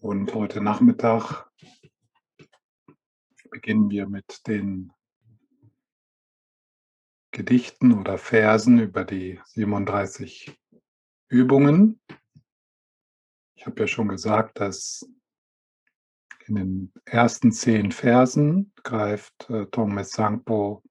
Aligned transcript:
Und 0.00 0.32
heute 0.32 0.62
Nachmittag 0.62 1.44
beginnen 3.50 3.90
wir 3.90 4.08
mit 4.08 4.46
den 4.46 4.94
Gedichten 7.32 7.92
oder 7.92 8.16
Versen 8.16 8.78
über 8.78 9.04
die 9.04 9.38
37 9.44 10.58
Übungen. 11.28 12.00
Ich 13.54 13.66
habe 13.66 13.78
ja 13.82 13.86
schon 13.86 14.08
gesagt, 14.08 14.58
dass 14.58 15.06
in 16.46 16.54
den 16.54 16.92
ersten 17.04 17.52
zehn 17.52 17.92
Versen 17.92 18.72
greift 18.82 19.50
äh, 19.50 19.66
Tongme 19.66 20.04
Sangpo 20.04 20.82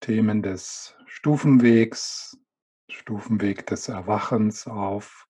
Themen 0.00 0.42
des 0.42 0.94
Stufenwegs, 1.06 2.38
Stufenweg 2.90 3.64
des 3.64 3.88
Erwachens 3.88 4.66
auf, 4.66 5.26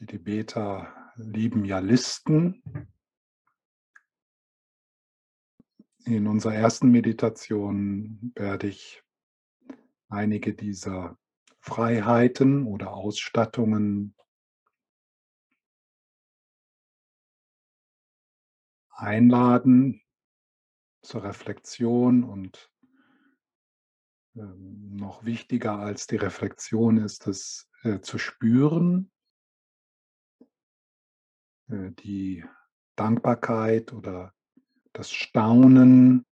Die 0.00 0.06
Tibeter 0.06 0.92
lieben 1.16 1.64
ja 1.64 1.78
Listen. 1.78 2.60
In 6.06 6.26
unserer 6.26 6.54
ersten 6.54 6.90
Meditation 6.90 8.32
werde 8.34 8.66
ich 8.66 9.02
einige 10.08 10.52
dieser 10.52 11.18
Freiheiten 11.60 12.66
oder 12.66 12.92
Ausstattungen 12.92 14.14
einladen 18.90 20.02
zur 21.00 21.24
Reflexion 21.24 22.22
und 22.22 22.70
ähm, 24.36 24.96
noch 24.96 25.24
wichtiger 25.24 25.78
als 25.78 26.06
die 26.06 26.16
Reflexion 26.16 26.98
ist 26.98 27.26
es 27.26 27.70
äh, 27.82 28.00
zu 28.00 28.18
spüren, 28.18 29.10
äh, 31.68 31.92
die 31.92 32.44
Dankbarkeit 32.94 33.94
oder 33.94 34.34
das 34.94 35.10
Staunen, 35.10 36.24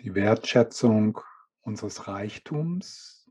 die 0.00 0.14
Wertschätzung 0.14 1.20
unseres 1.62 2.08
Reichtums. 2.08 3.30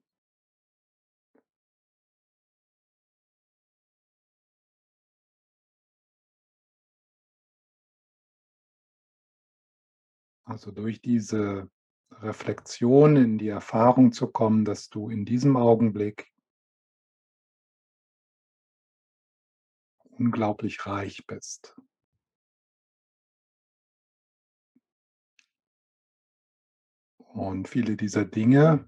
Also 10.45 10.72
durch 10.72 11.02
diese 11.02 11.69
Reflexion 12.11 13.17
in 13.17 13.38
die 13.38 13.50
Erfahrung 13.50 14.13
zu 14.13 14.27
kommen, 14.27 14.63
dass 14.63 14.89
du 14.89 15.09
in 15.09 15.25
diesem 15.25 15.57
Augenblick 15.57 16.31
unglaublich 20.03 20.85
reich 20.85 21.25
bist. 21.27 21.75
Und 27.36 27.67
viele 27.67 27.97
dieser 27.97 28.23
Dinge 28.23 28.86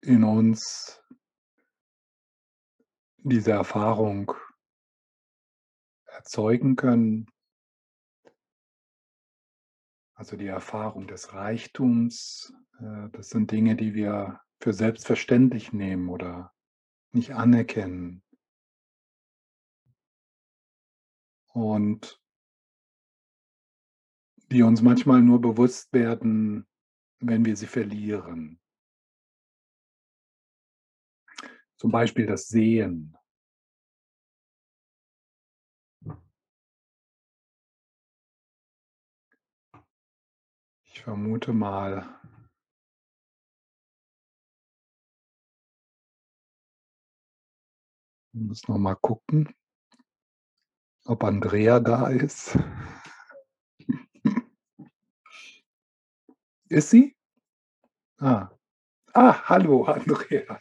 in 0.00 0.24
uns 0.24 1.00
diese 3.18 3.52
Erfahrung 3.52 4.32
erzeugen 6.06 6.74
können. 6.74 7.30
Also 10.14 10.36
die 10.36 10.48
Erfahrung 10.48 11.06
des 11.06 11.34
Reichtums, 11.34 12.52
äh, 12.80 13.10
das 13.12 13.28
sind 13.28 13.52
Dinge, 13.52 13.76
die 13.76 13.94
wir 13.94 14.40
für 14.60 14.72
selbstverständlich 14.72 15.72
nehmen 15.72 16.08
oder 16.08 16.52
nicht 17.12 17.32
anerkennen. 17.32 18.24
Und 21.56 22.20
die 24.50 24.62
uns 24.62 24.82
manchmal 24.82 25.22
nur 25.22 25.40
bewusst 25.40 25.90
werden, 25.94 26.68
wenn 27.18 27.46
wir 27.46 27.56
sie 27.56 27.66
verlieren. 27.66 28.60
Zum 31.78 31.90
Beispiel 31.90 32.26
das 32.26 32.48
Sehen. 32.48 33.16
Ich 40.84 41.00
vermute 41.00 41.54
mal, 41.54 42.20
ich 48.34 48.40
muss 48.40 48.68
noch 48.68 48.76
mal 48.76 48.94
gucken 48.96 49.54
ob 51.06 51.24
Andrea 51.24 51.80
da 51.80 52.08
ist. 52.08 52.58
Ist 56.68 56.90
sie? 56.90 57.16
Ah. 58.18 58.48
Ah, 59.12 59.48
hallo, 59.48 59.84
Andrea. 59.84 60.60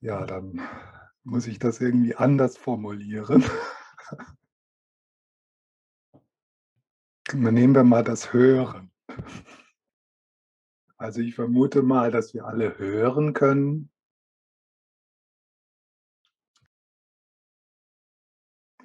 Ja, 0.00 0.26
dann 0.26 0.60
muss 1.24 1.46
ich 1.46 1.58
das 1.58 1.80
irgendwie 1.80 2.14
anders 2.14 2.56
formulieren. 2.56 3.44
Nehmen 7.32 7.74
wir 7.74 7.84
mal 7.84 8.04
das 8.04 8.32
Hören. 8.32 8.90
Also 10.96 11.20
ich 11.20 11.34
vermute 11.34 11.82
mal, 11.82 12.10
dass 12.10 12.34
wir 12.34 12.44
alle 12.46 12.78
hören 12.78 13.32
können. 13.34 13.90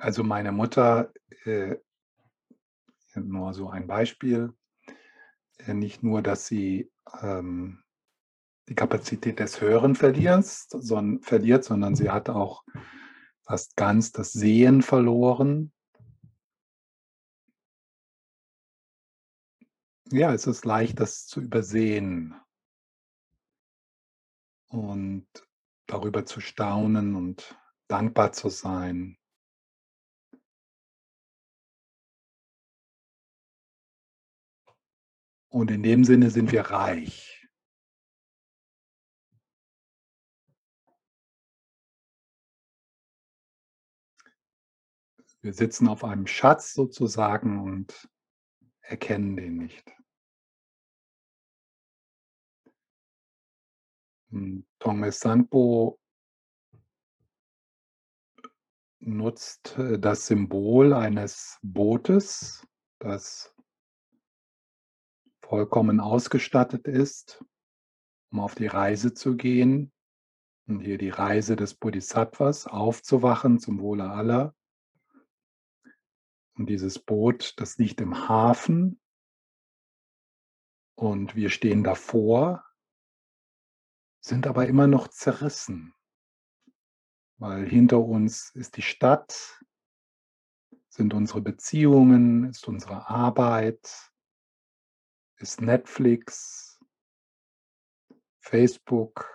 Also 0.04 0.22
meine 0.22 0.52
Mutter, 0.52 1.14
äh, 1.46 1.78
nur 3.16 3.54
so 3.54 3.70
ein 3.70 3.88
Beispiel, 3.88 4.54
äh, 5.60 5.74
nicht 5.74 6.04
nur, 6.04 6.22
dass 6.22 6.46
sie 6.46 6.92
ähm, 7.22 7.82
die 8.68 8.76
Kapazität 8.76 9.40
des 9.40 9.62
Hören 9.62 9.96
verliert, 9.96 10.44
son 10.44 11.22
verliert, 11.22 11.64
sondern 11.64 11.96
sie 11.96 12.10
hat 12.10 12.28
auch 12.30 12.66
fast 13.44 13.78
ganz 13.78 14.12
das 14.12 14.34
Sehen 14.34 14.82
verloren. 14.82 15.72
Ja, 20.12 20.34
es 20.34 20.48
ist 20.48 20.66
leicht, 20.66 21.00
das 21.00 21.28
zu 21.28 21.40
übersehen 21.40 22.36
und 24.68 25.28
darüber 25.88 26.26
zu 26.26 26.42
staunen 26.42 27.16
und 27.16 27.58
dankbar 27.88 28.34
zu 28.34 28.50
sein. 28.50 29.18
Und 35.54 35.70
in 35.70 35.84
dem 35.84 36.04
Sinne 36.04 36.32
sind 36.32 36.52
wir 36.52 36.62
reich. 36.62 37.48
Wir 45.42 45.54
sitzen 45.54 45.88
auf 45.88 46.04
einem 46.04 46.26
Schatz 46.26 46.74
sozusagen 46.74 47.60
und 47.60 48.10
erkennen 48.82 49.38
den 49.38 49.58
nicht. 49.58 49.94
Hm, 54.32 54.66
Tongme 54.80 55.12
Sanpo 55.12 56.00
nutzt 59.02 59.78
äh, 59.78 60.00
das 60.00 60.26
Symbol 60.26 60.94
eines 60.94 61.60
Bootes, 61.62 62.66
das 62.98 63.53
vollkommen 65.54 66.00
ausgestattet 66.00 66.88
ist, 66.88 67.46
um 68.32 68.40
auf 68.40 68.56
die 68.56 68.66
Reise 68.66 69.14
zu 69.14 69.36
gehen. 69.36 69.94
Und 70.66 70.80
hier 70.80 70.98
die 70.98 71.12
Reise 71.12 71.56
des 71.56 71.76
Bodhisattvas, 71.76 72.66
aufzuwachen 72.66 73.60
zum 73.60 73.80
Wohle 73.80 74.10
aller. 74.10 74.56
Und 76.56 76.72
dieses 76.72 76.98
Boot, 76.98 77.54
das 77.58 77.78
liegt 77.78 78.02
im 78.02 78.28
Hafen. 78.28 79.00
Und 80.96 81.36
wir 81.36 81.52
stehen 81.52 81.84
davor, 81.84 82.66
sind 84.22 84.48
aber 84.48 84.66
immer 84.66 84.88
noch 84.88 85.08
zerrissen, 85.08 85.94
weil 87.38 87.70
hinter 87.70 88.00
uns 88.00 88.50
ist 88.56 88.76
die 88.76 88.82
Stadt, 88.82 89.64
sind 90.90 91.14
unsere 91.14 91.42
Beziehungen, 91.42 92.46
ist 92.46 92.68
unsere 92.68 93.08
Arbeit, 93.08 94.13
ist 95.38 95.62
Netflix, 95.62 96.80
Facebook, 98.40 99.30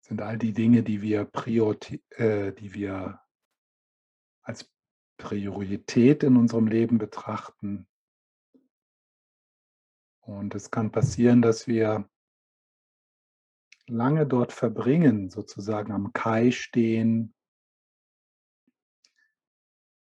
sind 0.00 0.22
all 0.22 0.38
die 0.38 0.52
Dinge, 0.52 0.82
die 0.82 1.02
wir, 1.02 1.24
prioriti 1.24 2.02
äh, 2.10 2.52
die 2.52 2.74
wir 2.74 3.20
als 4.42 4.68
Priorität 5.18 6.22
in 6.22 6.36
unserem 6.36 6.66
Leben 6.66 6.98
betrachten. 6.98 7.86
Und 10.20 10.54
es 10.54 10.70
kann 10.70 10.90
passieren, 10.90 11.42
dass 11.42 11.66
wir 11.66 12.08
lange 13.86 14.26
dort 14.26 14.52
verbringen, 14.52 15.30
sozusagen 15.30 15.92
am 15.92 16.12
Kai 16.12 16.50
stehen 16.50 17.34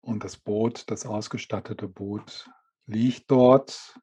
und 0.05 0.23
das 0.23 0.37
Boot, 0.37 0.89
das 0.91 1.05
ausgestattete 1.05 1.87
Boot 1.87 2.49
liegt 2.85 3.31
dort 3.31 3.99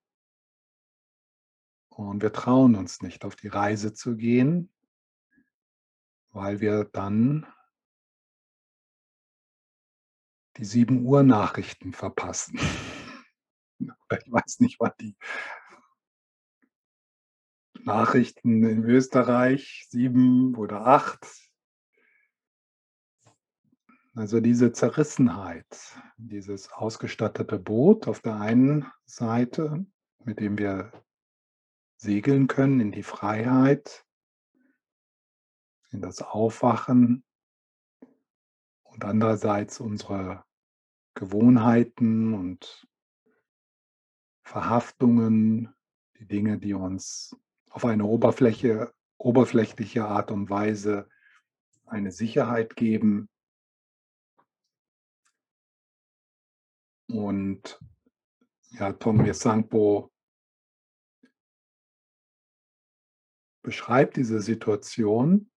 und 1.91 2.23
wir 2.23 2.33
trauen 2.33 2.75
uns 2.75 3.03
nicht 3.03 3.25
auf 3.25 3.37
die 3.37 3.49
Reise 3.49 3.93
zu 3.95 4.17
gehen, 4.17 4.73
weil 6.31 6.61
wir 6.61 6.85
dann 6.85 7.47
die 10.57 10.65
7 10.65 11.07
Uhr 11.07 11.23
Nachrichten 11.23 11.93
verpassen. 11.93 12.59
Ich 13.81 14.31
weiß 14.31 14.61
nicht, 14.61 14.79
wann 14.79 14.93
die 15.01 15.17
Nachrichten 17.81 18.63
in 18.63 18.85
Österreich 18.85 19.87
7 19.89 20.55
oder 20.55 20.87
8. 20.87 21.27
Also 24.15 24.41
diese 24.41 24.73
Zerrissenheit, 24.73 25.99
dieses 26.19 26.71
ausgestattete 26.71 27.59
Boot 27.59 28.09
auf 28.09 28.21
der 28.21 28.37
einen 28.37 28.87
Seite, 29.07 29.87
mit 30.23 30.39
dem 30.39 30.59
wir 30.59 30.93
segeln 31.97 32.47
können 32.47 32.81
in 32.81 32.93
die 32.93 33.05
Freiheit, 33.05 34.05
in 35.93 36.03
das 36.03 36.21
Aufwachen 36.21 37.25
und 38.83 39.05
andererseits 39.05 39.81
unsere 39.81 40.45
Gewohnheiten 41.15 42.35
und 42.35 42.87
Verhaftungen, 44.43 45.75
die 46.19 46.27
Dinge, 46.27 46.59
die 46.59 46.75
uns 46.75 47.35
auf 47.71 47.87
eine 47.87 48.05
Oberfläche, 48.05 48.93
oberflächliche 49.17 50.05
Art 50.05 50.31
und 50.31 50.51
Weise 50.51 51.09
eine 51.87 52.13
Sicherheit 52.13 52.77
geben. 52.77 53.31
Und 57.13 57.79
ja, 58.71 58.91
Tom 58.95 59.31
Sangpo 59.35 60.11
beschreibt 63.63 64.17
diese 64.17 64.41
Situation. 64.41 65.51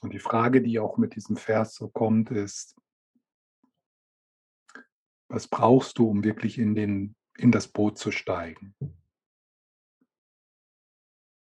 Und 0.00 0.12
die 0.12 0.20
Frage, 0.20 0.62
die 0.62 0.78
auch 0.78 0.96
mit 0.96 1.16
diesem 1.16 1.36
Vers 1.36 1.74
so 1.74 1.88
kommt, 1.88 2.30
ist, 2.30 2.76
was 5.28 5.48
brauchst 5.48 5.98
du, 5.98 6.08
um 6.08 6.22
wirklich 6.22 6.58
in, 6.58 6.76
den, 6.76 7.16
in 7.36 7.50
das 7.50 7.66
Boot 7.66 7.98
zu 7.98 8.12
steigen? 8.12 8.76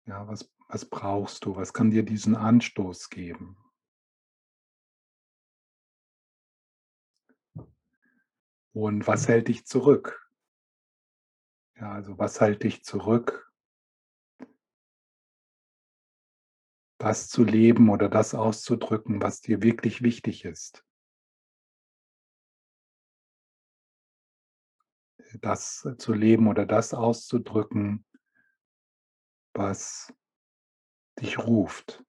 Ja, 0.06 0.29
was, 0.29 0.53
was 0.69 0.85
brauchst 0.85 1.45
du? 1.45 1.56
Was 1.56 1.73
kann 1.73 1.91
dir 1.91 2.05
diesen 2.05 2.37
Anstoß 2.37 3.11
geben? 3.11 3.56
Und 8.72 9.06
was 9.06 9.26
hält 9.26 9.49
dich 9.49 9.67
zurück? 9.67 10.31
Ja, 11.76 11.93
also 11.93 12.19
was 12.19 12.40
hält 12.40 12.62
dich 12.62 12.84
zurück, 12.84 13.50
das 16.99 17.28
zu 17.28 17.43
leben 17.43 17.88
oder 17.88 18.08
das 18.08 18.34
auszudrücken, 18.34 19.22
was 19.22 19.40
dir 19.40 19.62
wirklich 19.62 20.02
wichtig 20.02 20.44
ist? 20.44 20.84
Das 25.40 25.88
zu 25.96 26.12
leben 26.12 26.49
oder 26.49 26.67
das 26.67 26.93
auszudrücken, 26.93 28.05
was 29.55 30.12
dich 31.19 31.38
ruft. 31.38 32.05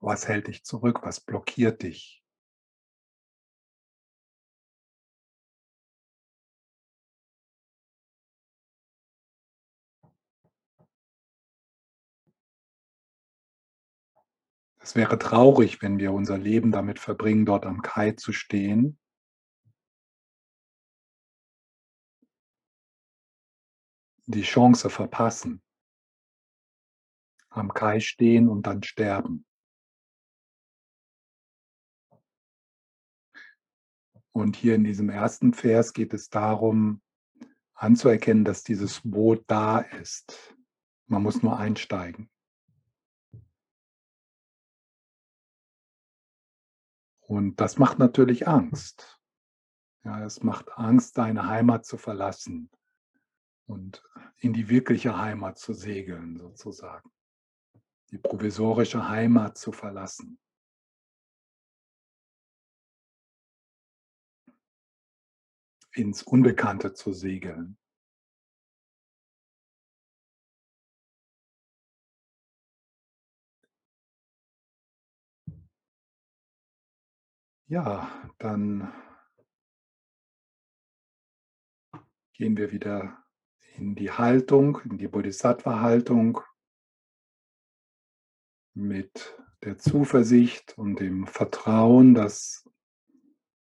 Was 0.00 0.28
hält 0.28 0.48
dich 0.48 0.64
zurück? 0.64 1.00
Was 1.02 1.20
blockiert 1.20 1.82
dich? 1.82 2.19
Es 14.80 14.96
wäre 14.96 15.18
traurig, 15.18 15.82
wenn 15.82 15.98
wir 15.98 16.12
unser 16.12 16.38
Leben 16.38 16.72
damit 16.72 16.98
verbringen, 16.98 17.46
dort 17.46 17.66
am 17.66 17.82
Kai 17.82 18.12
zu 18.12 18.32
stehen 18.32 18.98
die 24.30 24.42
Chance 24.42 24.90
verpassen, 24.90 25.62
am 27.48 27.74
Kai 27.74 27.98
stehen 28.00 28.48
und 28.48 28.66
dann 28.66 28.82
sterben. 28.82 29.44
Und 34.32 34.54
hier 34.54 34.76
in 34.76 34.84
diesem 34.84 35.10
ersten 35.10 35.52
Vers 35.52 35.92
geht 35.92 36.14
es 36.14 36.28
darum, 36.28 37.02
anzuerkennen, 37.74 38.44
dass 38.44 38.62
dieses 38.62 39.00
Boot 39.02 39.42
da 39.48 39.80
ist. 39.80 40.54
Man 41.06 41.22
muss 41.24 41.42
nur 41.42 41.58
einsteigen. 41.58 42.30
Und 47.30 47.60
das 47.60 47.78
macht 47.78 48.00
natürlich 48.00 48.48
Angst. 48.48 49.20
Ja, 50.02 50.24
es 50.24 50.42
macht 50.42 50.76
Angst, 50.76 51.16
deine 51.16 51.46
Heimat 51.46 51.86
zu 51.86 51.96
verlassen 51.96 52.68
und 53.66 54.02
in 54.38 54.52
die 54.52 54.68
wirkliche 54.68 55.16
Heimat 55.16 55.56
zu 55.56 55.72
segeln, 55.72 56.36
sozusagen. 56.36 57.08
Die 58.10 58.18
provisorische 58.18 59.08
Heimat 59.08 59.56
zu 59.56 59.70
verlassen. 59.70 60.40
ins 65.92 66.22
Unbekannte 66.22 66.94
zu 66.94 67.12
segeln. 67.12 67.79
Ja, 77.70 78.28
dann 78.38 78.92
gehen 82.32 82.56
wir 82.56 82.72
wieder 82.72 83.24
in 83.76 83.94
die 83.94 84.10
Haltung, 84.10 84.80
in 84.80 84.98
die 84.98 85.06
Bodhisattva-Haltung 85.06 86.40
mit 88.74 89.38
der 89.62 89.78
Zuversicht 89.78 90.76
und 90.78 90.98
dem 90.98 91.28
Vertrauen, 91.28 92.12
dass 92.12 92.68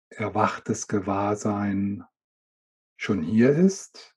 erwachtes 0.10 0.88
Gewahrsein 0.88 2.06
schon 2.98 3.24
hier 3.24 3.50
ist. 3.50 4.16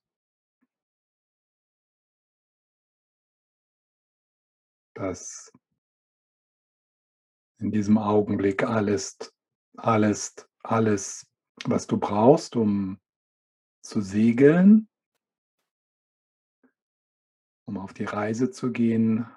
Dass 4.93 5.51
in 7.57 7.71
diesem 7.71 7.97
Augenblick 7.97 8.61
alles, 8.61 9.17
alles, 9.77 10.35
alles, 10.63 11.27
was 11.65 11.87
du 11.87 11.97
brauchst, 11.97 12.55
um 12.55 12.99
zu 13.83 14.01
segeln, 14.01 14.87
um 17.65 17.77
auf 17.77 17.93
die 17.93 18.05
Reise 18.05 18.51
zu 18.51 18.71
gehen, 18.71 19.27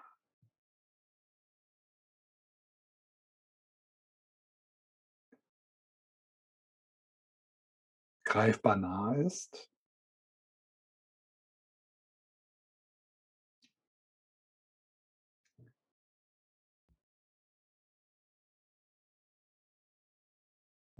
greifbar 8.24 8.76
nah 8.76 9.14
ist. 9.14 9.73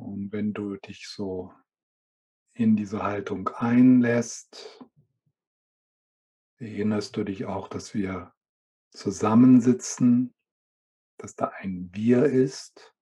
Und 0.04 0.32
wenn 0.32 0.52
du 0.52 0.76
dich 0.76 1.08
so 1.08 1.50
in 2.52 2.76
diese 2.76 3.02
Haltung 3.02 3.48
einlässt, 3.48 4.84
erinnerst 6.58 7.16
du 7.16 7.24
dich 7.24 7.46
auch, 7.46 7.68
dass 7.68 7.94
wir 7.94 8.34
zusammensitzen, 8.90 10.34
dass 11.16 11.36
da 11.36 11.52
ein 11.56 11.88
Wir 11.94 12.26
ist, 12.26 12.94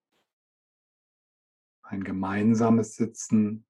ein 1.83 2.05
gemeinsames 2.05 2.95
Sitzen. 2.95 3.67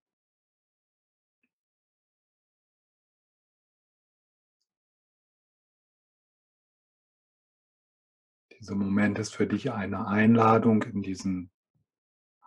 Dieser 8.61 8.75
Moment 8.75 9.19
ist 9.19 9.35
für 9.35 9.47
dich 9.47 9.73
eine 9.73 10.07
Einladung, 10.07 10.83
in 10.83 11.03
diesen 11.03 11.52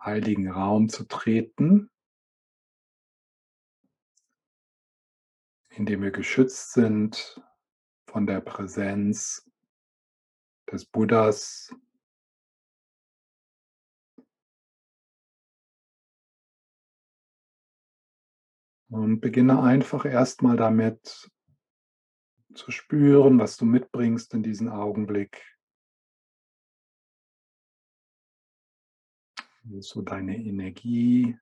heiligen 0.00 0.50
Raum 0.50 0.88
zu 0.88 1.04
treten, 1.04 1.90
in 5.70 5.86
dem 5.86 6.02
wir 6.02 6.10
geschützt 6.10 6.72
sind 6.72 7.40
von 8.06 8.26
der 8.26 8.40
Präsenz 8.40 9.50
des 10.70 10.84
Buddhas, 10.84 11.74
Und 18.88 19.20
beginne 19.20 19.62
einfach 19.62 20.04
erstmal 20.04 20.56
damit 20.56 21.30
zu 22.54 22.70
spüren, 22.70 23.38
was 23.38 23.56
du 23.56 23.64
mitbringst 23.64 24.32
in 24.32 24.42
diesen 24.42 24.68
Augenblick. 24.68 25.55
So 29.68 30.00
deine 30.00 30.36
Energie, 30.36 31.36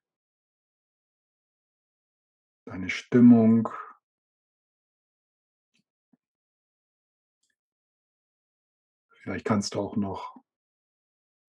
deine 2.65 2.89
Stimmung. 2.89 3.69
Vielleicht 9.11 9.45
kannst 9.45 9.75
du 9.75 9.81
auch 9.81 9.97
noch 9.97 10.43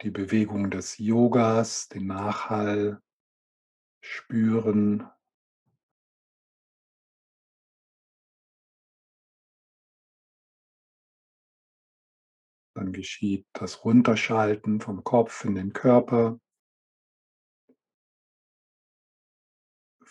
die 0.02 0.12
Bewegung 0.12 0.70
des 0.70 0.98
Yogas, 0.98 1.88
den 1.88 2.08
Nachhall 2.08 3.02
spüren. 4.02 5.10
Dann 12.76 12.92
geschieht 12.92 13.48
das 13.54 13.86
Runterschalten 13.86 14.82
vom 14.82 15.06
Kopf 15.06 15.46
in 15.46 15.56
den 15.56 15.72
Körper, 15.72 16.40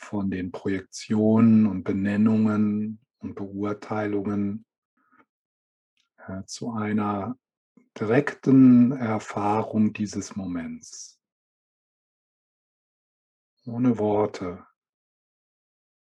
von 0.04 0.30
den 0.30 0.52
Projektionen 0.52 1.66
und 1.66 1.82
Benennungen 1.82 3.00
und 3.18 3.34
Beurteilungen 3.34 4.66
äh, 6.18 6.44
zu 6.44 6.73
einer 6.73 7.38
direkten 7.99 8.92
Erfahrung 8.92 9.92
dieses 9.92 10.37
Moments. 10.37 11.20
Ohne 13.66 13.99
Worte, 13.99 14.66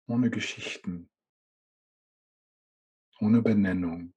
ohne 0.06 0.30
Geschichten, 0.30 1.10
ohne 3.20 3.42
Benennung. 3.42 4.13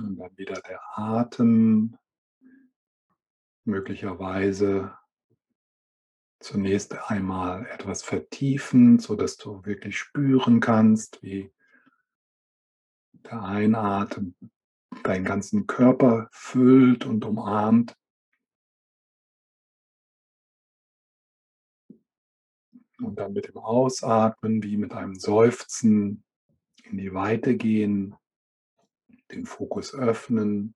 Und 0.00 0.16
dann 0.16 0.36
wieder 0.36 0.60
der 0.60 0.80
Atem, 0.96 1.98
möglicherweise 3.64 4.96
zunächst 6.40 6.94
einmal 7.10 7.66
etwas 7.66 8.02
vertiefen, 8.02 8.98
sodass 8.98 9.36
du 9.36 9.64
wirklich 9.64 9.98
spüren 9.98 10.60
kannst, 10.60 11.22
wie 11.22 11.52
der 13.12 13.42
Einatem 13.42 14.34
deinen 15.02 15.24
ganzen 15.24 15.66
Körper 15.66 16.28
füllt 16.30 17.04
und 17.04 17.24
umarmt. 17.24 17.96
Und 23.00 23.16
dann 23.16 23.32
mit 23.32 23.48
dem 23.48 23.58
Ausatmen 23.58 24.62
wie 24.62 24.76
mit 24.76 24.92
einem 24.92 25.14
Seufzen 25.14 26.24
in 26.84 26.98
die 26.98 27.12
Weite 27.12 27.56
gehen, 27.56 28.16
den 29.30 29.46
Fokus 29.46 29.94
öffnen. 29.94 30.74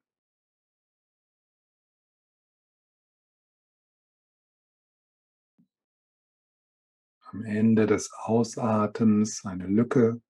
Am 7.20 7.44
Ende 7.44 7.86
des 7.86 8.12
Ausatems 8.12 9.44
eine 9.46 9.66
Lücke. 9.66 10.20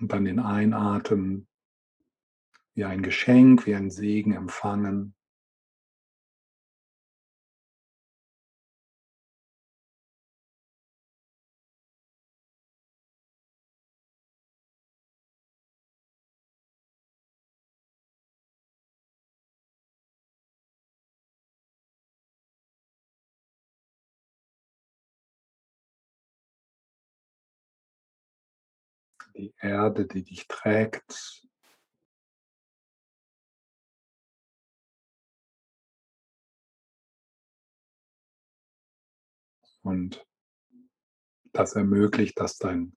Und 0.00 0.12
dann 0.12 0.24
den 0.24 0.40
Einatmen 0.40 1.46
wie 2.74 2.84
ein 2.84 3.02
Geschenk, 3.02 3.66
wie 3.66 3.74
ein 3.76 3.90
Segen 3.90 4.32
empfangen. 4.32 5.13
Die 29.34 29.54
Erde, 29.58 30.06
die 30.06 30.22
dich 30.22 30.46
trägt. 30.48 31.44
Und 39.82 40.26
das 41.52 41.74
ermöglicht, 41.74 42.40
dass 42.40 42.56
dein, 42.56 42.96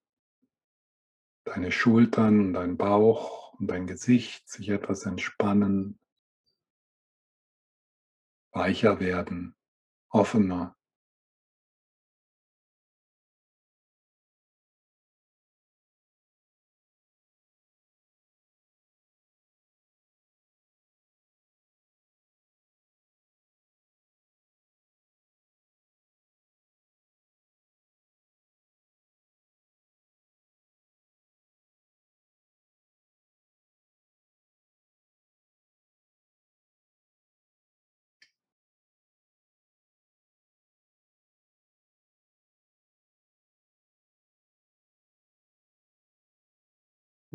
deine 1.44 1.72
Schultern, 1.72 2.53
dein 2.53 2.77
Bauch 2.77 3.53
und 3.53 3.67
dein 3.67 3.88
Gesicht 3.88 4.50
sich 4.50 4.70
etwas 4.70 5.06
entspannen, 5.06 6.00
weicher 8.51 9.01
werden, 9.01 9.56
offener. 10.10 10.77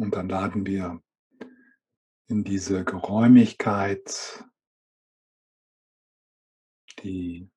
Und 0.03 0.17
dann 0.17 0.29
laden 0.29 0.67
wir 0.67 1.01
in 2.27 2.43
diese 2.43 2.85
Geräumigkeit 2.85 4.45
die 6.99 7.49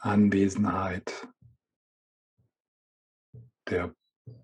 Anwesenheit 0.00 1.28
der 3.68 3.94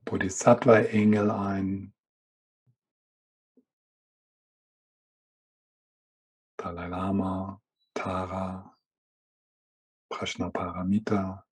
Bodhisattva-Engel 0.05 1.33
ein, 1.33 1.93
Dalai 6.59 6.87
Lama, 6.87 7.61
Tara, 7.95 8.79
Prajnaparamita 10.09 11.45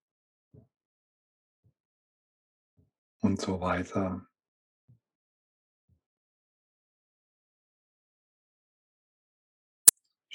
und 3.22 3.40
so 3.40 3.60
weiter. 3.60 4.25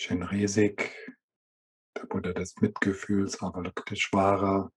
Shenresik, 0.01 0.97
der 1.95 2.07
Buddha 2.07 2.33
des 2.33 2.55
Mitgefühls, 2.59 3.39
Avalokiteshvara. 3.39 4.71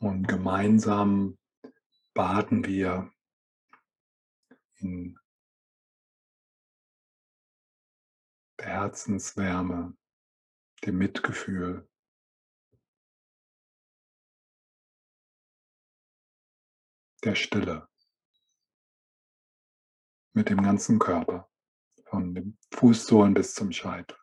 Und 0.00 0.26
gemeinsam 0.26 1.38
baden 2.14 2.64
wir 2.64 3.12
in 4.80 5.16
der 8.58 8.66
Herzenswärme, 8.66 9.96
dem 10.84 10.98
Mitgefühl. 10.98 11.88
Der 17.24 17.34
Stille 17.36 17.88
mit 20.34 20.50
dem 20.50 20.62
ganzen 20.62 20.98
Körper, 20.98 21.50
von 22.04 22.34
den 22.34 22.58
Fußsohlen 22.74 23.32
bis 23.32 23.54
zum 23.54 23.72
Scheitel. 23.72 24.18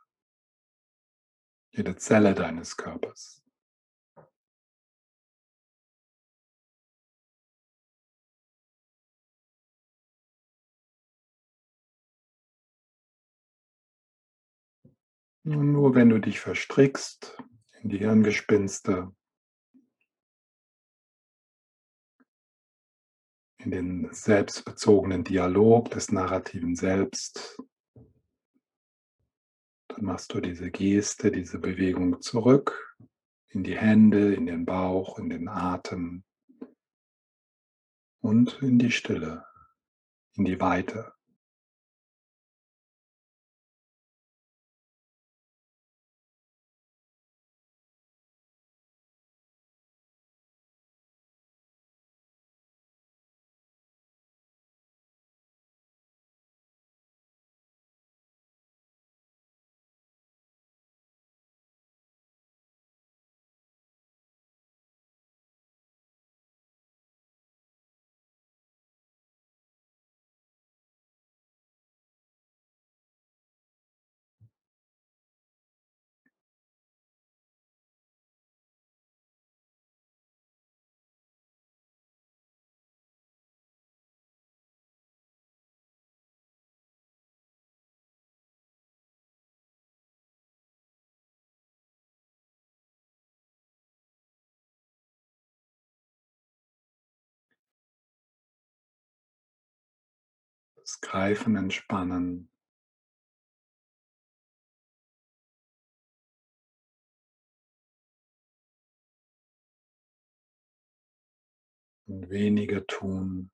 Jede 1.72 1.96
Zelle 1.96 2.36
deines 2.36 2.78
Körpers. 2.78 3.44
Nur 15.44 15.96
wenn 15.96 16.10
du 16.10 16.20
dich 16.20 16.40
verstrickst 16.40 17.36
in 17.82 17.90
die 17.90 17.98
Hirngespinste, 17.98 19.12
in 23.64 23.72
den 23.72 24.10
selbstbezogenen 24.12 25.24
Dialog 25.24 25.92
des 25.92 26.12
narrativen 26.12 26.76
Selbst, 26.76 27.62
dann 29.88 30.06
machst 30.06 30.34
du 30.34 30.42
diese 30.42 30.72
Geste, 30.72 31.32
diese 31.32 31.60
Bewegung 31.60 32.22
zurück 32.22 32.98
in 33.50 33.64
die 33.64 33.78
Hände, 33.78 34.34
in 34.34 34.46
den 34.46 34.66
Bauch, 34.66 35.20
in 35.20 35.30
den 35.30 35.48
Atem 35.48 36.24
und 38.22 38.62
in 38.62 38.80
die 38.80 38.92
Stille, 38.92 39.46
in 40.36 40.46
die 40.46 40.60
Weite. 40.60 41.14
Das 100.92 101.00
Greifen 101.00 101.56
entspannen. 101.56 102.52
Und 112.08 112.30
weniger 112.30 112.86
tun. 112.86 113.52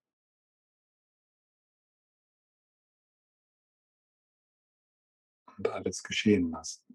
Und 5.57 5.67
alles 5.67 6.01
geschehen 6.01 6.49
lassen. 6.49 6.86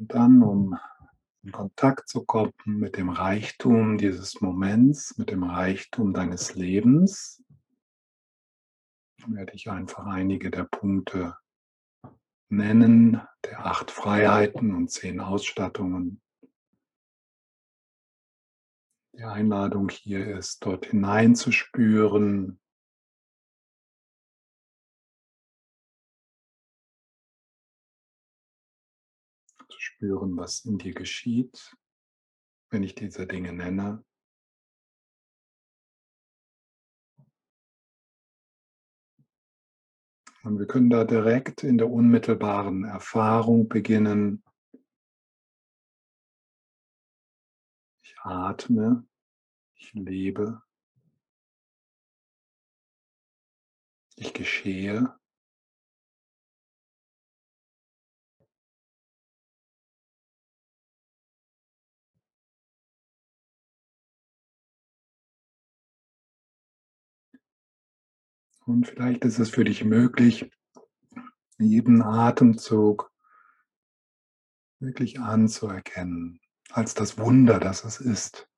Und 0.00 0.14
dann, 0.14 0.42
um 0.42 0.78
in 1.42 1.52
Kontakt 1.52 2.08
zu 2.08 2.24
kommen 2.24 2.54
mit 2.64 2.96
dem 2.96 3.10
Reichtum 3.10 3.98
dieses 3.98 4.40
Moments, 4.40 5.18
mit 5.18 5.30
dem 5.30 5.42
Reichtum 5.42 6.14
deines 6.14 6.54
Lebens, 6.54 7.44
werde 9.26 9.52
ich 9.52 9.70
einfach 9.70 10.06
einige 10.06 10.50
der 10.50 10.64
Punkte 10.64 11.36
nennen, 12.48 13.20
der 13.44 13.66
acht 13.66 13.90
Freiheiten 13.90 14.74
und 14.74 14.90
zehn 14.90 15.20
Ausstattungen. 15.20 16.22
Die 19.12 19.24
Einladung 19.24 19.90
hier 19.90 20.34
ist, 20.38 20.64
dort 20.64 20.86
hineinzuspüren, 20.86 22.58
spüren, 30.00 30.34
was 30.38 30.64
in 30.64 30.78
dir 30.78 30.94
geschieht, 30.94 31.76
wenn 32.70 32.82
ich 32.82 32.94
diese 32.94 33.26
Dinge 33.26 33.52
nenne. 33.52 34.02
Und 40.42 40.58
wir 40.58 40.66
können 40.66 40.88
da 40.88 41.04
direkt 41.04 41.64
in 41.64 41.76
der 41.76 41.90
unmittelbaren 41.90 42.84
Erfahrung 42.84 43.68
beginnen. 43.68 44.42
Ich 48.02 48.16
atme, 48.22 49.06
ich 49.74 49.92
lebe, 49.92 50.62
ich 54.16 54.32
geschehe. 54.32 55.19
Und 68.70 68.86
vielleicht 68.86 69.24
ist 69.24 69.40
es 69.40 69.50
für 69.50 69.64
dich 69.64 69.84
möglich, 69.84 70.48
jeden 71.58 72.02
Atemzug 72.02 73.10
wirklich 74.78 75.18
anzuerkennen, 75.18 76.40
als 76.70 76.94
das 76.94 77.18
Wunder, 77.18 77.58
das 77.58 77.84
es 77.84 78.00
ist. 78.00 78.48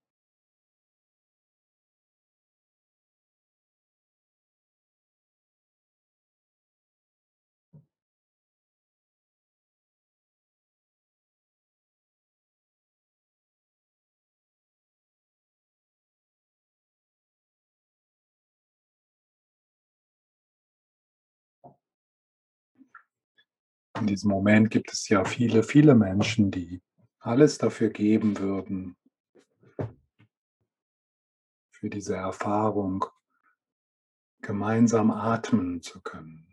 In 24.02 24.08
diesem 24.08 24.30
Moment 24.30 24.68
gibt 24.70 24.92
es 24.92 25.08
ja 25.08 25.24
viele, 25.24 25.62
viele 25.62 25.94
Menschen, 25.94 26.50
die 26.50 26.82
alles 27.20 27.58
dafür 27.58 27.88
geben 27.88 28.36
würden, 28.40 28.96
für 31.70 31.88
diese 31.88 32.16
Erfahrung 32.16 33.04
gemeinsam 34.40 35.12
atmen 35.12 35.82
zu 35.82 36.00
können. 36.00 36.51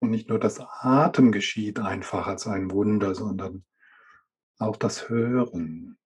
Und 0.00 0.10
nicht 0.10 0.28
nur 0.28 0.38
das 0.38 0.60
Atmen 0.60 1.32
geschieht 1.32 1.80
einfach 1.80 2.26
als 2.26 2.46
ein 2.46 2.70
Wunder, 2.70 3.14
sondern 3.14 3.64
auch 4.58 4.76
das 4.76 5.08
Hören, 5.08 5.98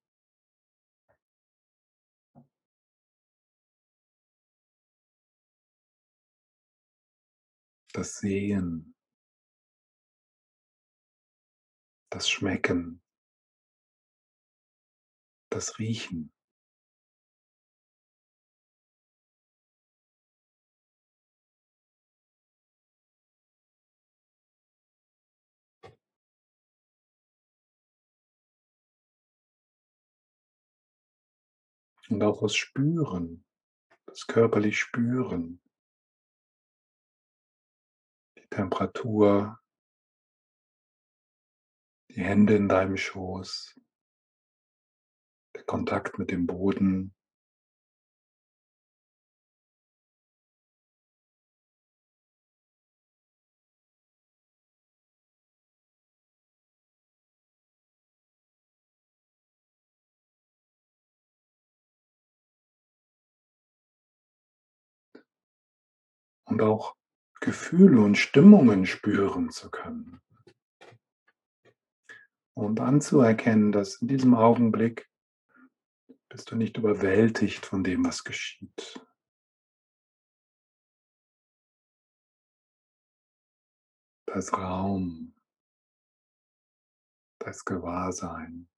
das 7.92 8.16
Sehen, 8.18 8.94
das 12.10 12.30
Schmecken, 12.30 13.02
das 15.50 15.78
Riechen. 15.78 16.32
Und 32.12 32.22
auch 32.24 32.42
das 32.42 32.54
Spüren, 32.54 33.42
das 34.04 34.26
körperlich 34.26 34.78
Spüren, 34.78 35.62
die 38.36 38.46
Temperatur, 38.50 39.58
die 42.10 42.20
Hände 42.20 42.54
in 42.54 42.68
deinem 42.68 42.98
Schoß, 42.98 43.80
der 45.56 45.64
Kontakt 45.64 46.18
mit 46.18 46.30
dem 46.30 46.46
Boden. 46.46 47.14
Und 66.52 66.60
auch 66.60 66.98
Gefühle 67.40 68.02
und 68.02 68.16
Stimmungen 68.16 68.84
spüren 68.84 69.48
zu 69.48 69.70
können. 69.70 70.20
Und 72.52 72.78
anzuerkennen, 72.78 73.72
dass 73.72 74.02
in 74.02 74.08
diesem 74.08 74.34
Augenblick 74.34 75.10
bist 76.28 76.50
du 76.50 76.56
nicht 76.56 76.76
überwältigt 76.76 77.64
von 77.64 77.82
dem, 77.82 78.04
was 78.04 78.22
geschieht. 78.24 79.00
Da 84.26 84.34
ist 84.34 84.52
Raum, 84.52 85.34
da 87.38 87.48
ist 87.48 87.64
Gewahrsein. 87.64 88.68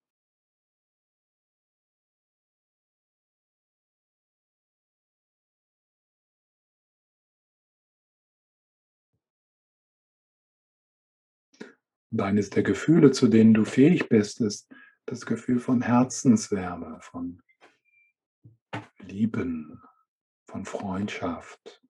Und 12.14 12.20
eines 12.20 12.48
der 12.48 12.62
Gefühle, 12.62 13.10
zu 13.10 13.26
denen 13.26 13.54
du 13.54 13.64
fähig 13.64 14.08
bist, 14.08 14.40
ist 14.40 14.72
das 15.04 15.26
Gefühl 15.26 15.58
von 15.58 15.82
Herzenswärme, 15.82 17.00
von 17.00 17.42
Lieben, 19.00 19.82
von 20.46 20.64
Freundschaft. 20.64 21.82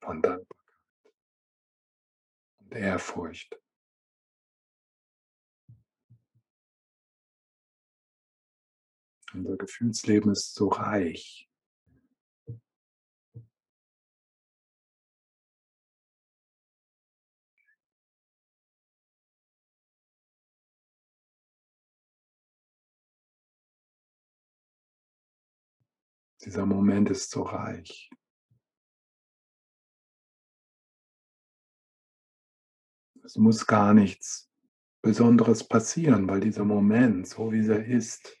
Von 0.00 0.20
Dankbarkeit 0.20 1.14
und 2.58 2.72
Ehrfurcht. 2.72 3.56
Unser 9.34 9.56
Gefühlsleben 9.56 10.32
ist 10.32 10.52
so 10.56 10.66
reich. 10.66 11.48
Dieser 26.44 26.66
Moment 26.66 27.08
ist 27.10 27.30
so 27.30 27.42
reich. 27.42 28.10
Es 33.22 33.36
muss 33.36 33.66
gar 33.66 33.94
nichts 33.94 34.50
Besonderes 35.00 35.66
passieren, 35.66 36.28
weil 36.28 36.40
dieser 36.40 36.64
Moment, 36.64 37.26
so 37.26 37.50
wie 37.52 37.66
er 37.66 37.86
ist, 37.86 38.38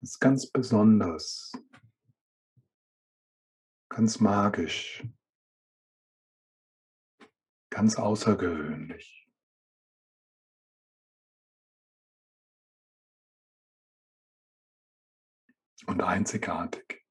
ist 0.00 0.20
ganz 0.20 0.48
besonders, 0.48 1.52
ganz 3.88 4.20
magisch, 4.20 5.04
ganz 7.70 7.96
außergewöhnlich. 7.96 9.21
Und 15.86 16.02
einzigartig. 16.02 17.01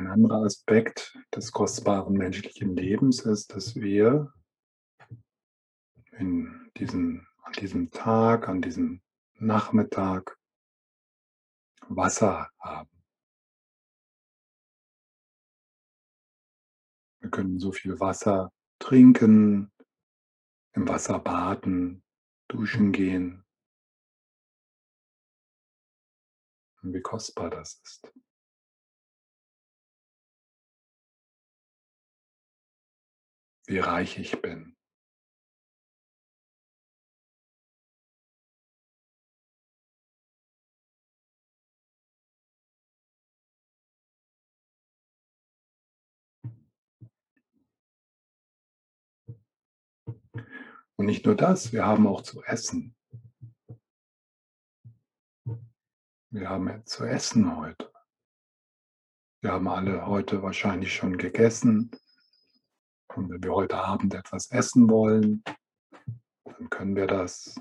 Ein 0.00 0.06
anderer 0.06 0.44
Aspekt 0.44 1.14
des 1.34 1.52
kostbaren 1.52 2.14
menschlichen 2.14 2.74
Lebens 2.74 3.20
ist, 3.20 3.54
dass 3.54 3.76
wir 3.76 4.32
in 6.12 6.70
diesem, 6.78 7.26
an 7.42 7.52
diesem 7.52 7.90
Tag, 7.90 8.48
an 8.48 8.62
diesem 8.62 9.02
Nachmittag 9.34 10.38
Wasser 11.88 12.48
haben. 12.58 12.88
Wir 17.18 17.28
können 17.28 17.60
so 17.60 17.70
viel 17.70 18.00
Wasser 18.00 18.54
trinken, 18.78 19.70
im 20.72 20.88
Wasser 20.88 21.18
baden, 21.18 22.02
duschen 22.48 22.92
gehen. 22.92 23.44
Und 26.80 26.94
wie 26.94 27.02
kostbar 27.02 27.50
das 27.50 27.82
ist. 27.84 28.10
Wie 33.70 33.78
reich 33.78 34.18
ich 34.18 34.42
bin. 34.42 34.76
Und 50.96 51.06
nicht 51.06 51.24
nur 51.24 51.36
das, 51.36 51.72
wir 51.72 51.86
haben 51.86 52.08
auch 52.08 52.22
zu 52.22 52.42
essen. 52.42 52.96
Wir 56.30 56.48
haben 56.48 56.84
zu 56.86 57.04
essen 57.04 57.56
heute. 57.56 57.92
Wir 59.42 59.52
haben 59.52 59.68
alle 59.68 60.06
heute 60.06 60.42
wahrscheinlich 60.42 60.92
schon 60.92 61.16
gegessen. 61.16 61.92
Und 63.16 63.28
wenn 63.28 63.42
wir 63.42 63.52
heute 63.52 63.76
Abend 63.76 64.14
etwas 64.14 64.50
essen 64.50 64.88
wollen, 64.88 65.42
dann 66.44 66.70
können 66.70 66.94
wir 66.94 67.06
das. 67.06 67.60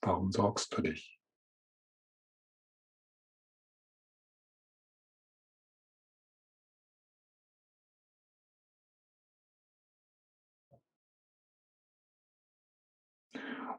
Warum 0.00 0.32
sorgst 0.32 0.76
du 0.76 0.82
dich? 0.82 1.20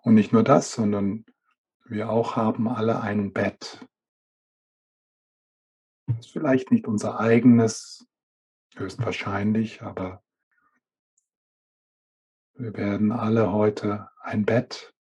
Und 0.02 0.14
nicht 0.14 0.32
nur 0.32 0.44
das, 0.44 0.72
sondern 0.72 1.26
wir 1.86 2.10
auch 2.10 2.36
haben 2.38 2.70
alle 2.70 3.02
ein 3.02 3.34
Bett. 3.34 3.89
Ist 6.18 6.32
vielleicht 6.32 6.72
nicht 6.72 6.88
unser 6.88 7.20
eigenes, 7.20 8.08
höchstwahrscheinlich, 8.76 9.82
aber 9.82 10.24
wir 12.54 12.74
werden 12.76 13.12
alle 13.12 13.52
heute 13.52 14.10
ein 14.20 14.46
Bett, 14.46 14.94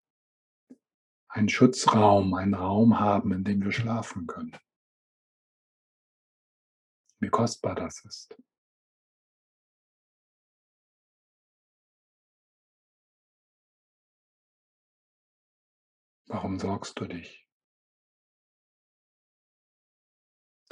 einen 1.28 1.48
Schutzraum, 1.48 2.34
einen 2.34 2.54
Raum 2.54 3.00
haben, 3.00 3.32
in 3.32 3.44
dem 3.44 3.62
wir 3.62 3.72
schlafen 3.72 4.26
können. 4.26 4.56
Wie 7.20 7.30
kostbar 7.30 7.74
das 7.74 8.04
ist. 8.04 8.36
Warum 16.26 16.58
sorgst 16.58 17.00
du 17.00 17.06
dich? 17.06 17.47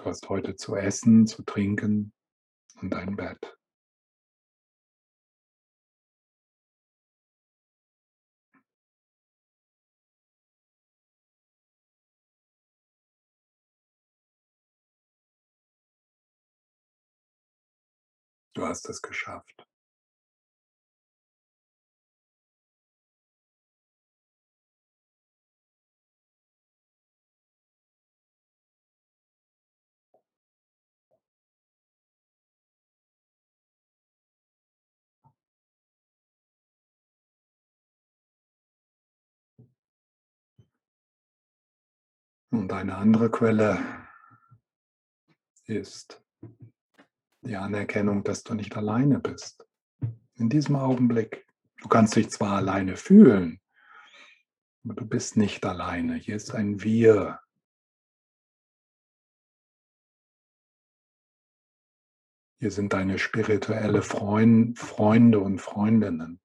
Hast 0.07 0.29
heute 0.29 0.55
zu 0.57 0.77
essen, 0.77 1.27
zu 1.27 1.43
trinken 1.43 2.13
und 2.81 2.95
ein 2.95 3.17
Bett. 3.17 3.57
Du 18.55 18.65
hast 18.65 18.89
es 18.89 19.03
geschafft. 19.03 19.67
Und 42.57 42.73
eine 42.73 42.97
andere 42.97 43.31
Quelle 43.31 43.79
ist 45.67 46.25
die 47.43 47.55
Anerkennung, 47.55 48.25
dass 48.25 48.45
du 48.45 48.55
nicht 48.55 48.75
alleine 48.79 49.21
bist. 49.21 49.69
In 50.37 50.49
diesem 50.49 50.75
Augenblick. 50.75 51.47
Du 51.83 51.89
kannst 51.89 52.17
dich 52.17 52.31
zwar 52.31 52.57
alleine 52.57 52.97
fühlen, 52.97 53.61
aber 54.85 54.95
du 54.95 55.07
bist 55.07 55.37
nicht 55.37 55.67
alleine. 55.67 56.15
Hier 56.15 56.35
ist 56.35 56.55
ein 56.55 56.83
Wir. 56.83 57.41
Hier 62.59 62.71
sind 62.71 62.95
deine 62.95 63.19
spirituelle 63.19 64.01
Freund, 64.01 64.79
Freunde 64.79 65.41
und 65.41 65.61
Freundinnen. 65.61 66.41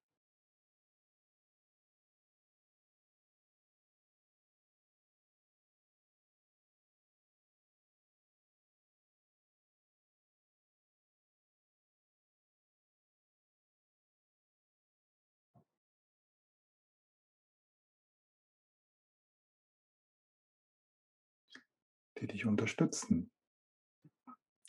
Die 22.22 22.28
dich 22.28 22.46
unterstützen 22.46 23.32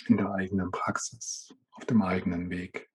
in 0.08 0.18
der 0.18 0.32
eigenen 0.32 0.72
Praxis, 0.72 1.54
auf 1.72 1.86
dem 1.86 2.02
eigenen 2.02 2.50
Weg. 2.50 2.90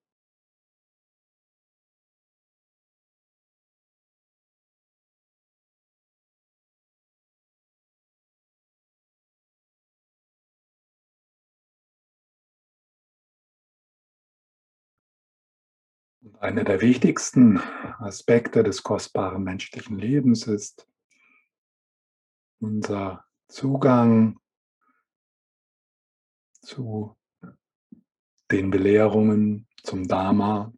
Einer 16.40 16.64
der 16.64 16.80
wichtigsten 16.80 17.58
Aspekte 18.00 18.64
des 18.64 18.82
kostbaren 18.82 19.44
menschlichen 19.44 19.98
Lebens 19.98 20.48
ist 20.48 20.88
unser 22.58 23.24
Zugang 23.46 24.40
zu 26.68 27.16
den 28.50 28.70
Belehrungen, 28.70 29.66
zum 29.82 30.06
Dharma, 30.06 30.72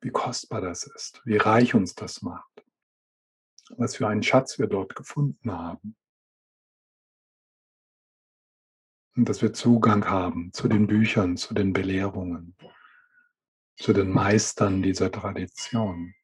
wie 0.00 0.10
kostbar 0.10 0.60
das 0.60 0.84
ist, 0.84 1.22
wie 1.24 1.38
reich 1.38 1.74
uns 1.74 1.94
das 1.94 2.20
macht, 2.20 2.64
was 3.70 3.96
für 3.96 4.06
einen 4.06 4.22
Schatz 4.22 4.58
wir 4.58 4.66
dort 4.66 4.94
gefunden 4.94 5.50
haben. 5.50 5.96
Und 9.16 9.28
dass 9.28 9.40
wir 9.40 9.54
Zugang 9.54 10.06
haben 10.06 10.52
zu 10.52 10.68
den 10.68 10.86
Büchern, 10.86 11.36
zu 11.38 11.54
den 11.54 11.72
Belehrungen, 11.72 12.54
zu 13.76 13.92
den 13.92 14.10
Meistern 14.10 14.82
dieser 14.82 15.10
Tradition. 15.10 16.14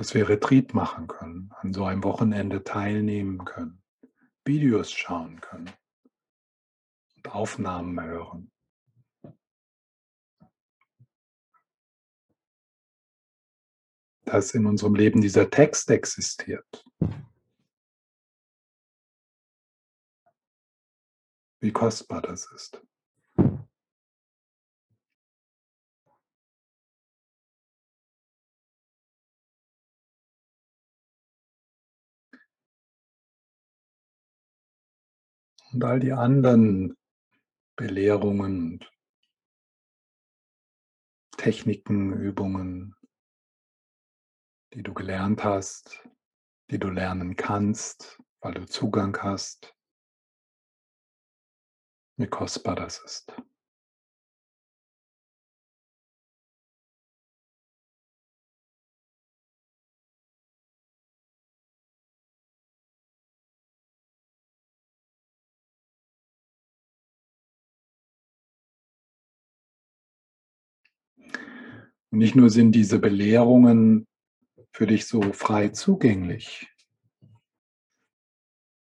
Dass 0.00 0.14
wir 0.14 0.30
Retreat 0.30 0.72
machen 0.72 1.08
können, 1.08 1.52
an 1.58 1.74
so 1.74 1.84
einem 1.84 2.02
Wochenende 2.04 2.64
teilnehmen 2.64 3.44
können, 3.44 3.82
Videos 4.46 4.90
schauen 4.90 5.42
können 5.42 5.70
und 7.16 7.28
Aufnahmen 7.28 8.00
hören. 8.02 8.50
Dass 14.24 14.54
in 14.54 14.64
unserem 14.64 14.94
Leben 14.94 15.20
dieser 15.20 15.50
Text 15.50 15.90
existiert. 15.90 16.82
Wie 21.60 21.72
kostbar 21.72 22.22
das 22.22 22.50
ist. 22.52 22.82
Und 35.72 35.84
all 35.84 36.00
die 36.00 36.12
anderen 36.12 36.96
Belehrungen 37.76 38.84
Techniken, 41.36 42.12
Übungen 42.12 42.94
die 44.74 44.82
du 44.82 44.94
gelernt 44.94 45.42
hast, 45.42 46.08
die 46.70 46.78
du 46.78 46.88
lernen 46.88 47.36
kannst, 47.36 48.20
weil 48.40 48.54
du 48.54 48.66
Zugang 48.66 49.16
hast, 49.20 49.74
wie 52.16 52.26
kostbar 52.26 52.76
das 52.76 52.98
ist. 53.04 53.34
Und 72.10 72.18
nicht 72.18 72.34
nur 72.34 72.50
sind 72.50 72.72
diese 72.72 72.98
Belehrungen 72.98 74.06
für 74.72 74.86
dich 74.86 75.06
so 75.06 75.32
frei 75.32 75.68
zugänglich, 75.68 76.68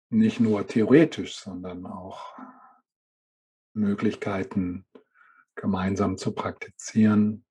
nicht 0.09 0.39
nur 0.39 0.67
theoretisch, 0.67 1.35
sondern 1.37 1.85
auch 1.85 2.37
Möglichkeiten 3.73 4.85
gemeinsam 5.55 6.17
zu 6.17 6.33
praktizieren. 6.33 7.45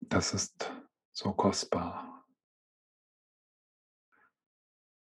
Das 0.00 0.34
ist 0.34 0.72
so 1.12 1.32
kostbar. 1.32 2.19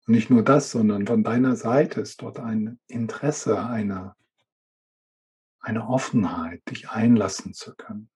Nicht 0.07 0.29
nur 0.29 0.41
das, 0.41 0.71
sondern 0.71 1.05
von 1.05 1.23
deiner 1.23 1.55
Seite 1.55 1.99
ist 1.99 2.21
dort 2.21 2.39
ein 2.39 2.79
Interesse, 2.87 3.59
eine, 3.65 4.15
eine 5.59 5.87
Offenheit, 5.87 6.67
dich 6.69 6.89
einlassen 6.89 7.53
zu 7.53 7.75
können. 7.75 8.09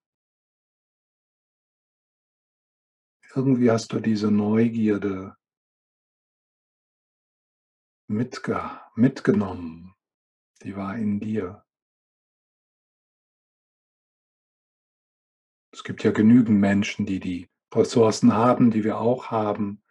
Irgendwie 3.36 3.72
hast 3.72 3.94
du 3.94 4.00
diese 4.00 4.32
Neugierde 4.32 5.36
mitge 8.08 8.80
mitgenommen, 8.96 9.96
die 10.64 10.76
war 10.76 10.98
in 10.98 11.20
dir. 11.20 11.66
Es 15.74 15.84
gibt 15.84 16.04
ja 16.04 16.12
genügend 16.12 16.60
Menschen, 16.60 17.06
die 17.06 17.20
die 17.20 17.50
Ressourcen 17.74 18.34
haben, 18.34 18.72
die 18.72 18.84
wir 18.84 18.98
auch 18.98 19.32
haben, 19.32 19.82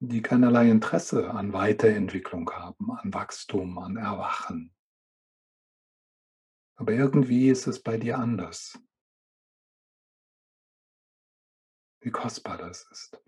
die 0.00 0.22
keinerlei 0.22 0.70
Interesse 0.70 1.30
an 1.30 1.52
Weiterentwicklung 1.52 2.50
haben, 2.50 2.90
an 2.92 3.14
Wachstum, 3.14 3.78
an 3.78 3.96
Erwachen. 3.96 4.74
Aber 6.76 6.92
irgendwie 6.92 7.48
ist 7.48 7.66
es 7.66 7.82
bei 7.82 7.96
dir 7.96 8.18
anders. 8.18 8.78
Wie 12.00 12.10
kostbar 12.10 12.58
das 12.58 12.86
ist. 12.90 13.22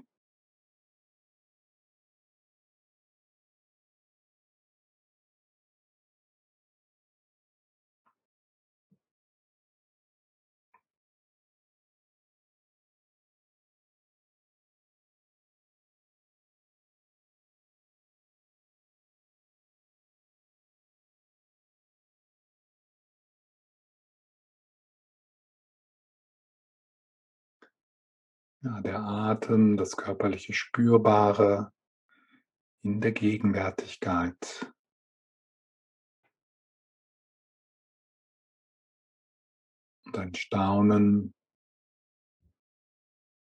Ja, 28.60 28.80
der 28.80 28.98
Atem, 28.98 29.76
das 29.76 29.96
körperliche 29.96 30.52
Spürbare 30.52 31.72
in 32.82 33.00
der 33.00 33.12
Gegenwärtigkeit. 33.12 34.72
Und 40.04 40.18
ein 40.18 40.34
Staunen, 40.34 41.34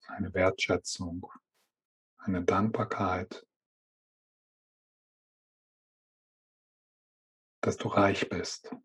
eine 0.07 0.33
Wertschätzung, 0.33 1.31
eine 2.17 2.43
Dankbarkeit, 2.43 3.47
dass 7.61 7.77
du 7.77 7.87
reich 7.87 8.27
bist. 8.27 8.75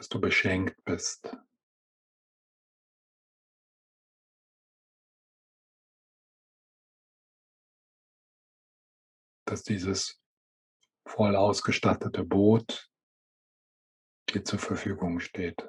Dass 0.00 0.08
du 0.08 0.18
beschenkt 0.18 0.82
bist. 0.86 1.36
Dass 9.44 9.62
dieses 9.62 10.18
voll 11.06 11.36
ausgestattete 11.36 12.24
Boot 12.24 12.90
dir 14.30 14.42
zur 14.42 14.58
Verfügung 14.58 15.20
steht. 15.20 15.68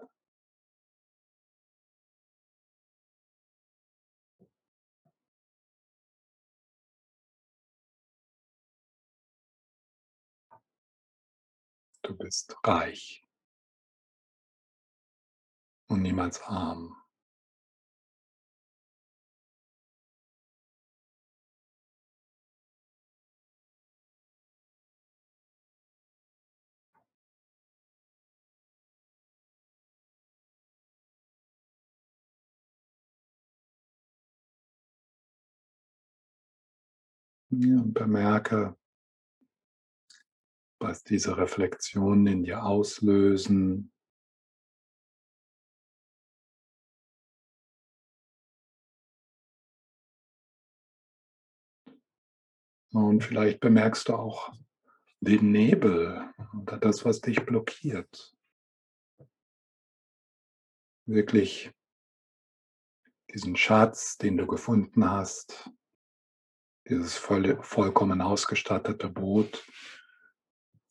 Du 12.03 12.15
bist 12.15 12.55
reich 12.63 13.20
und 15.91 16.01
niemals 16.03 16.41
arm. 16.43 16.95
Und 37.49 37.93
bemerke, 37.93 38.77
was 40.79 41.03
diese 41.03 41.35
Reflexionen 41.35 42.27
in 42.27 42.43
dir 42.43 42.63
auslösen, 42.63 43.91
Und 52.91 53.23
vielleicht 53.23 53.59
bemerkst 53.59 54.09
du 54.09 54.15
auch 54.15 54.53
den 55.21 55.51
Nebel 55.51 56.29
oder 56.59 56.77
das, 56.77 57.05
was 57.05 57.21
dich 57.21 57.45
blockiert. 57.45 58.35
Wirklich 61.05 61.71
diesen 63.33 63.55
Schatz, 63.55 64.17
den 64.17 64.37
du 64.37 64.45
gefunden 64.45 65.09
hast, 65.09 65.69
dieses 66.87 67.15
voll, 67.15 67.61
vollkommen 67.63 68.21
ausgestattete 68.21 69.07
Boot, 69.07 69.63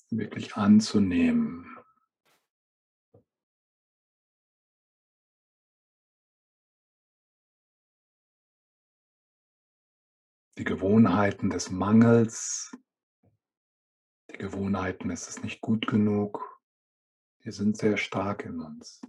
wirklich 0.09 0.57
anzunehmen. 0.57 1.80
Die 10.61 10.65
Gewohnheiten 10.65 11.49
des 11.49 11.71
Mangels, 11.71 12.77
die 14.31 14.37
Gewohnheiten, 14.37 15.11
es 15.11 15.27
ist 15.27 15.43
nicht 15.43 15.63
gut 15.63 15.87
genug, 15.87 16.61
die 17.45 17.51
sind 17.51 17.79
sehr 17.79 17.97
stark 17.97 18.45
in 18.45 18.61
uns. 18.61 19.01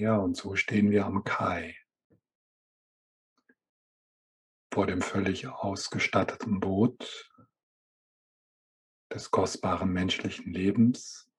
Ja, 0.00 0.16
und 0.16 0.34
so 0.34 0.56
stehen 0.56 0.90
wir 0.90 1.04
am 1.04 1.24
Kai. 1.24 1.76
Vor 4.72 4.86
dem 4.86 5.02
völlig 5.02 5.46
ausgestatteten 5.46 6.58
Boot 6.58 7.30
des 9.12 9.30
kostbaren 9.30 9.92
menschlichen 9.92 10.54
Lebens. 10.54 11.30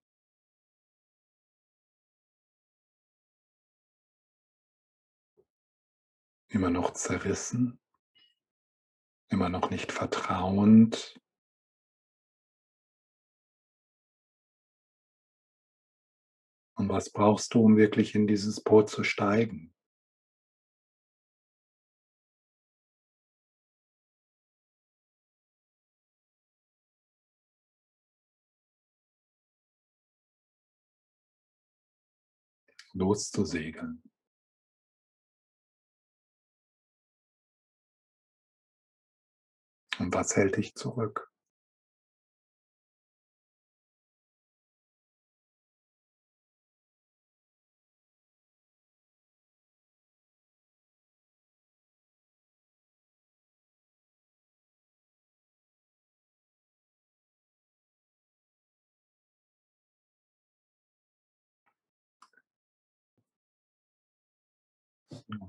Immer 6.50 6.70
noch 6.70 6.94
zerrissen, 6.94 7.80
immer 9.30 9.50
noch 9.50 9.72
nicht 9.72 9.92
vertrauend 9.92 11.20
Und 16.76 16.90
was 16.90 17.10
brauchst 17.12 17.54
du, 17.54 17.62
um 17.62 17.78
wirklich 17.78 18.16
in 18.16 18.28
dieses 18.28 18.62
Boot 18.62 18.90
zu 18.90 19.04
steigen? 19.04 19.74
Loszusegeln. 32.94 34.02
Und 40.00 40.14
was 40.14 40.36
hält 40.36 40.58
dich 40.58 40.76
zurück? 40.76 41.31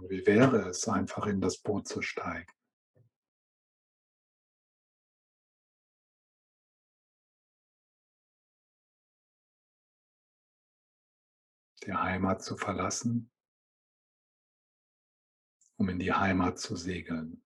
Wie 0.08 0.24
wäre 0.26 0.68
es, 0.68 0.88
einfach 0.88 1.26
in 1.26 1.40
das 1.40 1.58
Boot 1.58 1.88
zu 1.88 2.02
steigen? 2.02 2.52
Die 11.84 11.92
Heimat 11.92 12.44
zu 12.44 12.56
verlassen, 12.56 13.32
um 15.76 15.88
in 15.88 15.98
die 15.98 16.12
Heimat 16.12 16.60
zu 16.60 16.76
segeln. 16.76 17.42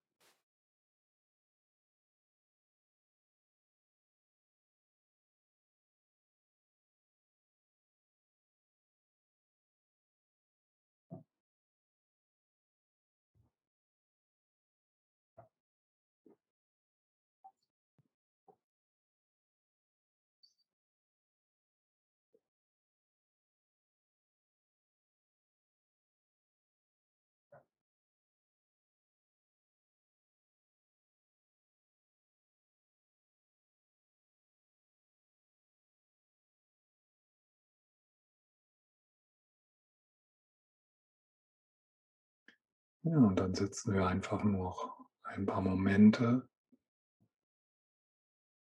Ja, 43.08 43.18
und 43.18 43.38
dann 43.38 43.54
sitzen 43.54 43.94
wir 43.94 44.08
einfach 44.08 44.42
noch 44.42 44.98
ein 45.22 45.46
paar 45.46 45.60
Momente 45.60 46.48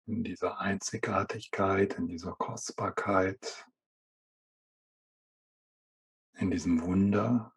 in 0.06 0.22
dieser 0.22 0.60
Einzigartigkeit, 0.60 1.94
in 1.94 2.06
dieser 2.06 2.36
Kostbarkeit, 2.36 3.68
in 6.34 6.52
diesem 6.52 6.80
Wunder. 6.82 7.52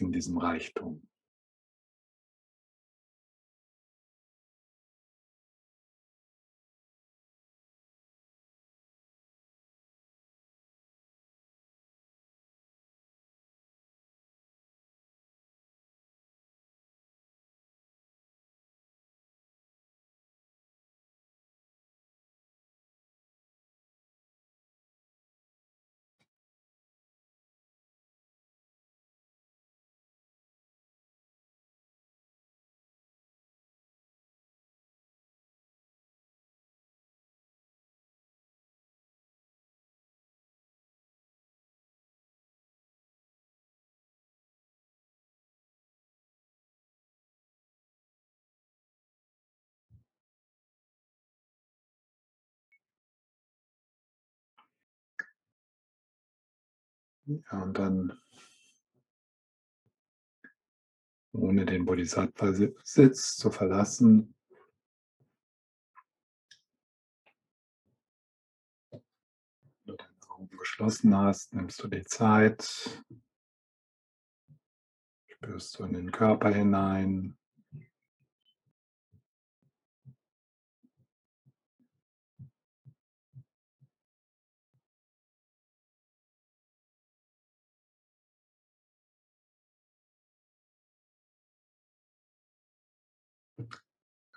In 0.00 0.12
diesem 0.12 0.38
Reichtum. 0.38 1.02
Und 57.30 57.78
dann 57.78 58.20
ohne 61.32 61.64
den 61.64 61.84
Bodhisattva-Sitz 61.84 63.36
zu 63.36 63.52
verlassen, 63.52 64.34
wenn 68.90 69.00
du 69.84 69.94
deine 69.94 70.30
Augen 70.30 70.56
geschlossen 70.56 71.16
hast, 71.16 71.54
nimmst 71.54 71.80
du 71.80 71.86
die 71.86 72.02
Zeit, 72.02 73.04
spürst 75.26 75.78
du 75.78 75.84
in 75.84 75.92
den 75.92 76.10
Körper 76.10 76.50
hinein, 76.50 77.38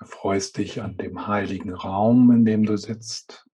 Erfreust 0.03 0.57
dich 0.57 0.81
an 0.81 0.97
dem 0.97 1.27
heiligen 1.27 1.73
Raum, 1.73 2.29
in 2.29 2.43
dem 2.43 2.65
du 2.65 2.75
sitzt. 2.75 3.47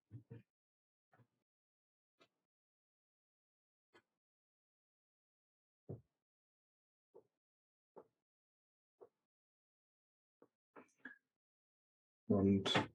Und 12.26 12.90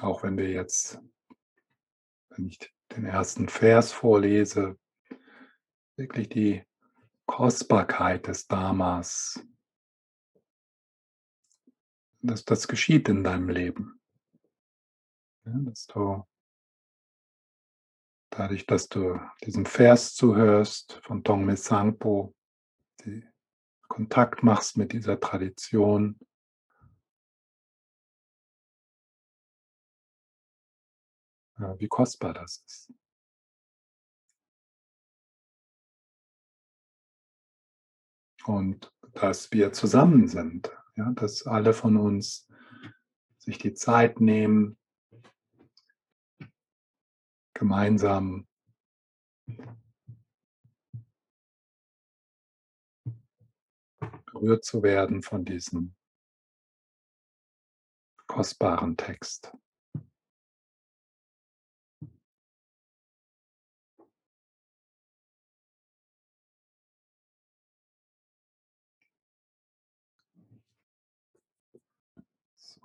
auch 0.00 0.24
wenn 0.24 0.36
wir 0.36 0.50
jetzt, 0.50 1.00
wenn 2.30 2.48
ich 2.48 2.58
den 2.96 3.04
ersten 3.04 3.48
Vers 3.48 3.92
vorlese, 3.92 4.76
wirklich 5.96 6.28
die 6.30 6.64
Kostbarkeit 7.26 8.26
des 8.26 8.48
Dharmas 8.48 9.40
dass 12.20 12.44
das 12.44 12.68
geschieht 12.68 13.08
in 13.08 13.24
deinem 13.24 13.48
Leben. 13.48 14.00
Ja, 15.44 15.52
dass 15.58 15.86
du 15.86 16.24
dadurch, 18.30 18.66
dass 18.66 18.88
du 18.88 19.20
diesem 19.44 19.66
Vers 19.66 20.14
zuhörst 20.14 21.00
von 21.02 21.24
Tongme 21.24 21.56
Sangpo, 21.56 22.34
die 23.04 23.24
Kontakt 23.88 24.42
machst 24.42 24.76
mit 24.76 24.92
dieser 24.92 25.18
Tradition, 25.18 26.18
ja, 31.58 31.78
wie 31.80 31.88
kostbar 31.88 32.34
das 32.34 32.62
ist. 32.66 32.92
Und 38.44 38.92
dass 39.12 39.52
wir 39.52 39.72
zusammen 39.72 40.28
sind, 40.28 40.70
ja, 40.98 41.12
dass 41.12 41.46
alle 41.46 41.72
von 41.72 41.96
uns 41.96 42.48
sich 43.38 43.56
die 43.58 43.72
Zeit 43.72 44.20
nehmen, 44.20 44.76
gemeinsam 47.54 48.46
berührt 54.26 54.64
zu 54.64 54.82
werden 54.82 55.22
von 55.22 55.44
diesem 55.44 55.94
kostbaren 58.26 58.96
Text. 58.96 59.52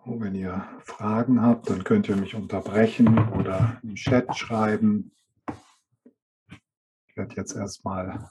So, 0.05 0.19
wenn 0.19 0.35
ihr 0.35 0.67
Fragen 0.81 1.41
habt, 1.41 1.69
dann 1.69 1.85
könnt 1.85 2.09
ihr 2.09 2.17
mich 2.17 2.35
unterbrechen 2.35 3.17
oder 3.39 3.79
im 3.83 3.95
Chat 3.95 4.35
schreiben. 4.35 5.13
Ich 7.07 7.15
werde 7.15 7.35
jetzt 7.35 7.55
erstmal 7.55 8.29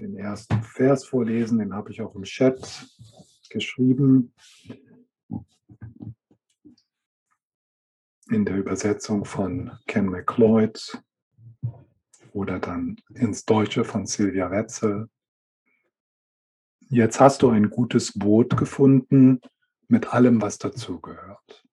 den 0.00 0.16
ersten 0.16 0.62
Vers 0.62 1.06
vorlesen, 1.06 1.60
den 1.60 1.72
habe 1.72 1.90
ich 1.90 2.02
auch 2.02 2.14
im 2.14 2.24
Chat 2.24 2.86
geschrieben. 3.48 4.34
In 8.28 8.44
der 8.44 8.56
Übersetzung 8.56 9.24
von 9.24 9.70
Ken 9.86 10.10
McLeod 10.10 11.02
oder 12.32 12.58
dann 12.58 12.96
ins 13.14 13.46
Deutsche 13.46 13.84
von 13.84 14.04
Silvia 14.04 14.50
Wetzel. 14.50 15.08
Jetzt 16.90 17.18
hast 17.18 17.40
du 17.40 17.48
ein 17.48 17.70
gutes 17.70 18.12
Boot 18.12 18.58
gefunden 18.58 19.40
mit 19.88 20.12
allem, 20.12 20.40
was 20.40 20.58
dazugehört. 20.58 21.66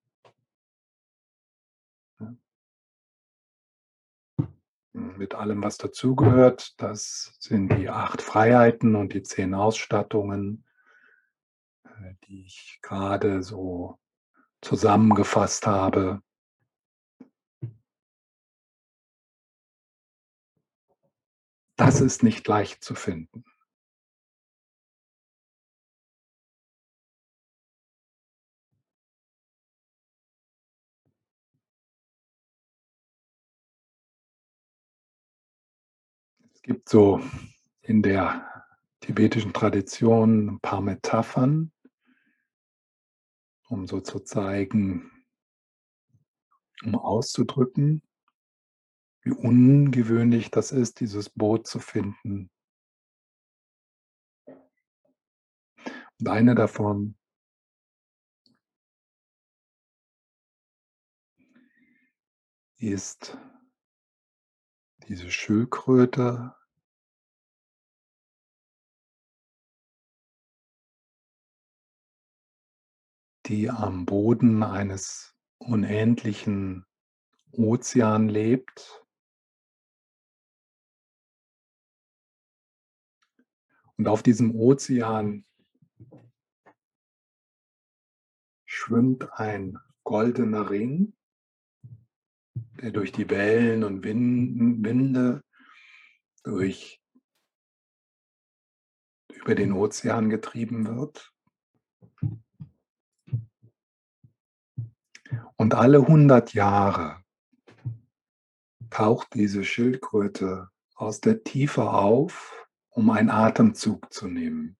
Mit 4.91 5.35
allem, 5.35 5.63
was 5.63 5.77
dazugehört, 5.77 6.81
das 6.81 7.35
sind 7.39 7.69
die 7.73 7.89
acht 7.89 8.21
Freiheiten 8.21 8.95
und 8.95 9.13
die 9.13 9.23
zehn 9.23 9.53
Ausstattungen, 9.53 10.65
äh, 11.83 12.15
die 12.27 12.45
ich 12.45 12.79
gerade 12.81 13.43
so 13.43 13.99
zusammengefasst 14.61 15.67
habe. 15.67 16.21
Das 21.77 22.01
ist 22.01 22.23
nicht 22.23 22.45
leicht 22.47 22.83
zu 22.83 22.93
finden. 22.93 23.45
Gibt 36.69 36.87
so 36.87 37.19
in 37.81 38.03
der 38.03 38.63
tibetischen 38.99 39.53
Tradition 39.53 40.49
ein 40.49 40.59
paar 40.59 40.81
Metaphern, 40.81 41.71
um 43.69 43.87
so 43.87 44.01
zu 44.01 44.19
zeigen, 44.19 45.09
um 46.85 46.93
auszudrücken, 46.93 48.03
wie 49.23 49.31
ungewöhnlich 49.31 50.51
das 50.51 50.71
ist, 50.71 50.99
dieses 50.99 51.31
Boot 51.31 51.65
zu 51.65 51.79
finden. 51.79 52.51
Und 56.19 56.27
eine 56.27 56.53
davon 56.53 57.17
ist 62.77 63.39
diese 65.07 65.31
Schildkröte 65.31 66.58
die 73.49 73.69
am 73.69 74.05
Boden 74.05 74.63
eines 74.63 75.35
unendlichen 75.57 76.85
Ozean 77.51 78.29
lebt. 78.29 79.05
Und 83.97 84.07
auf 84.07 84.23
diesem 84.23 84.55
Ozean 84.55 85.45
schwimmt 88.65 89.33
ein 89.33 89.77
goldener 90.03 90.69
Ring 90.69 91.13
der 92.81 92.91
durch 92.91 93.11
die 93.11 93.29
Wellen 93.29 93.83
und 93.83 94.03
Winde, 94.03 95.43
durch 96.43 97.01
über 99.29 99.55
den 99.55 99.73
Ozean 99.73 100.29
getrieben 100.29 100.87
wird. 100.87 101.33
Und 105.57 105.73
alle 105.73 105.99
100 105.99 106.53
Jahre 106.53 107.23
taucht 108.89 109.33
diese 109.33 109.63
Schildkröte 109.63 110.69
aus 110.95 111.21
der 111.21 111.43
Tiefe 111.43 111.89
auf, 111.89 112.67
um 112.89 113.09
einen 113.09 113.29
Atemzug 113.29 114.11
zu 114.11 114.27
nehmen. 114.27 114.77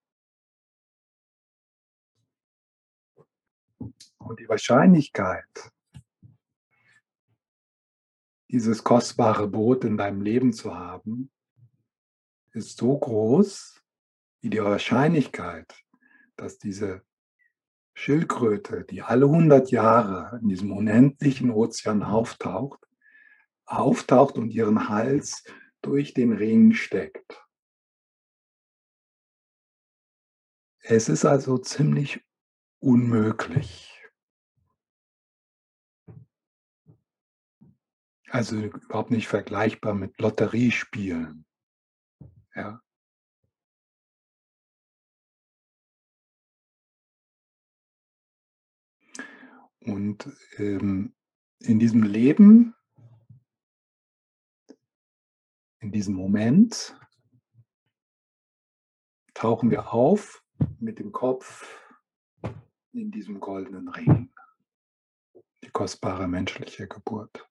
Und 3.78 4.38
die 4.38 4.48
Wahrscheinlichkeit, 4.48 5.72
dieses 8.50 8.84
kostbare 8.84 9.48
Boot 9.48 9.84
in 9.84 9.96
deinem 9.96 10.22
Leben 10.22 10.52
zu 10.52 10.74
haben, 10.74 11.30
ist 12.52 12.78
so 12.78 12.98
groß 12.98 13.82
wie 14.40 14.50
die 14.50 14.62
Wahrscheinlichkeit, 14.62 15.72
dass 16.36 16.58
diese 16.58 17.02
Schildkröte, 18.00 18.84
die 18.84 19.02
alle 19.02 19.26
100 19.26 19.70
Jahre 19.70 20.38
in 20.40 20.48
diesem 20.48 20.72
unendlichen 20.72 21.50
Ozean 21.50 22.02
auftaucht, 22.02 22.80
auftaucht 23.66 24.38
und 24.38 24.50
ihren 24.50 24.88
Hals 24.88 25.44
durch 25.82 26.14
den 26.14 26.32
Ring 26.32 26.72
steckt. 26.72 27.46
Es 30.82 31.08
ist 31.08 31.24
also 31.24 31.58
ziemlich 31.58 32.24
unmöglich, 32.80 33.90
Also 38.30 38.60
überhaupt 38.60 39.10
nicht 39.10 39.26
vergleichbar 39.26 39.92
mit 39.92 40.20
Lotteriespielen. 40.20 41.44
Ja. 42.54 42.80
Und 49.84 50.28
ähm, 50.58 51.14
in 51.60 51.78
diesem 51.78 52.02
Leben, 52.02 52.74
in 55.80 55.92
diesem 55.92 56.14
Moment, 56.14 56.98
tauchen 59.34 59.70
wir 59.70 59.92
auf 59.92 60.44
mit 60.78 60.98
dem 60.98 61.12
Kopf 61.12 61.66
in 62.92 63.10
diesem 63.10 63.40
goldenen 63.40 63.88
Ring. 63.88 64.32
Die 65.64 65.70
kostbare 65.70 66.28
menschliche 66.28 66.86
Geburt. 66.86 67.50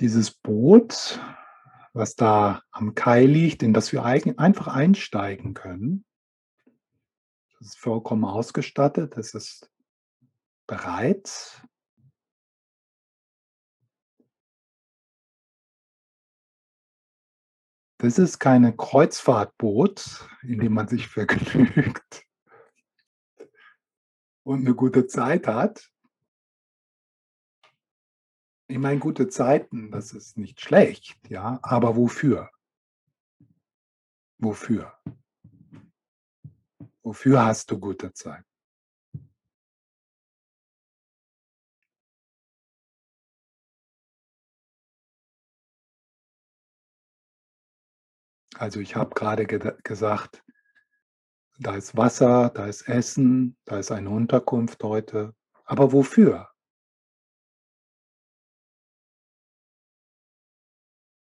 dieses 0.00 0.30
Boot, 0.30 1.20
was 1.98 2.14
da 2.14 2.62
am 2.70 2.94
Kai 2.94 3.26
liegt, 3.26 3.62
in 3.62 3.74
das 3.74 3.92
wir 3.92 4.04
einfach 4.04 4.68
einsteigen 4.68 5.52
können. 5.52 6.06
Das 7.58 7.68
ist 7.68 7.78
vollkommen 7.78 8.24
ausgestattet, 8.24 9.18
es 9.18 9.34
ist 9.34 9.68
bereit. 10.68 11.60
Das 18.00 18.16
ist 18.20 18.38
keine 18.38 18.76
Kreuzfahrtboot, 18.76 20.28
in 20.42 20.60
dem 20.60 20.74
man 20.74 20.86
sich 20.86 21.08
vergnügt 21.08 22.24
und 24.44 24.62
'ne 24.62 24.74
gute 24.76 25.08
Zeit 25.08 25.48
hat. 25.48 25.90
Ich 28.70 28.78
meine, 28.78 29.00
gute 29.00 29.28
Zeiten, 29.28 29.90
das 29.90 30.12
ist 30.12 30.36
nicht 30.36 30.60
schlecht, 30.60 31.18
ja, 31.28 31.58
aber 31.62 31.96
wofür? 31.96 32.50
Wofür? 34.38 34.92
Wofür 37.02 37.44
hast 37.44 37.70
du 37.70 37.78
gute 37.80 38.12
Zeit? 38.12 38.44
Also, 48.56 48.80
ich 48.80 48.96
habe 48.96 49.14
grade 49.14 49.46
geda 49.46 49.76
gesagt 49.82 50.42
da 51.58 51.74
ist 51.74 51.96
Wasser, 51.96 52.50
da 52.54 52.66
ist 52.66 52.88
Essen, 52.88 53.56
da 53.64 53.78
ist 53.78 53.90
eine 53.90 54.10
Unterkunft 54.10 54.82
heute. 54.84 55.34
Aber 55.64 55.92
wofür? 55.92 56.48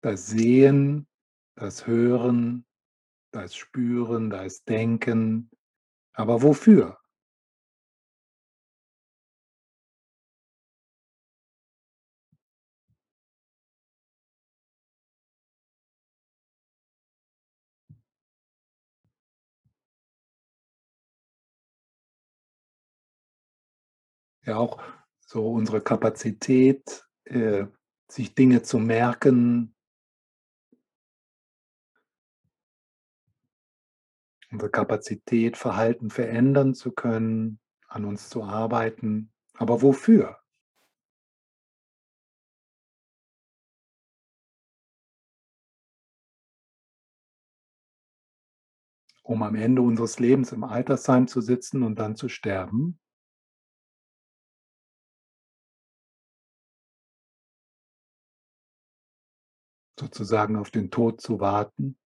Da 0.03 0.11
ist 0.11 0.27
Sehen, 0.27 1.07
da 1.55 1.67
ist 1.67 1.87
Hören, 1.87 2.65
da 3.31 3.43
ist 3.43 3.57
Spüren, 3.57 4.29
da 4.29 4.43
ist 4.43 4.69
Denken. 4.69 5.49
Aber 6.13 6.41
wofür? 6.43 6.99
Ja, 24.45 24.57
auch 24.57 24.81
so 25.19 25.51
unsere 25.51 25.81
Kapazität, 25.81 27.05
äh, 27.25 27.65
sich 28.09 28.33
Dinge 28.35 28.61
zu 28.63 28.79
merken 28.79 29.73
unsere 34.51 34.69
Kapazität, 34.71 35.57
Verhalten 35.57 36.09
verändern 36.09 36.73
zu 36.73 36.91
können, 36.91 37.59
an 37.87 38.05
uns 38.05 38.29
zu 38.29 38.43
arbeiten. 38.43 39.31
Aber 39.55 39.81
wofür? 39.81 40.37
Um 49.21 49.43
am 49.43 49.53
Ende 49.53 49.83
unseres 49.83 50.17
Lebens 50.17 50.51
im 50.53 50.63
Altersheim 50.63 51.27
zu 51.27 51.39
sitzen 51.39 51.83
und 51.83 51.99
dann 51.99 52.15
zu 52.15 52.29
sterben? 52.29 52.97
Sozusagen 59.99 60.55
auf 60.55 60.71
den 60.71 60.91
Tod 60.91 61.19
zu 61.21 61.39
warten? 61.39 61.97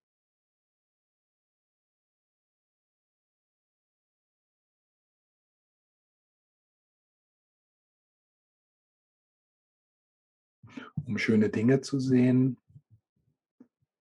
Um 11.11 11.17
schöne 11.17 11.49
Dinge 11.49 11.81
zu 11.81 11.99
sehen 11.99 12.57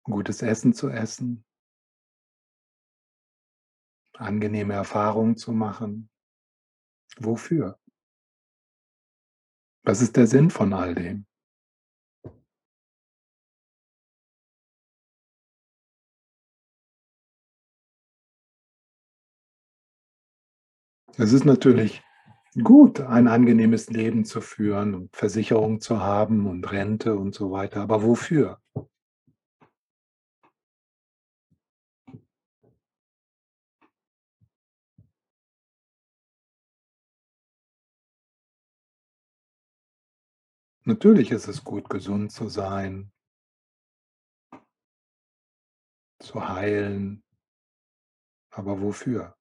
gutes 0.01 0.41
Essen 0.41 0.73
zu 0.73 0.89
essen 0.89 1.45
angenehme 4.15 4.73
Erfahrungen 4.73 5.37
zu 5.37 5.51
machen. 5.51 6.09
Wofür? 7.17 7.79
Was 9.83 10.01
ist 10.01 10.17
der 10.17 10.25
Sinn 10.25 10.49
von 10.49 10.73
all 10.73 10.95
dem? 10.95 11.27
Es 21.19 21.31
ist 21.31 21.45
natürlich 21.45 22.01
gut, 22.63 23.01
ein 23.01 23.27
angenehmes 23.27 23.89
Leben 23.89 24.25
zu 24.25 24.41
führen 24.41 24.95
und 24.95 25.15
Versicherung 25.15 25.81
zu 25.81 26.01
haben 26.01 26.47
und 26.47 26.71
Rente 26.71 27.15
und 27.15 27.33
so 27.33 27.51
weiter, 27.51 27.81
aber 27.81 28.03
wofür? 28.03 28.59
Natürlich 40.85 41.31
ist 41.31 41.47
es 41.47 41.63
gut, 41.63 41.89
gesund 41.89 42.31
zu 42.31 42.47
sein 42.47 43.11
zu 46.19 46.47
heilen. 46.47 47.23
Aber 48.51 48.81
wofür? 48.81 49.36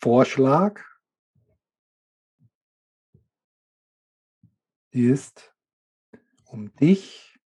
Vorschlag 0.00 0.80
ist, 4.90 5.52
um 6.44 6.72
dich 6.76 7.38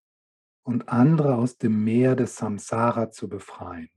und 0.63 0.89
andere 0.89 1.35
aus 1.35 1.57
dem 1.57 1.83
Meer 1.83 2.15
des 2.15 2.35
Samsara 2.35 3.09
zu 3.09 3.29
befreien. 3.29 3.89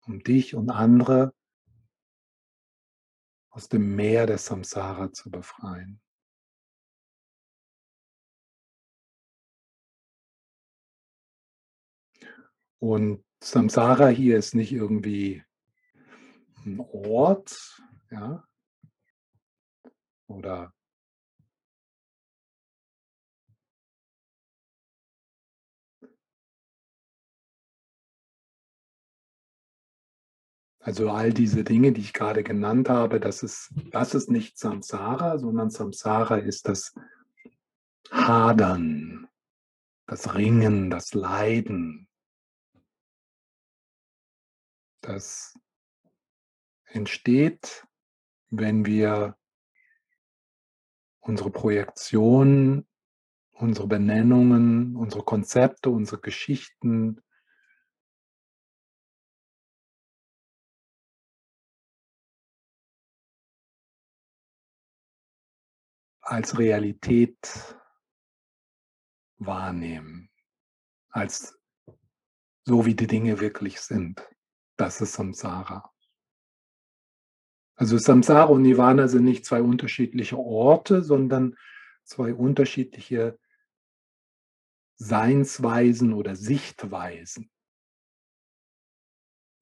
Um 0.00 0.22
dich 0.22 0.56
und 0.56 0.70
andere 0.70 1.32
aus 3.50 3.68
dem 3.68 3.94
Meer 3.94 4.26
des 4.26 4.46
Samsara 4.46 5.12
zu 5.12 5.30
befreien. 5.30 6.01
Und 12.82 13.22
Samsara 13.40 14.08
hier 14.08 14.36
ist 14.38 14.56
nicht 14.56 14.72
irgendwie 14.72 15.44
'n 16.66 16.80
Ort, 16.80 17.80
ja? 18.10 18.44
Oder 20.30 20.72
Also, 30.84 31.10
all 31.10 31.32
diese 31.32 31.62
Dinge, 31.62 31.92
die 31.92 32.00
ich 32.00 32.12
grade 32.12 32.42
genannt 32.42 32.88
habe, 32.88 33.20
das 33.20 33.44
ist 33.44 33.72
das 33.92 34.14
ist 34.14 34.28
nicht 34.30 34.58
Samsara, 34.58 35.38
sondern 35.38 35.70
Samsara 35.70 36.36
ist 36.38 36.66
das 36.66 36.92
Hadern, 38.10 39.28
das 40.06 40.34
Ringen, 40.34 40.90
das 40.90 41.14
Leiden. 41.14 42.08
Das 45.02 45.58
entsteht, 46.84 47.84
wenn 48.50 48.86
wir 48.86 49.36
unsere 51.18 51.50
Projektionen, 51.50 52.86
unsere 53.50 53.88
Benennungen, 53.88 54.94
unsere 54.94 55.24
Konzepte, 55.24 55.90
unsere 55.90 56.20
Geschichten 56.20 57.20
als 66.20 66.56
Realität 66.56 67.76
wahrnehmen, 69.38 70.30
als 71.10 71.58
so 72.64 72.86
wie 72.86 72.94
die 72.94 73.08
Dinge 73.08 73.40
wirklich 73.40 73.80
sind. 73.80 74.22
Das 74.76 75.00
ist 75.00 75.12
Samsara. 75.12 75.92
Also, 77.74 77.98
Samsara 77.98 78.44
und 78.44 78.62
Nirvana 78.62 79.08
sind 79.08 79.24
nicht 79.24 79.44
2 79.44 79.62
unterschiedliche 79.62 80.38
Orte, 80.38 81.02
sondern 81.02 81.56
2 82.04 82.34
unterschiedliche 82.34 83.38
Seinsweisen 84.96 86.12
oder 86.12 86.36
Sichtweisen. 86.36 87.50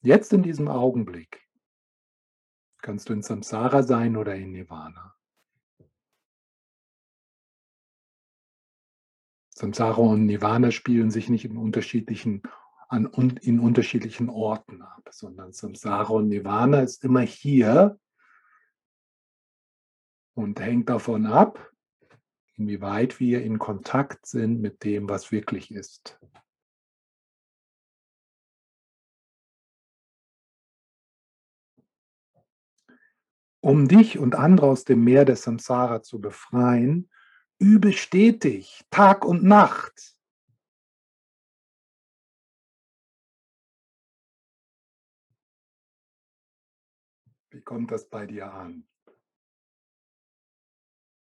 Jetzt 0.03 0.33
in 0.33 0.43
diesem 0.43 0.69
Augenblick 0.69 1.47
kannst 2.83 3.09
du 3.09 3.13
in 3.13 3.23
Samsara 3.23 3.83
sein 3.83 4.17
oder 4.17 4.35
in 4.35 4.53
Nirvana. 4.53 5.15
Samsara 9.51 10.01
und 10.01 10.25
Nirvana 10.25 10.71
spielen 10.71 11.11
sich 11.11 11.29
nicht 11.29 11.45
in 11.45 11.59
unterschiedlichen, 11.59 12.43
an, 12.91 13.39
in 13.43 13.61
unterschiedlichen 13.61 14.29
Orten 14.29 14.83
ab, 14.83 15.09
sondern 15.13 15.53
Samsara 15.53 16.13
und 16.13 16.29
Nirvana 16.29 16.81
ist 16.81 17.05
immer 17.05 17.21
hier 17.21 17.99
und 20.35 20.59
hängt 20.59 20.89
davon 20.89 21.27
ab, 21.27 21.73
inwieweit 22.57 23.21
wir 23.21 23.43
in 23.43 23.59
Kontakt 23.59 24.27
sind 24.27 24.61
mit 24.61 24.83
dem, 24.83 25.09
was 25.09 25.31
wirklich 25.31 25.71
ist. 25.71 26.19
Um 33.63 33.87
dich 33.87 34.19
und 34.19 34.35
andere 34.35 34.67
aus 34.67 34.85
dem 34.85 35.05
Meer 35.05 35.25
des 35.25 35.43
Samsara 35.43 36.03
zu 36.03 36.21
befreien, 36.21 37.09
übe 37.59 37.93
stetig, 37.93 38.85
Tag 38.91 39.25
und 39.25 39.45
Nacht. 39.45 40.17
Wie 47.51 47.61
kommt 47.61 47.91
das 47.91 48.09
bei 48.09 48.27
dir 48.27 48.53
an? 48.53 48.87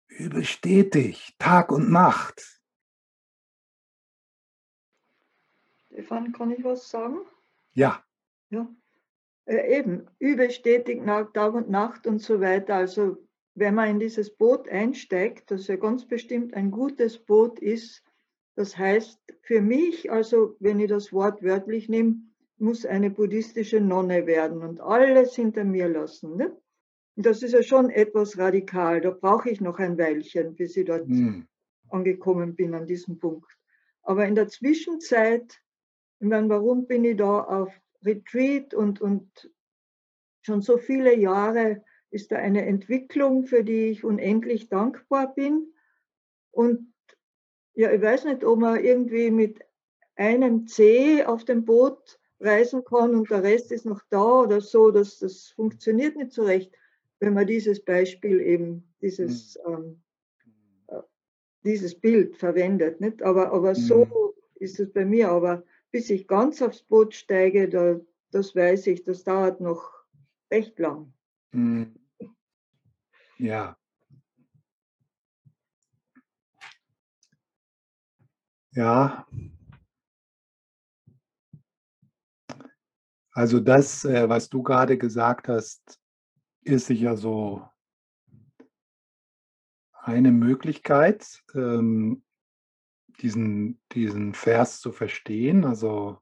Übe 0.09 0.43
stetig, 0.43 1.35
Tag 1.39 1.71
und 1.71 1.91
Nacht. 1.91 2.61
Stefan, 5.85 6.31
kann 6.33 6.51
ich 6.51 6.63
was 6.63 6.89
sagen? 6.89 7.19
Ja. 7.73 8.03
Ja. 8.49 8.67
Äh, 9.45 9.79
eben, 9.79 10.07
übe 10.19 10.51
stetig 10.51 11.03
Tag 11.05 11.53
und 11.53 11.69
Nacht 11.69 12.07
und 12.07 12.19
so 12.19 12.41
weiter. 12.41 12.75
Also 12.75 13.27
wenn 13.55 13.75
man 13.75 13.89
in 13.89 13.99
dieses 13.99 14.35
Boot 14.35 14.67
einsteigt, 14.69 15.49
das 15.49 15.67
ja 15.67 15.77
ganz 15.77 16.05
bestimmt 16.05 16.53
ein 16.53 16.71
gutes 16.71 17.17
Boot 17.17 17.59
ist, 17.59 18.03
das 18.55 18.77
heißt 18.77 19.19
für 19.41 19.61
mich, 19.61 20.11
also 20.11 20.55
wenn 20.59 20.79
ich 20.79 20.89
das 20.89 21.13
Wort 21.13 21.41
wörtlich 21.41 21.89
nehme, 21.89 22.26
muss 22.59 22.85
eine 22.85 23.09
buddhistische 23.09 23.79
Nonne 23.79 24.25
werden 24.25 24.61
und 24.61 24.81
alles 24.81 25.35
hinter 25.35 25.63
mir 25.63 25.87
lassen. 25.87 26.35
Ne? 26.37 26.55
das 27.17 27.41
ist 27.41 27.53
ja 27.53 27.63
schon 27.63 27.89
etwas 27.89 28.37
radikal. 28.37 29.01
Da 29.01 29.09
brauche 29.09 29.49
ich 29.49 29.59
noch 29.59 29.79
ein 29.79 29.97
Weilchen, 29.97 30.55
bis 30.55 30.77
ich 30.77 30.85
dort 30.85 31.07
mhm. 31.07 31.47
angekommen 31.89 32.55
bin 32.55 32.75
an 32.75 32.85
diesem 32.85 33.17
Punkt. 33.17 33.51
Aber 34.03 34.25
in 34.25 34.35
der 34.35 34.47
Zwischenzeit, 34.47 35.59
ich 36.19 36.27
meine, 36.27 36.47
warum 36.49 36.85
bin 36.85 37.03
ich 37.03 37.17
da 37.17 37.41
auf 37.41 37.73
Retreat 38.05 38.73
und, 38.73 39.01
und 39.01 39.51
schon 40.41 40.61
so 40.61 40.77
viele 40.77 41.15
Jahre 41.15 41.83
ist 42.11 42.31
da 42.31 42.37
eine 42.37 42.65
Entwicklung, 42.65 43.45
für 43.45 43.63
die 43.63 43.87
ich 43.87 44.03
unendlich 44.03 44.69
dankbar 44.69 45.33
bin. 45.33 45.73
Und 46.51 46.93
ja, 47.73 47.91
ich 47.91 48.01
weiß 48.01 48.25
nicht, 48.25 48.43
ob 48.43 48.59
man 48.59 48.83
irgendwie 48.83 49.31
mit 49.31 49.59
einem 50.15 50.67
C 50.67 51.25
auf 51.25 51.45
dem 51.45 51.65
Boot 51.65 52.19
reisen 52.39 52.83
kann 52.83 53.15
und 53.15 53.29
der 53.29 53.43
Rest 53.43 53.71
ist 53.71 53.85
noch 53.85 54.01
da 54.09 54.41
oder 54.41 54.61
so. 54.61 54.91
Das, 54.91 55.19
das 55.19 55.49
funktioniert 55.49 56.15
nicht 56.15 56.31
so 56.31 56.43
recht 56.43 56.71
wenn 57.19 57.33
man 57.33 57.47
dieses 57.47 57.83
Beispiel 57.83 58.39
eben, 58.41 58.87
dieses, 59.01 59.57
mhm. 59.65 59.73
ähm, 59.73 60.01
äh, 60.87 61.01
dieses 61.63 61.99
Bild 61.99 62.37
verwendet. 62.37 63.01
Nicht? 63.01 63.23
Aber, 63.23 63.51
aber 63.51 63.71
mhm. 63.71 63.75
so 63.75 64.35
ist 64.55 64.79
es 64.79 64.91
bei 64.91 65.05
mir. 65.05 65.29
Aber 65.29 65.63
bis 65.91 66.09
ich 66.09 66.27
ganz 66.27 66.61
aufs 66.61 66.83
Boot 66.83 67.13
steige, 67.13 67.69
da, 67.69 67.99
das 68.31 68.55
weiß 68.55 68.87
ich, 68.87 69.03
das 69.03 69.23
dauert 69.23 69.61
noch 69.61 69.91
recht 70.51 70.77
lang. 70.79 71.13
Mhm. 71.51 71.95
Ja. 73.37 73.77
Ja. 78.71 79.27
Also 83.37 83.59
das, 83.59 84.03
äh, 84.03 84.27
was 84.27 84.49
du 84.49 84.63
gerade 84.63 84.97
gesagt 84.97 85.47
hast, 85.47 85.99
ist 86.63 86.87
sicher 86.87 87.15
so 87.15 87.69
eine 89.93 90.31
Möglichkeit, 90.31 91.43
ähm, 91.53 92.23
diesen, 93.21 93.79
diesen 93.91 94.33
Vers 94.33 94.79
zu 94.79 94.91
verstehen, 94.91 95.65
also 95.65 96.17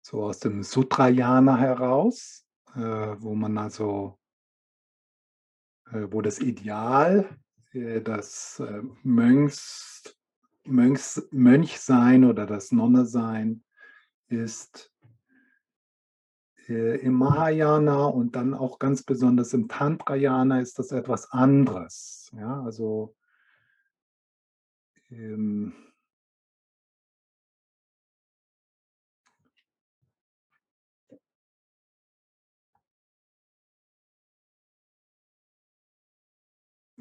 so 0.00 0.24
aus 0.24 0.38
dem 0.38 0.62
Sutrayana 0.62 1.58
heraus, 1.58 2.46
äh, 2.74 2.80
wo 3.18 3.34
man 3.34 3.58
also, 3.58 4.18
äh, 5.92 6.06
wo 6.10 6.22
das 6.22 6.38
Ideal, 6.38 7.38
das 7.74 8.62
Mönchs, 9.02 10.16
Mönchs, 10.64 11.28
Mönchsein 11.32 12.24
oder 12.24 12.46
das 12.46 12.72
Nonnesein 12.72 13.64
ist, 14.28 14.93
äh, 16.68 16.96
im 17.00 17.14
Mahayana 17.14 18.06
und 18.06 18.36
dann 18.36 18.54
auch 18.54 18.78
ganz 18.78 19.02
besonders 19.02 19.52
im 19.54 19.68
Tantrayana 19.68 20.60
ist 20.60 20.78
das 20.78 20.92
etwas 20.92 21.30
anderes. 21.30 22.30
Ja, 22.34 22.62
also 22.62 23.14
ähm, 25.10 25.74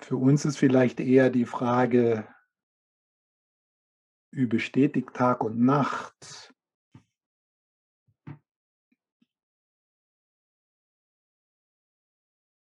Für 0.04 0.18
uns 0.18 0.44
ist 0.44 0.58
vielleicht 0.58 1.00
eher 1.00 1.30
die 1.30 1.46
Frage, 1.46 2.28
wie 4.32 4.48
bestätigt 4.48 5.14
Tag 5.14 5.46
und 5.46 5.60
Nacht 5.60 6.53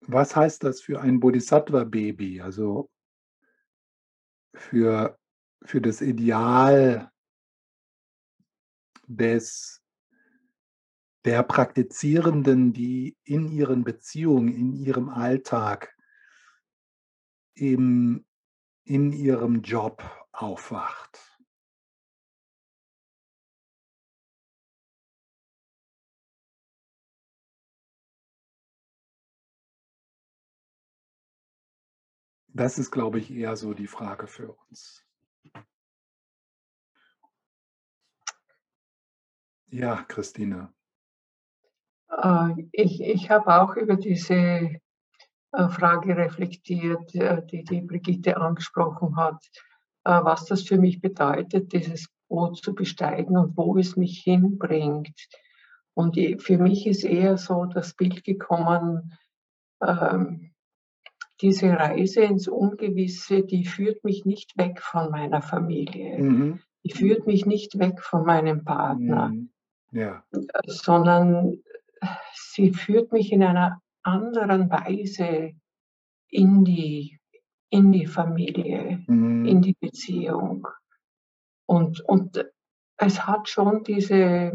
was 0.09 0.35
heißt 0.35 0.65
das 0.65 0.81
für 0.81 1.01
ein 1.01 1.21
Bodhisattva-Baby? 1.21 2.41
Also 2.41 2.91
für, 4.55 5.19
für 5.63 5.81
das 5.83 6.01
Ideal 6.01 7.13
des, 9.07 9.83
der 11.27 11.43
Praktizierenden, 11.43 12.73
die 12.73 13.19
in 13.25 13.49
ihren 13.49 13.85
Beziehungen, 13.85 14.49
in 14.49 14.73
ihrem 14.73 15.11
Alltag, 15.11 15.95
im, 17.55 18.25
in 18.85 19.13
ihrem 19.13 19.61
Job 19.61 20.03
aufwacht. 20.33 21.28
Das 32.59 32.77
ist, 32.77 32.91
glaube 32.91 33.21
ich, 33.21 33.33
eher 33.33 33.55
so 33.55 33.73
die 33.73 33.87
Frage 33.87 34.27
für 34.27 34.51
uns. 34.51 35.07
Ja, 39.69 40.03
Christine. 40.09 40.75
Äh, 42.11 42.67
ich, 42.73 43.01
ich 43.01 43.31
habe 43.31 43.63
auch 43.63 43.77
über 43.77 43.95
diese 43.95 44.35
äh, 44.35 45.69
Frage 45.69 46.17
reflektiert, 46.17 47.15
äh, 47.15 47.47
die 47.47 47.63
die 47.63 47.81
Brigitte 47.81 48.37
angesprochen 48.39 49.15
hat, 49.15 49.41
was 50.03 50.47
das 50.47 50.63
für 50.63 50.79
mich 50.79 51.01
bedeutet, 51.01 51.73
dieses 51.73 52.09
Boot 52.29 52.57
zu 52.57 52.75
besteigen 52.75 53.37
und 53.37 53.57
wo 53.57 53.77
es 53.77 53.95
mich 53.95 54.23
hinbringt. 54.25 55.29
Und 55.95 56.17
für 56.41 56.59
mich 56.59 56.89
ist 56.89 57.05
eher 57.05 57.37
so 57.37 57.67
das 57.67 57.95
Bild 57.95 58.25
gekommen, 58.25 59.17
ähm, 59.81 60.55
diese 61.41 61.70
Reise 61.70 62.22
ins 62.22 62.49
Ungewisse, 62.49 63.43
die 63.43 63.64
führt 63.64 64.05
mich 64.05 64.24
nicht 64.24 64.57
weg 64.59 64.80
von 64.82 65.11
meiner 65.11 65.43
Familie. 65.43 66.18
Mhm. 66.18 66.61
Die 66.84 66.93
führt 66.93 67.26
mich 67.26 67.47
nicht 67.47 67.78
weg 67.78 68.01
von 68.03 68.24
meinem 68.24 68.64
Partner. 68.64 69.28
Mhm. 69.28 69.51
Ja. 69.93 70.24
Sondern 70.66 71.62
sie 72.34 72.72
führt 72.72 73.12
mich 73.12 73.32
in 73.32 73.43
einer 73.43 73.80
anderen 74.03 74.70
Weise 74.70 75.53
in 76.28 76.64
die, 76.64 77.18
in 77.70 77.93
die 77.93 78.07
Familie, 78.07 79.05
mhm. 79.07 79.47
in 79.47 79.62
die 79.62 79.76
Beziehung. 79.78 80.66
Und, 81.66 82.01
und 82.01 82.45
es 82.97 83.26
hat 83.26 83.49
schon 83.49 83.84
diese, 83.84 84.53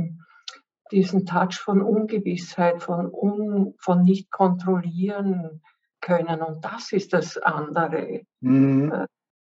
diesen 0.92 1.26
Touch 1.26 1.56
von 1.56 1.82
Ungewissheit, 1.82 2.82
von, 2.82 3.10
un, 3.12 3.74
von 3.78 4.04
nicht 4.04 4.32
kontrollieren, 4.32 5.62
können. 6.04 6.42
Und 6.42 6.64
das 6.64 6.92
ist 6.92 7.14
das 7.14 7.38
andere. 7.38 8.22
Mhm. 8.42 8.92
Äh, 8.92 9.08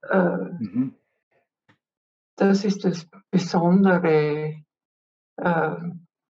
äh, 0.09 0.39
mhm. 0.59 0.95
Das 2.37 2.65
ist 2.65 2.85
das 2.85 3.07
Besondere, 3.31 4.63
äh, 5.37 5.77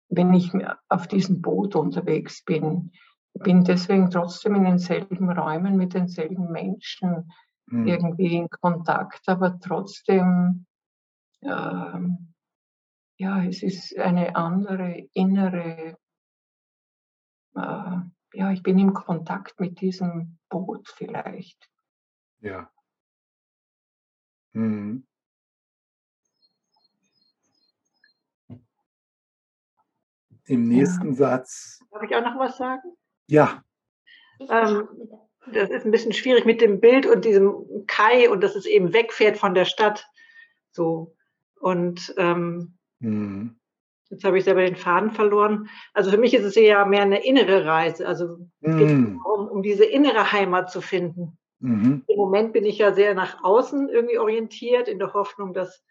wenn 0.08 0.34
ich 0.34 0.52
auf 0.88 1.06
diesem 1.06 1.40
Boot 1.40 1.74
unterwegs 1.76 2.44
bin. 2.44 2.92
Ich 3.32 3.42
bin 3.42 3.64
deswegen 3.64 4.10
trotzdem 4.10 4.56
in 4.56 4.64
denselben 4.64 5.30
Räumen 5.30 5.76
mit 5.76 5.94
denselben 5.94 6.50
Menschen 6.50 7.32
mhm. 7.66 7.86
irgendwie 7.86 8.36
in 8.36 8.48
Kontakt, 8.48 9.28
aber 9.28 9.58
trotzdem 9.60 10.66
ähm, 11.42 12.30
ja, 13.20 13.44
es 13.44 13.62
ist 13.62 13.98
eine 13.98 14.34
andere 14.34 15.08
innere, 15.12 15.96
äh, 17.54 17.98
ja, 18.32 18.52
ich 18.52 18.62
bin 18.62 18.78
im 18.78 18.94
Kontakt 18.94 19.58
mit 19.60 19.80
diesem 19.80 20.38
Boot 20.48 20.88
vielleicht. 20.88 21.68
Ja. 22.40 22.70
Mhm. 24.52 25.04
Im 30.46 30.68
nächsten 30.68 31.14
Satz. 31.14 31.80
Darf 31.90 32.02
ich 32.02 32.14
auch 32.16 32.24
noch 32.24 32.38
was 32.38 32.56
sagen? 32.56 32.96
Ja. 33.28 33.62
Ähm, 34.40 34.88
das 35.52 35.70
ist 35.70 35.84
ein 35.84 35.92
bisschen 35.92 36.12
schwierig 36.12 36.44
mit 36.44 36.60
dem 36.60 36.80
Bild 36.80 37.06
und 37.06 37.24
diesem 37.24 37.84
Kai 37.86 38.28
und 38.28 38.40
dass 38.42 38.56
es 38.56 38.66
eben 38.66 38.92
wegfährt 38.92 39.38
von 39.38 39.54
der 39.54 39.64
Stadt. 39.64 40.06
So. 40.72 41.14
Und 41.60 42.14
ähm, 42.16 42.76
Mhm. 43.00 43.59
Jetzt 44.10 44.24
habe 44.24 44.38
ich 44.38 44.44
selber 44.44 44.62
den 44.62 44.76
Faden 44.76 45.12
verloren. 45.12 45.68
Also 45.94 46.10
für 46.10 46.18
mich 46.18 46.34
ist 46.34 46.44
es 46.44 46.56
eher 46.56 46.84
mehr 46.86 47.02
eine 47.02 47.24
innere 47.24 47.64
Reise. 47.64 48.06
Also 48.06 48.38
es 48.60 48.76
geht 48.76 48.88
Mhm. 48.88 49.20
darum, 49.24 49.48
um 49.48 49.62
diese 49.62 49.84
innere 49.84 50.32
Heimat 50.32 50.70
zu 50.70 50.80
finden. 50.80 51.38
Mhm. 51.60 52.04
Im 52.06 52.16
Moment 52.16 52.52
bin 52.52 52.64
ich 52.64 52.78
ja 52.78 52.92
sehr 52.92 53.14
nach 53.14 53.42
außen 53.44 53.88
irgendwie 53.88 54.18
orientiert, 54.18 54.88
in 54.88 54.98
der 54.98 55.12
Hoffnung, 55.14 55.54
dass 55.54 55.84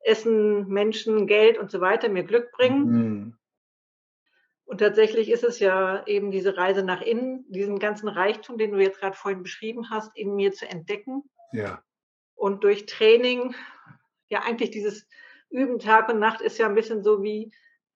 Essen, 0.00 0.68
Menschen, 0.68 1.26
Geld 1.26 1.58
und 1.58 1.70
so 1.70 1.80
weiter 1.80 2.08
mir 2.08 2.24
Glück 2.24 2.52
bringen. 2.52 2.84
Mhm. 2.86 3.36
Und 4.66 4.78
tatsächlich 4.78 5.30
ist 5.30 5.44
es 5.44 5.58
ja 5.60 6.06
eben 6.06 6.30
diese 6.30 6.56
Reise 6.56 6.82
nach 6.82 7.02
innen, 7.02 7.44
diesen 7.48 7.78
ganzen 7.78 8.08
Reichtum, 8.08 8.56
den 8.56 8.72
du 8.72 8.78
jetzt 8.80 8.98
gerade 9.00 9.16
vorhin 9.16 9.42
beschrieben 9.42 9.90
hast, 9.90 10.16
in 10.16 10.34
mir 10.36 10.52
zu 10.52 10.66
entdecken 10.68 11.22
Ja. 11.52 11.82
und 12.34 12.64
durch 12.64 12.86
Training, 12.86 13.54
ja 14.28 14.40
eigentlich 14.42 14.70
dieses 14.70 15.06
Üben 15.50 15.78
Tag 15.78 16.08
und 16.08 16.18
Nacht 16.18 16.40
ist 16.40 16.58
ja 16.58 16.66
ein 16.66 16.74
bisschen 16.74 17.02
so 17.02 17.22
wie 17.22 17.52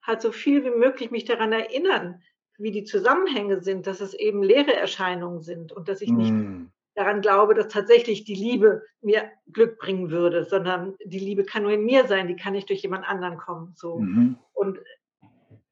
halt 0.08 0.22
so 0.22 0.32
viel 0.32 0.64
wie 0.64 0.70
möglich 0.70 1.12
mich 1.12 1.24
daran 1.24 1.52
erinnern, 1.52 2.22
wie 2.58 2.72
die 2.72 2.84
Zusammenhänge 2.84 3.60
sind, 3.60 3.86
dass 3.86 4.00
es 4.00 4.14
eben 4.14 4.42
leere 4.42 4.74
Erscheinungen 4.74 5.40
sind 5.42 5.70
und 5.70 5.88
dass 5.88 6.00
ich 6.00 6.10
nicht 6.10 6.32
Mhm. 6.32 6.70
daran 6.96 7.20
glaube, 7.20 7.54
dass 7.54 7.68
tatsächlich 7.68 8.24
die 8.24 8.34
Liebe 8.34 8.82
mir 9.00 9.30
Glück 9.52 9.78
bringen 9.78 10.10
würde, 10.10 10.42
sondern 10.44 10.96
die 11.04 11.20
Liebe 11.20 11.44
kann 11.44 11.62
nur 11.62 11.72
in 11.72 11.84
mir 11.84 12.08
sein, 12.08 12.26
die 12.26 12.34
kann 12.34 12.54
nicht 12.54 12.68
durch 12.68 12.82
jemand 12.82 13.08
anderen 13.08 13.38
kommen. 13.38 13.74
So. 13.76 14.00
Mhm. 14.00 14.36
Und 14.54 14.80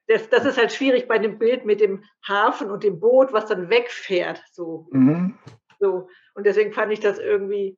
das, 0.07 0.29
das 0.29 0.45
ist 0.45 0.57
halt 0.59 0.71
schwierig 0.71 1.09
bei 1.09 1.19
dem 1.19 1.39
Bild 1.39 1.65
mit 1.65 1.81
dem 1.81 2.05
Hafen 2.29 2.71
und 2.71 2.85
dem 2.85 3.01
Boot, 3.01 3.33
was 3.33 3.47
dann 3.47 3.71
wegfährt. 3.71 4.41
So, 4.53 4.87
Mhm. 4.93 5.37
so. 5.81 6.09
Und 6.35 6.47
deswegen 6.47 6.73
fand 6.73 6.93
ich 6.93 7.01
das 7.01 7.19
irgendwie 7.19 7.77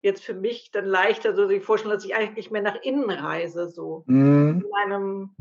jetzt 0.00 0.24
für 0.24 0.34
mich 0.34 0.70
dann 0.70 0.86
leichter, 0.86 1.34
so 1.34 1.46
sich 1.48 1.62
vorstellen, 1.62 1.92
dass 1.92 2.04
ich 2.04 2.14
eigentlich 2.14 2.36
nicht 2.36 2.50
mehr 2.52 2.62
nach 2.62 2.80
innen 2.82 3.10
reise, 3.10 3.68
so 3.68 4.04
Mhm. 4.06 4.62
zu 4.62 4.68
meinem, 4.70 5.36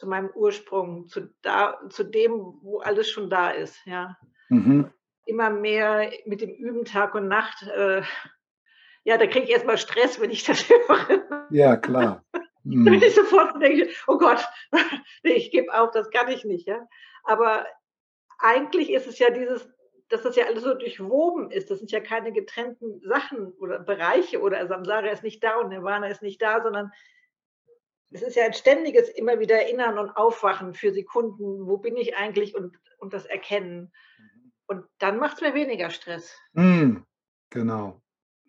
zu 0.00 0.08
meinem 0.08 0.30
Ursprung, 0.34 1.08
zu, 1.08 1.28
da, 1.42 1.78
zu 1.90 2.04
dem, 2.04 2.32
wo 2.62 2.78
alles 2.78 3.10
schon 3.10 3.28
da 3.28 3.50
ist. 3.50 3.78
Ja. 3.84 4.16
Mhm. 4.48 4.90
Immer 5.26 5.50
mehr 5.50 6.10
mit 6.24 6.40
dem 6.40 6.48
Üben 6.50 6.86
Tag 6.86 7.14
und 7.14 7.28
Nacht. 7.28 7.62
Äh, 7.68 8.00
ja, 9.04 9.18
da 9.18 9.26
kriege 9.26 9.44
ich 9.44 9.50
erstmal 9.50 9.76
Stress, 9.76 10.18
wenn 10.18 10.30
ich 10.30 10.42
das 10.42 10.66
höre. 10.70 11.46
Ja, 11.50 11.76
klar. 11.76 12.24
Wenn 12.64 12.94
Mhm. 12.94 13.02
ich 13.02 13.14
sofort 13.14 13.60
denke, 13.60 13.90
oh 14.06 14.16
Gott, 14.16 14.42
ich 15.22 15.50
gebe 15.50 15.72
auf, 15.78 15.90
das 15.90 16.10
kann 16.10 16.28
ich 16.28 16.44
nicht. 16.44 16.66
Ja? 16.66 16.86
Aber 17.24 17.66
eigentlich 18.38 18.90
ist 18.92 19.06
es 19.06 19.18
ja 19.18 19.28
dieses, 19.30 19.68
dass 20.08 20.22
das 20.22 20.36
ja 20.36 20.46
alles 20.46 20.62
so 20.62 20.72
durchwoben 20.74 21.50
ist. 21.50 21.70
Das 21.70 21.78
sind 21.78 21.90
ja 21.90 22.00
keine 22.00 22.32
getrennten 22.32 23.00
Sachen 23.02 23.52
oder 23.58 23.78
Bereiche 23.80 24.40
oder 24.40 24.66
Samsara 24.66 25.08
ist 25.08 25.22
nicht 25.22 25.44
da 25.44 25.56
und 25.56 25.68
Nirvana 25.68 26.08
ist 26.08 26.22
nicht 26.22 26.40
da, 26.40 26.62
sondern 26.62 26.90
es 28.10 28.22
ist 28.22 28.36
ja 28.36 28.44
ein 28.44 28.52
ständiges 28.52 29.08
immer 29.08 29.38
wieder 29.38 29.56
Erinnern 29.56 29.98
und 29.98 30.10
Aufwachen 30.16 30.74
für 30.74 30.92
Sekunden. 30.92 31.66
Wo 31.66 31.78
bin 31.78 31.96
ich 31.96 32.16
eigentlich 32.16 32.54
und, 32.54 32.76
und 32.98 33.14
das 33.14 33.24
Erkennen. 33.24 33.92
Und 34.66 34.84
dann 34.98 35.18
macht 35.18 35.36
es 35.36 35.40
mir 35.42 35.54
weniger 35.54 35.90
Stress. 35.90 36.36
Mhm. 36.52 37.04
Genau. 37.50 38.00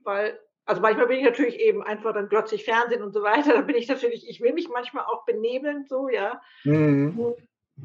Weil, 0.03 0.39
also 0.65 0.81
manchmal 0.81 1.07
bin 1.07 1.19
ich 1.19 1.25
natürlich 1.25 1.59
eben 1.59 1.83
einfach 1.83 2.13
dann 2.13 2.29
glotze 2.29 2.55
ich 2.55 2.65
Fernsehen 2.65 3.03
und 3.03 3.13
so 3.13 3.21
weiter. 3.21 3.53
Dann 3.53 3.67
bin 3.67 3.75
ich 3.75 3.87
natürlich, 3.87 4.27
ich 4.29 4.41
will 4.41 4.53
mich 4.53 4.69
manchmal 4.69 5.05
auch 5.05 5.25
benebeln, 5.25 5.85
so, 5.87 6.09
ja. 6.09 6.41
Mhm. 6.63 7.35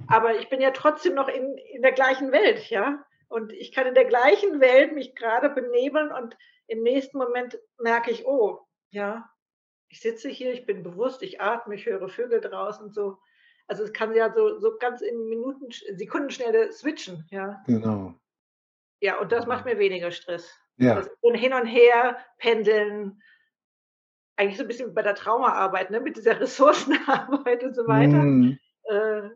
Aber 0.08 0.38
ich 0.38 0.48
bin 0.48 0.60
ja 0.60 0.70
trotzdem 0.70 1.14
noch 1.14 1.28
in, 1.28 1.56
in 1.72 1.82
der 1.82 1.92
gleichen 1.92 2.32
Welt, 2.32 2.68
ja. 2.68 3.02
Und 3.28 3.52
ich 3.52 3.72
kann 3.72 3.86
in 3.86 3.94
der 3.94 4.04
gleichen 4.04 4.60
Welt 4.60 4.92
mich 4.92 5.14
gerade 5.14 5.50
benebeln 5.50 6.12
und 6.12 6.36
im 6.68 6.82
nächsten 6.82 7.18
Moment 7.18 7.58
merke 7.78 8.10
ich, 8.10 8.26
oh, 8.26 8.60
ja, 8.90 9.28
ich 9.88 10.00
sitze 10.00 10.28
hier, 10.28 10.52
ich 10.52 10.66
bin 10.66 10.82
bewusst, 10.82 11.22
ich 11.22 11.40
atme, 11.40 11.74
ich 11.74 11.86
höre 11.86 12.08
Vögel 12.08 12.40
draußen 12.40 12.90
so. 12.90 13.18
Also 13.68 13.82
es 13.84 13.92
kann 13.92 14.14
ja 14.14 14.32
so, 14.32 14.58
so 14.58 14.76
ganz 14.78 15.00
in 15.00 15.28
Minuten, 15.28 15.66
Sekundenschnelle 15.70 16.72
switchen, 16.72 17.26
ja. 17.30 17.62
Genau. 17.66 18.14
Ja, 19.00 19.18
und 19.20 19.32
das 19.32 19.46
macht 19.46 19.64
mir 19.64 19.78
weniger 19.78 20.10
Stress. 20.10 20.58
Ja. 20.78 21.02
Und 21.20 21.34
hin 21.34 21.52
und 21.52 21.66
her 21.66 22.18
pendeln, 22.38 23.20
eigentlich 24.36 24.56
so 24.58 24.64
ein 24.64 24.68
bisschen 24.68 24.94
bei 24.94 25.02
der 25.02 25.14
Traumaarbeit, 25.14 25.90
ne, 25.90 26.00
mit 26.00 26.16
dieser 26.16 26.38
Ressourcenarbeit 26.40 27.64
und 27.64 27.74
so 27.74 27.86
weiter. 27.86 28.18
Mhm. 28.18 28.58
Äh, 28.84 29.30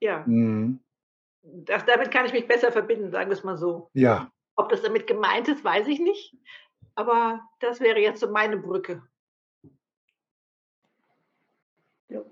ja, 0.00 0.24
Mhm. 0.26 0.80
das, 1.42 1.84
damit 1.84 2.10
kann 2.10 2.26
ich 2.26 2.32
mich 2.32 2.46
besser 2.46 2.72
verbinden, 2.72 3.10
sagen 3.10 3.30
wir 3.30 3.36
es 3.36 3.44
mal 3.44 3.56
so. 3.56 3.90
Ja. 3.92 4.30
Ob 4.56 4.68
das 4.70 4.82
damit 4.82 5.06
gemeint 5.06 5.48
ist, 5.48 5.62
weiß 5.64 5.86
ich 5.88 6.00
nicht. 6.00 6.36
Aber 6.94 7.42
das 7.60 7.80
wäre 7.80 7.98
jetzt 7.98 8.20
so 8.20 8.30
meine 8.30 8.56
Brücke. 8.56 9.02
Ja, 12.08 12.22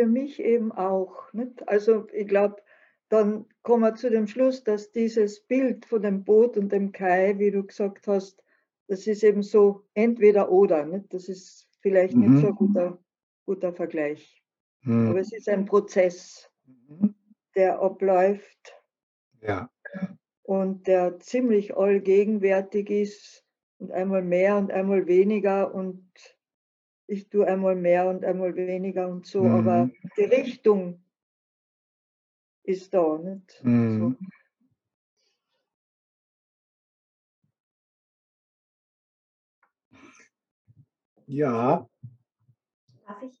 für 0.00 0.06
mich 0.06 0.40
eben 0.40 0.72
auch. 0.72 1.30
Nicht? 1.34 1.68
Also 1.68 2.06
ich 2.12 2.26
glaube, 2.26 2.62
dann 3.10 3.46
kommen 3.62 3.82
wir 3.82 3.94
zu 3.96 4.08
dem 4.08 4.26
Schluss, 4.26 4.64
dass 4.64 4.92
dieses 4.92 5.40
Bild 5.42 5.84
von 5.84 6.00
dem 6.02 6.24
Boot 6.24 6.56
und 6.56 6.72
dem 6.72 6.90
Kai, 6.92 7.38
wie 7.38 7.50
du 7.50 7.66
gesagt 7.66 8.06
hast, 8.06 8.42
das 8.88 9.06
ist 9.06 9.22
eben 9.22 9.42
so 9.42 9.84
entweder 9.92 10.50
oder. 10.50 10.86
Nicht? 10.86 11.12
Das 11.12 11.28
ist 11.28 11.68
vielleicht 11.80 12.16
Mhm. 12.16 12.22
nicht 12.22 12.38
so 12.38 12.48
ein 12.48 12.54
guter, 12.54 12.98
guter 13.44 13.74
Vergleich. 13.74 14.42
Aber 15.04 15.18
Mhm. 15.18 15.20
es 15.20 15.32
ist 15.32 15.48
ein 15.50 15.66
Prozess, 15.66 16.50
Mhm. 16.66 17.14
der 17.54 17.80
abläuft 17.80 18.82
Ja. 19.42 19.70
und 20.42 20.86
der 20.86 21.18
ziemlich 21.18 21.76
allgegenwärtig 21.76 22.88
ist 22.88 23.44
und 23.78 23.92
einmal 23.92 24.22
mehr 24.22 24.56
und 24.56 24.70
einmal 24.72 25.06
weniger 25.06 25.74
und 25.74 26.10
ich 27.10 27.28
tue 27.28 27.46
einmal 27.46 27.74
mehr 27.74 28.08
und 28.08 28.24
einmal 28.24 28.54
weniger 28.54 29.08
und 29.08 29.26
so, 29.26 29.44
aber 29.48 29.86
Mhm. 29.86 29.94
die 30.16 30.24
Richtung 30.24 31.04
ist 32.62 32.94
da, 32.94 33.18
nicht? 33.18 33.50
So. 33.50 33.68
Mhm. 33.68 34.18
Ja. 41.26 41.88
Darf 43.06 43.22
ich 43.22 43.40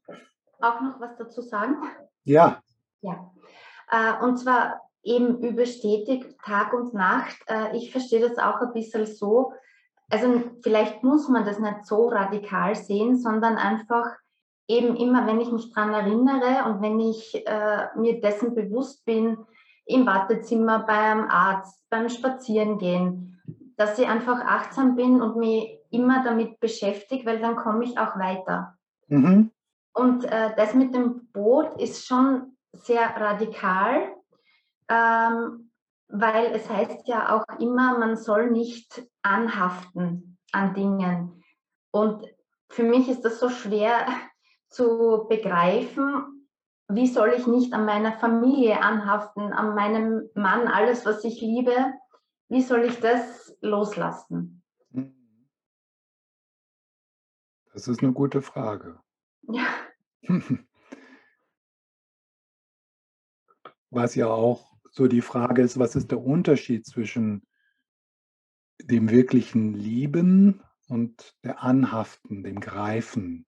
auch 0.60 0.80
noch 0.80 1.00
was 1.00 1.16
dazu 1.16 1.42
sagen? 1.42 1.76
Ja. 2.24 2.62
Ja. 3.02 3.32
Äh, 3.90 4.24
und 4.24 4.36
zwar 4.36 4.80
eben 5.02 5.42
überstetigt 5.42 6.38
Tag 6.44 6.72
und 6.72 6.92
Nacht. 6.92 7.38
Äh, 7.46 7.76
ich 7.76 7.90
verstehe 7.92 8.20
das 8.20 8.36
auch 8.38 8.60
ein 8.60 8.72
bisschen 8.72 9.06
so. 9.06 9.52
Also 10.10 10.42
vielleicht 10.62 11.02
muss 11.04 11.28
man 11.28 11.44
das 11.44 11.58
nicht 11.58 11.86
so 11.86 12.08
radikal 12.08 12.74
sehen, 12.74 13.16
sondern 13.16 13.56
einfach 13.56 14.16
eben 14.66 14.96
immer, 14.96 15.26
wenn 15.26 15.40
ich 15.40 15.50
mich 15.50 15.72
daran 15.72 15.94
erinnere 15.94 16.68
und 16.68 16.82
wenn 16.82 17.00
ich 17.00 17.46
äh, 17.46 17.88
mir 17.96 18.20
dessen 18.20 18.54
bewusst 18.54 19.04
bin, 19.04 19.38
im 19.86 20.06
Wartezimmer, 20.06 20.80
beim 20.80 21.28
Arzt, 21.28 21.84
beim 21.90 22.08
Spazierengehen, 22.08 23.40
dass 23.76 23.98
ich 23.98 24.06
einfach 24.06 24.40
achtsam 24.40 24.94
bin 24.94 25.20
und 25.20 25.36
mich 25.36 25.78
immer 25.90 26.22
damit 26.22 26.60
beschäftige, 26.60 27.26
weil 27.26 27.40
dann 27.40 27.56
komme 27.56 27.84
ich 27.84 27.98
auch 27.98 28.16
weiter. 28.18 28.76
Mhm. 29.08 29.50
Und 29.92 30.24
äh, 30.24 30.54
das 30.56 30.74
mit 30.74 30.94
dem 30.94 31.28
Boot 31.32 31.80
ist 31.80 32.06
schon 32.06 32.56
sehr 32.72 33.00
radikal, 33.16 34.14
ähm, 34.88 35.70
weil 36.08 36.52
es 36.52 36.68
heißt 36.68 37.08
ja 37.08 37.36
auch 37.36 37.58
immer, 37.58 37.98
man 37.98 38.16
soll 38.16 38.50
nicht 38.50 39.02
anhaften 39.22 40.38
an 40.52 40.74
Dingen. 40.74 41.44
Und 41.90 42.24
für 42.68 42.82
mich 42.82 43.08
ist 43.08 43.22
das 43.22 43.40
so 43.40 43.48
schwer 43.48 44.06
zu 44.68 45.26
begreifen, 45.28 46.48
wie 46.88 47.06
soll 47.06 47.34
ich 47.36 47.46
nicht 47.46 47.72
an 47.72 47.84
meiner 47.84 48.12
Familie 48.12 48.80
anhaften, 48.80 49.52
an 49.52 49.74
meinem 49.74 50.28
Mann, 50.34 50.66
alles, 50.66 51.06
was 51.06 51.22
ich 51.24 51.40
liebe, 51.40 51.92
wie 52.48 52.62
soll 52.62 52.84
ich 52.84 52.98
das 52.98 53.56
loslassen? 53.60 54.62
Mhm. 54.90 55.14
Das 57.72 57.86
ist 57.86 58.02
eine 58.02 58.12
gute 58.12 58.42
Frage. 58.42 59.00
Ja, 59.42 59.66
Was 63.90 64.14
ja 64.14 64.28
auch 64.28 64.72
so 64.92 65.08
die 65.08 65.20
Frage 65.20 65.62
ist, 65.62 65.78
was 65.78 65.96
ist 65.96 66.10
der 66.10 66.20
Unterschied 66.20 66.86
zwischen 66.86 67.42
dem 68.84 69.10
wirklichen 69.10 69.74
Lieben 69.74 70.62
und 70.88 71.36
der 71.44 71.62
Anhaften, 71.62 72.42
dem 72.42 72.60
Greifen. 72.60 73.46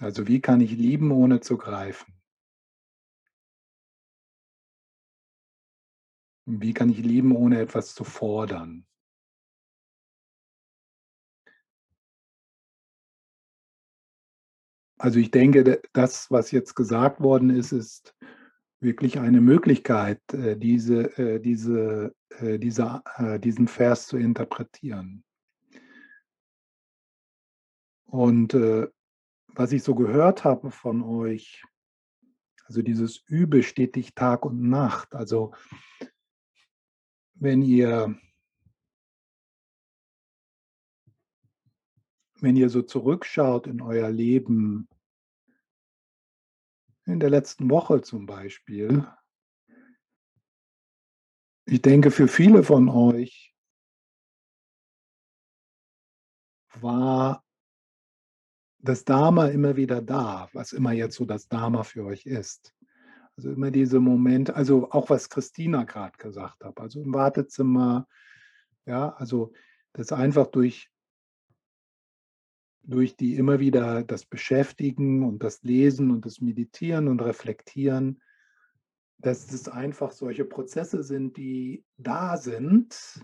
Also 0.00 0.26
wie 0.28 0.40
kann 0.40 0.60
ich 0.60 0.72
lieben, 0.72 1.10
ohne 1.10 1.40
zu 1.40 1.58
greifen? 1.58 2.14
Wie 6.46 6.72
kann 6.72 6.88
ich 6.88 6.98
lieben, 6.98 7.36
ohne 7.36 7.60
etwas 7.60 7.94
zu 7.94 8.04
fordern? 8.04 8.86
Also 14.98 15.20
ich 15.20 15.30
denke, 15.30 15.80
das, 15.92 16.30
was 16.30 16.50
jetzt 16.50 16.74
gesagt 16.74 17.20
worden 17.20 17.50
ist, 17.50 17.72
ist 17.72 18.16
wirklich 18.80 19.18
eine 19.18 19.40
Möglichkeit, 19.40 20.20
äh, 20.32 20.56
diese, 20.56 21.16
äh, 21.18 21.40
diese, 21.40 22.14
äh, 22.40 22.58
dieser, 22.58 23.02
diesen 23.42 23.68
Vers 23.68 24.06
zu 24.06 24.16
interpretieren. 24.16 25.24
Und 28.06 28.54
was 28.54 29.72
ich 29.72 29.82
so 29.82 29.94
gehört 29.94 30.44
habe 30.44 30.70
von 30.70 31.02
euch, 31.02 31.62
also 32.64 32.80
dieses 32.80 33.22
Übe 33.26 33.62
stetig 33.62 34.14
Tag 34.14 34.46
und 34.46 34.62
Nacht, 34.62 35.14
also 35.14 35.52
wenn 37.34 37.60
ihr 37.60 38.18
wenn 42.40 42.56
ihr 42.56 42.70
so 42.70 42.82
zurückschaut 42.82 43.66
in 43.66 43.80
euer 43.80 44.10
Leben, 44.10 44.88
in 47.08 47.20
der 47.20 47.30
letzten 47.30 47.70
Woche 47.70 48.02
zum 48.02 48.26
Beispiel, 48.26 49.06
ich 51.64 51.82
denke, 51.82 52.10
für 52.10 52.28
viele 52.28 52.62
von 52.62 52.88
euch 52.88 53.54
war 56.74 57.44
das 58.78 59.04
Dharma 59.04 59.48
immer 59.48 59.76
wieder 59.76 60.00
da, 60.00 60.48
was 60.52 60.72
immer 60.72 60.92
jetzt 60.92 61.16
so 61.16 61.24
das 61.24 61.48
Dharma 61.48 61.82
für 61.82 62.04
euch 62.04 62.26
ist. 62.26 62.74
Also 63.36 63.52
immer 63.52 63.70
diese 63.70 64.00
Momente, 64.00 64.54
also 64.54 64.90
auch 64.90 65.10
was 65.10 65.28
Christina 65.28 65.84
gerade 65.84 66.16
gesagt 66.18 66.64
hat, 66.64 66.80
also 66.80 67.00
im 67.00 67.12
Wartezimmer, 67.12 68.06
ja, 68.86 69.10
also 69.14 69.52
das 69.92 70.12
einfach 70.12 70.46
durch 70.48 70.90
durch 72.88 73.16
die 73.16 73.36
immer 73.36 73.60
wieder 73.60 74.02
das 74.02 74.24
Beschäftigen 74.24 75.22
und 75.22 75.42
das 75.42 75.62
Lesen 75.62 76.10
und 76.10 76.24
das 76.24 76.40
Meditieren 76.40 77.06
und 77.06 77.20
Reflektieren, 77.20 78.22
dass 79.18 79.52
es 79.52 79.68
einfach 79.68 80.10
solche 80.10 80.46
Prozesse 80.46 81.02
sind, 81.02 81.36
die 81.36 81.84
da 81.98 82.38
sind, 82.38 83.20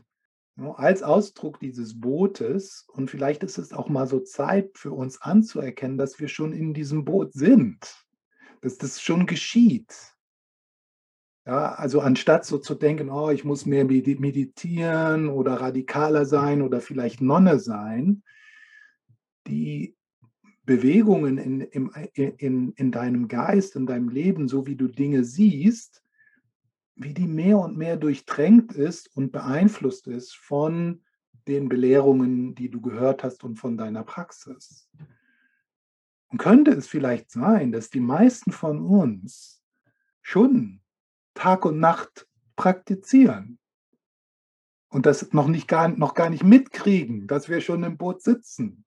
als 0.57 1.03
Ausdruck 1.03 1.61
dieses 1.61 1.99
Bootes. 1.99 2.87
Und 2.93 3.11
vielleicht 3.11 3.43
ist 3.43 3.57
es 3.57 3.73
auch 3.73 3.89
mal 3.89 4.07
so 4.07 4.21
Zeit 4.21 4.77
für 4.77 4.93
uns 4.93 5.23
anzuerkennen, 5.23 5.97
dass 5.97 6.21
wir 6.21 6.29
schon 6.29 6.53
in 6.53 6.75
diesem 6.75 7.07
Boot 7.07 7.33
sind, 7.33 7.79
dass 8.61 8.77
das 8.77 9.01
schon 9.01 9.25
geschieht. 9.25 9.95
Ja, 11.47 11.75
also 11.75 12.01
anstatt 12.01 12.45
so 12.45 12.59
zu 12.59 12.75
denken, 12.75 13.09
oh, 13.09 13.31
ich 13.31 13.45
muss 13.45 13.65
mehr 13.65 13.85
meditieren 13.85 15.29
oder 15.29 15.55
radikaler 15.55 16.27
sein 16.27 16.61
oder 16.61 16.81
vielleicht 16.81 17.21
Nonne 17.23 17.59
sein, 17.59 18.23
die 19.47 19.97
Bewegungen 20.65 21.39
in, 21.39 21.61
im, 21.61 21.91
in, 22.15 22.73
in 22.73 22.91
deinem 22.91 23.29
Geist, 23.29 23.77
in 23.77 23.87
deinem 23.87 24.09
Leben, 24.09 24.49
so 24.49 24.67
wie 24.67 24.77
du 24.77 24.89
Dinge 24.89 25.25
siehst, 25.25 26.03
wie 26.97 27.13
die 27.13 27.27
mehr 27.27 27.59
und 27.59 27.77
mehr 27.77 27.97
durchtränkt 27.97 28.73
ist 28.73 29.15
und 29.17 29.33
beeinflusst 29.33 30.07
ist 30.07 30.35
von 30.35 31.03
den 31.47 31.69
Belehrungen, 31.69 32.55
die 32.55 32.71
du 32.71 32.81
gehört 32.81 33.25
hast 33.25 33.45
und 33.45 33.57
von 33.57 33.77
deiner 33.77 34.05
Praxis. 34.05 34.89
Und 36.29 36.39
könnte 36.39 36.71
es 36.71 36.87
vielleicht 36.87 37.31
sein, 37.31 37.71
dass 37.71 37.91
die 37.91 38.01
meisten 38.01 38.51
von 38.51 38.81
uns 38.81 39.63
schon 40.23 40.81
Tag 41.35 41.67
und 41.67 41.79
Nacht 41.79 42.27
praktizieren 42.57 43.59
und 44.89 45.05
das 45.05 45.33
noch, 45.33 45.49
nicht 45.49 45.69
gar, 45.69 45.89
noch 45.89 46.15
gar 46.15 46.31
nicht 46.31 46.45
mitkriegen, 46.45 47.27
dass 47.27 47.49
wir 47.49 47.61
schon 47.61 47.83
im 47.83 47.99
Boot 47.99 48.23
sitzen 48.23 48.84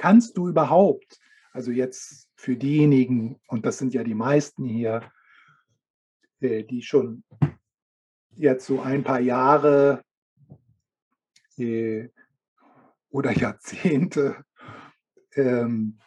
kannst 0.00 0.38
du 0.38 0.48
überhaupt, 0.48 1.20
also 1.52 1.70
jetzt 1.70 2.30
für 2.34 2.56
diejenigen, 2.56 3.38
und 3.48 3.66
das 3.66 3.76
sind 3.76 3.92
ja 3.92 4.02
die 4.02 4.14
meisten 4.14 4.64
hier, 4.64 5.12
äh, 6.40 6.64
die 6.64 6.80
schon 6.80 7.22
jetzt 8.30 8.64
so 8.64 8.80
ein 8.80 9.04
paar 9.04 9.20
Jahre 9.20 10.02
äh, 11.58 12.08
oder 13.10 13.32
Jahrzehnte 13.38 14.42
ähm, 15.34 15.98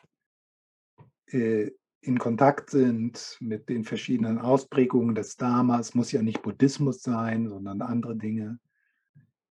äh, 1.28 1.70
in 2.02 2.18
Kontakt 2.18 2.72
sind 2.72 3.38
mit 3.42 3.70
den 3.70 3.84
verschiedenen 3.84 4.40
Ausprägungen 4.40 5.14
des 5.14 5.38
Dharmas, 5.38 5.94
muss 5.94 6.12
ja 6.12 6.24
nicht 6.24 6.42
Buddhismus 6.42 7.04
sein, 7.04 7.48
sondern 7.48 7.84
andere 7.84 8.16
Dinge. 8.16 8.60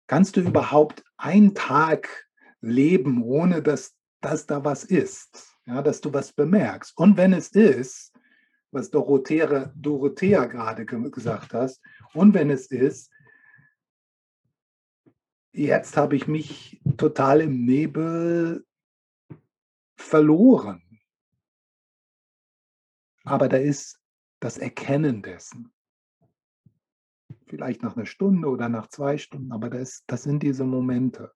Kannst 0.09 0.37
du 0.37 0.41
überhaupt 0.41 1.05
einen 1.19 1.55
Tag 1.55 2.27
leben, 2.61 3.23
ohne 3.23 3.63
dass 3.63 3.95
dass 4.25 4.47
da 4.47 4.65
was 4.65 4.85
ist, 4.85 5.59
ja, 5.67 5.83
dass 5.83 6.01
du 6.01 6.13
was 6.13 6.33
bemerkst. 6.33 6.97
Und 6.97 7.17
wenn 7.17 7.33
es 7.33 7.51
ist, 7.51 8.13
was 8.71 8.91
Dorothea, 8.91 9.73
Dorothea 9.77 10.47
gerade 10.47 10.87
gesagt 10.87 11.53
hast, 11.53 11.83
und 12.15 12.33
wenn 12.33 12.51
es 12.51 12.69
ist, 12.69 13.13
jetzt 15.53 15.97
habe 15.97 16.17
ich 16.17 16.27
mich 16.27 16.81
total 16.97 17.43
im 17.43 17.65
Nebel 17.65 18.65
verloren. 19.97 20.83
Aber 23.25 23.49
da 23.49 23.59
ist 23.59 24.01
das 24.41 24.59
Erkennen 24.59 25.23
dessen. 25.23 25.73
Vielleicht 27.47 27.83
nach 27.83 27.97
einer 27.97 28.07
Stunde 28.07 28.49
oder 28.49 28.69
nach 28.69 28.89
zwei 28.89 29.19
Stunden, 29.19 29.53
aber 29.53 29.71
das, 29.71 30.03
das 30.07 30.23
sind 30.23 30.43
diese 30.43 30.65
Momente. 30.65 31.33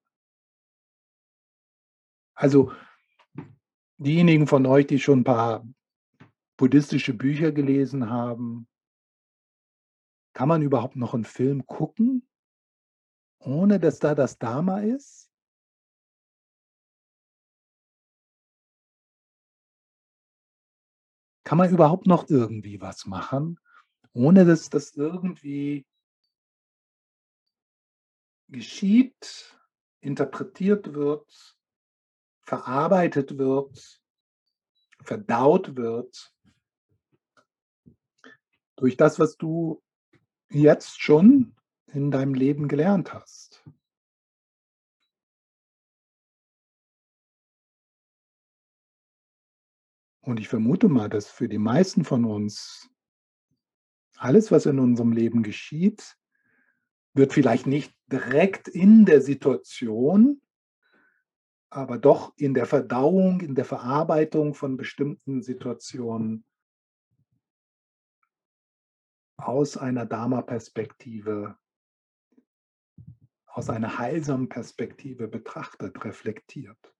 Also 2.38 2.72
diejenigen 3.96 4.46
von 4.46 4.64
euch, 4.64 4.86
die 4.86 5.00
schon 5.00 5.20
ein 5.20 5.24
paar 5.24 5.66
buddhistische 6.56 7.12
Bücher 7.12 7.50
gelesen 7.50 8.10
haben, 8.10 8.68
kann 10.34 10.46
man 10.46 10.62
überhaupt 10.62 10.94
noch 10.94 11.14
einen 11.14 11.24
Film 11.24 11.66
gucken, 11.66 12.28
ohne 13.40 13.80
dass 13.80 13.98
da 13.98 14.14
das 14.14 14.38
Dharma 14.38 14.82
ist? 14.82 15.32
Kann 21.42 21.58
man 21.58 21.70
überhaupt 21.70 22.06
noch 22.06 22.28
irgendwie 22.28 22.80
was 22.80 23.04
machen, 23.06 23.58
ohne 24.12 24.44
dass 24.44 24.70
das 24.70 24.94
irgendwie 24.94 25.88
geschieht, 28.46 29.58
interpretiert 30.00 30.94
wird, 30.94 31.57
verarbeitet 32.48 33.36
wird, 33.36 34.02
verdaut 35.04 35.76
wird 35.76 36.34
durch 38.76 38.96
das, 38.96 39.18
was 39.18 39.36
du 39.36 39.82
jetzt 40.48 41.02
schon 41.02 41.54
in 41.88 42.10
deinem 42.10 42.32
Leben 42.32 42.66
gelernt 42.66 43.12
hast. 43.12 43.62
Und 50.22 50.40
ich 50.40 50.48
vermute 50.48 50.88
mal, 50.88 51.10
dass 51.10 51.28
für 51.28 51.50
die 51.50 51.58
meisten 51.58 52.04
von 52.04 52.24
uns 52.24 52.88
alles, 54.16 54.50
was 54.50 54.64
in 54.64 54.78
unserem 54.78 55.12
Leben 55.12 55.42
geschieht, 55.42 56.16
wird 57.12 57.34
vielleicht 57.34 57.66
nicht 57.66 57.94
direkt 58.10 58.68
in 58.68 59.04
der 59.04 59.20
Situation 59.20 60.40
aber 61.70 61.98
doch 61.98 62.32
in 62.36 62.54
der 62.54 62.66
Verdauung, 62.66 63.40
in 63.40 63.54
der 63.54 63.64
Verarbeitung 63.64 64.54
von 64.54 64.76
bestimmten 64.76 65.42
Situationen 65.42 66.44
aus 69.36 69.76
einer 69.76 70.06
Dharma-Perspektive, 70.06 71.56
aus 73.46 73.70
einer 73.70 73.98
heilsamen 73.98 74.48
Perspektive 74.48 75.28
betrachtet, 75.28 76.04
reflektiert. 76.04 76.94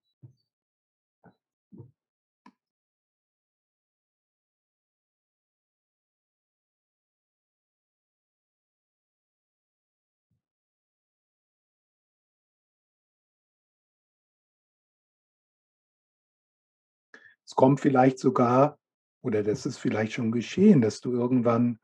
Es 17.49 17.55
kommt 17.55 17.80
vielleicht 17.80 18.18
sogar, 18.18 18.78
oder 19.22 19.42
das 19.42 19.64
ist 19.64 19.78
vielleicht 19.78 20.12
schon 20.12 20.32
geschehen, 20.32 20.82
dass 20.82 21.01
du 21.01 21.12
irgendwann 21.12 21.78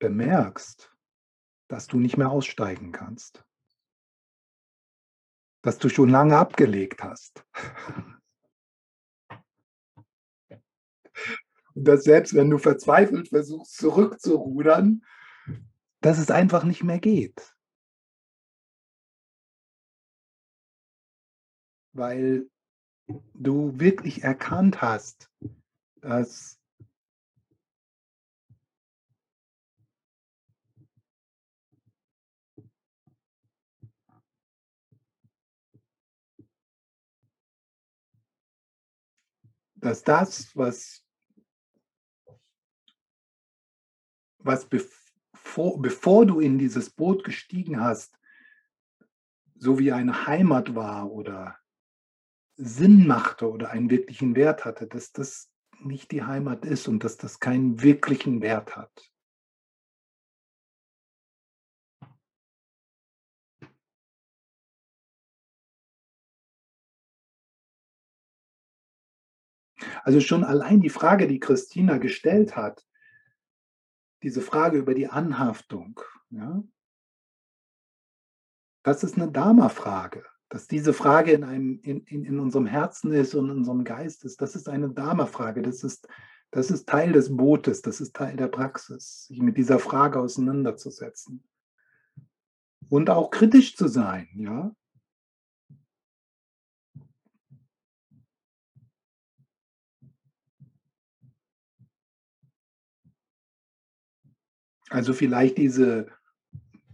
bemerkst, 0.00 0.92
dass 1.68 1.86
du 1.86 2.00
nicht 2.00 2.16
mehr 2.16 2.30
aussteigen 2.30 2.90
kannst. 2.90 3.44
das 5.62 5.78
du 5.78 5.88
schon 5.88 6.08
lange 6.08 6.36
abgelegt 6.36 7.04
hast. 7.04 7.44
Und 11.74 11.84
dass 11.84 12.02
selbst 12.02 12.34
wenn 12.34 12.50
du 12.50 12.58
verzweifelt 12.58 13.28
versuchst 13.28 13.76
zurückzurudern, 13.76 15.04
dass 16.00 16.18
es 16.18 16.32
einfach 16.32 16.64
nicht 16.64 16.82
mehr 16.82 16.98
geht. 16.98 17.56
Weil 21.92 22.50
du 23.34 23.78
wirklich 23.78 24.22
erkannt 24.22 24.82
hast, 24.82 25.30
dass 26.00 26.62
dass 39.82 40.04
das, 40.04 40.56
was, 40.56 41.04
was 44.38 44.64
bevor, 44.64 45.82
bevor 45.82 46.24
du 46.24 46.38
in 46.38 46.56
dieses 46.56 46.88
Boot 46.88 47.24
gestiegen 47.24 47.80
hast, 47.80 48.16
so 49.56 49.78
wie 49.78 49.92
eine 49.92 50.26
Heimat 50.26 50.74
war 50.74 51.10
oder 51.10 51.58
Sinn 52.64 53.08
machte 53.08 53.50
oder 53.50 53.70
einen 53.70 53.90
wirklichen 53.90 54.36
Wert 54.36 54.64
hatte, 54.64 54.86
dass 54.86 55.12
das 55.12 55.50
nicht 55.80 56.12
die 56.12 56.22
Heimat 56.22 56.64
ist 56.64 56.86
und 56.86 57.02
dass 57.02 57.16
das 57.16 57.40
keinen 57.40 57.82
wirklichen 57.82 58.40
Wert 58.40 58.76
hat. 58.76 59.12
Also 70.04 70.20
schon 70.20 70.44
allein 70.44 70.80
die 70.80 70.88
Frage, 70.88 71.26
die 71.26 71.40
Christina 71.40 71.98
gestellt 71.98 72.54
hat, 72.56 72.86
diese 74.22 74.40
Frage 74.40 74.78
über 74.78 74.94
die 74.94 75.08
Anhaftung, 75.08 76.00
ja, 76.30 76.62
das 78.84 79.02
ist 79.02 79.16
eine 79.16 79.30
Dharma-Frage. 79.30 80.31
Dass 80.52 80.68
diese 80.68 80.92
Frage 80.92 81.32
in, 81.32 81.44
einem, 81.44 81.80
in, 81.82 82.04
in, 82.04 82.26
in 82.26 82.38
unserem 82.38 82.66
Herzen 82.66 83.10
ist 83.14 83.34
und 83.34 83.48
in 83.48 83.56
unserem 83.56 83.84
Geist 83.84 84.22
ist, 84.26 84.42
das 84.42 84.54
ist 84.54 84.68
eine 84.68 84.90
Dharma-Frage. 84.90 85.62
Das 85.62 85.82
ist, 85.82 86.06
das 86.50 86.70
ist 86.70 86.86
Teil 86.86 87.12
des 87.12 87.34
Bootes, 87.34 87.80
das 87.80 88.02
ist 88.02 88.14
Teil 88.14 88.36
der 88.36 88.48
Praxis, 88.48 89.28
sich 89.28 89.40
mit 89.40 89.56
dieser 89.56 89.78
Frage 89.78 90.20
auseinanderzusetzen. 90.20 91.42
Und 92.90 93.08
auch 93.08 93.30
kritisch 93.30 93.76
zu 93.76 93.88
sein, 93.88 94.28
ja. 94.34 94.76
Also 104.90 105.14
vielleicht 105.14 105.56
diese, 105.56 106.08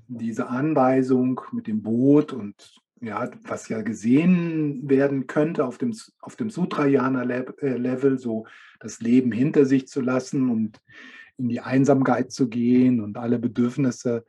diese 0.07 0.47
Anweisung 0.47 1.41
mit 1.51 1.67
dem 1.67 1.83
Boot 1.83 2.33
und 2.33 2.81
ja, 3.01 3.31
was 3.43 3.69
ja 3.69 3.83
gesehen 3.83 4.89
werden 4.89 5.27
könnte 5.27 5.65
auf 5.65 5.79
dem, 5.79 5.95
auf 6.21 6.37
dem 6.37 6.51
Sutrayana-Level, 6.51 8.15
äh, 8.15 8.19
so 8.19 8.47
das 8.81 9.01
Leben 9.01 9.33
hinter 9.33 9.65
sich 9.65 9.89
zu 9.89 10.01
lassen 10.01 10.51
und 10.51 10.81
in 11.37 11.49
die 11.49 11.61
Einsamkeit 11.61 12.33
zu 12.33 12.49
gehen 12.49 13.01
und 13.01 13.17
alle 13.17 13.39
Bedürfnisse, 13.39 14.25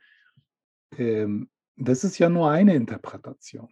ähm, 0.96 1.50
das 1.76 2.04
ist 2.04 2.18
ja 2.18 2.28
nur 2.28 2.50
eine 2.50 2.74
Interpretation. 2.74 3.68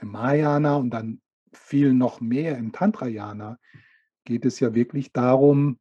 Im 0.00 0.10
Mahayana 0.10 0.76
und 0.76 0.90
dann 0.90 1.20
viel 1.52 1.94
noch 1.94 2.20
mehr 2.20 2.58
im 2.58 2.72
Tantrayana 2.72 3.58
geht 4.24 4.44
es 4.44 4.60
ja 4.60 4.74
wirklich 4.74 5.12
darum, 5.12 5.78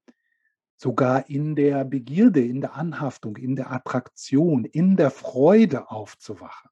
sogar 0.78 1.30
in 1.30 1.56
der 1.56 1.86
Begierde, 1.86 2.44
in 2.46 2.62
der 2.62 2.76
Anhaftung, 2.76 3.38
in 3.38 3.56
der 3.56 3.72
Attraktion, 3.72 4.66
in 4.66 4.98
der 4.98 5.12
Freude 5.12 5.90
aufzuwachen. 5.90 6.70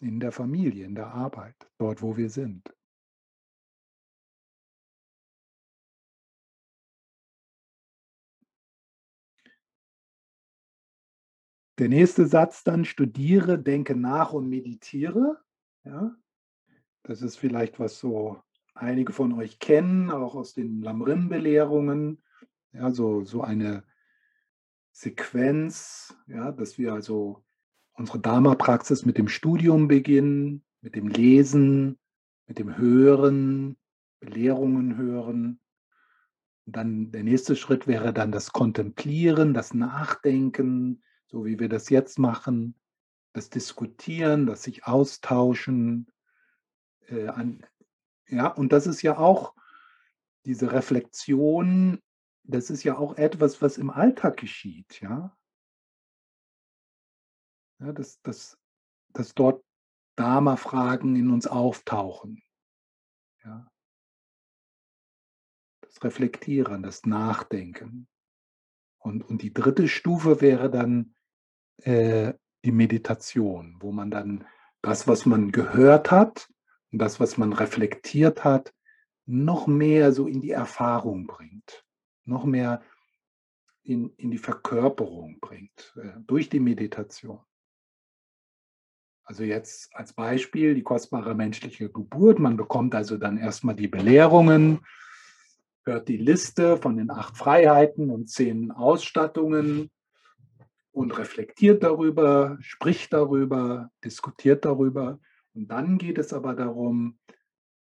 In 0.00 0.20
der 0.20 0.32
Familie, 0.32 0.84
in 0.84 0.94
der 0.94 1.08
Arbeit, 1.08 1.56
dort, 1.78 2.02
wo 2.02 2.16
wir 2.16 2.28
sind. 2.28 2.74
Der 11.78 11.88
nächste 11.88 12.26
Satz 12.26 12.62
dann, 12.62 12.84
studiere, 12.84 13.58
denke 13.58 13.96
nach 13.96 14.32
und 14.32 14.48
meditiere. 14.48 15.42
Ja, 15.84 16.14
das 17.02 17.20
ist 17.20 17.36
vielleicht 17.36 17.80
was 17.80 17.98
so 17.98 18.40
einige 18.74 19.12
von 19.12 19.32
euch 19.32 19.58
kennen, 19.58 20.10
auch 20.10 20.34
aus 20.34 20.54
den 20.54 20.82
Lamrim-Belehrungen, 20.82 22.22
ja, 22.72 22.90
so, 22.90 23.24
so 23.24 23.42
eine 23.42 23.84
Sequenz, 24.90 26.16
ja, 26.26 26.52
dass 26.52 26.78
wir 26.78 26.92
also 26.92 27.44
unsere 27.94 28.18
Dharma-Praxis 28.18 29.04
mit 29.04 29.18
dem 29.18 29.28
Studium 29.28 29.88
beginnen, 29.88 30.64
mit 30.80 30.96
dem 30.96 31.08
Lesen, 31.08 31.98
mit 32.46 32.58
dem 32.58 32.76
Hören, 32.76 33.76
Belehrungen 34.20 34.96
hören. 34.96 35.60
Und 36.66 36.76
dann 36.76 37.12
der 37.12 37.22
nächste 37.22 37.56
Schritt 37.56 37.86
wäre 37.86 38.12
dann 38.12 38.32
das 38.32 38.52
Kontemplieren, 38.52 39.54
das 39.54 39.74
Nachdenken, 39.74 41.02
so 41.26 41.44
wie 41.44 41.58
wir 41.58 41.68
das 41.68 41.90
jetzt 41.90 42.18
machen, 42.18 42.74
das 43.32 43.50
Diskutieren, 43.50 44.46
das 44.46 44.62
sich 44.62 44.84
austauschen, 44.84 46.10
äh, 47.08 47.26
an, 47.28 47.64
ja, 48.34 48.48
und 48.48 48.72
das 48.72 48.86
ist 48.86 49.02
ja 49.02 49.18
auch 49.18 49.54
diese 50.44 50.72
Reflexion, 50.72 52.00
das 52.42 52.70
ist 52.70 52.84
ja 52.84 52.98
auch 52.98 53.16
etwas, 53.16 53.62
was 53.62 53.78
im 53.78 53.90
Alltag 53.90 54.36
geschieht, 54.36 55.00
ja. 55.00 55.36
ja 57.80 57.92
dass, 57.92 58.20
dass, 58.22 58.58
dass 59.12 59.34
dort 59.34 59.64
Dharma-Fragen 60.16 61.16
in 61.16 61.30
uns 61.30 61.46
auftauchen. 61.46 62.42
Ja. 63.44 63.70
Das 65.80 66.02
Reflektieren, 66.02 66.82
das 66.82 67.06
Nachdenken. 67.06 68.08
Und, 68.98 69.22
und 69.22 69.42
die 69.42 69.52
dritte 69.52 69.88
Stufe 69.88 70.40
wäre 70.40 70.70
dann 70.70 71.14
äh, 71.78 72.34
die 72.64 72.72
Meditation, 72.72 73.76
wo 73.80 73.92
man 73.92 74.10
dann 74.10 74.46
das, 74.82 75.06
was 75.08 75.26
man 75.26 75.52
gehört 75.52 76.10
hat, 76.10 76.48
und 76.94 77.00
das, 77.00 77.18
was 77.18 77.36
man 77.38 77.52
reflektiert 77.52 78.44
hat, 78.44 78.72
noch 79.26 79.66
mehr 79.66 80.12
so 80.12 80.28
in 80.28 80.40
die 80.40 80.52
Erfahrung 80.52 81.26
bringt, 81.26 81.84
noch 82.24 82.44
mehr 82.44 82.82
in, 83.82 84.10
in 84.10 84.30
die 84.30 84.38
Verkörperung 84.38 85.40
bringt, 85.40 85.92
äh, 85.96 86.20
durch 86.24 86.48
die 86.48 86.60
Meditation. 86.60 87.40
Also 89.24 89.42
jetzt 89.42 89.92
als 89.96 90.12
Beispiel 90.12 90.76
die 90.76 90.84
kostbare 90.84 91.34
menschliche 91.34 91.90
Geburt. 91.90 92.38
Man 92.38 92.56
bekommt 92.56 92.94
also 92.94 93.16
dann 93.16 93.38
erstmal 93.38 93.74
die 93.74 93.88
Belehrungen, 93.88 94.78
hört 95.84 96.06
die 96.06 96.16
Liste 96.16 96.76
von 96.76 96.96
den 96.96 97.10
acht 97.10 97.36
Freiheiten 97.36 98.08
und 98.08 98.30
zehn 98.30 98.70
Ausstattungen 98.70 99.90
und 100.92 101.18
reflektiert 101.18 101.82
darüber, 101.82 102.56
spricht 102.60 103.12
darüber, 103.12 103.90
diskutiert 104.04 104.64
darüber. 104.64 105.18
Und 105.54 105.68
dann 105.68 105.98
geht 105.98 106.18
es 106.18 106.32
aber 106.32 106.54
darum, 106.54 107.18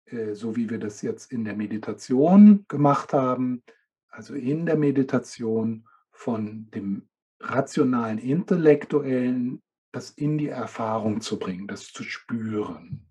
äh, 0.06 0.34
so 0.34 0.56
wie 0.56 0.70
wir 0.70 0.80
das 0.80 1.02
jetzt 1.02 1.32
in 1.32 1.44
der 1.44 1.56
Meditation 1.56 2.66
gemacht 2.68 3.14
haben, 3.14 3.64
also 4.10 4.34
in 4.34 4.66
der 4.66 4.78
Meditation 4.78 5.88
von 6.12 6.70
dem 6.72 7.08
rationalen, 7.40 8.18
intellektuellen, 8.18 9.62
das 9.92 10.12
in 10.12 10.38
die 10.38 10.50
Erfahrung 10.50 11.22
zu 11.22 11.40
bringen, 11.40 11.68
das 11.68 11.88
zu 11.88 12.04
spüren. 12.04 13.06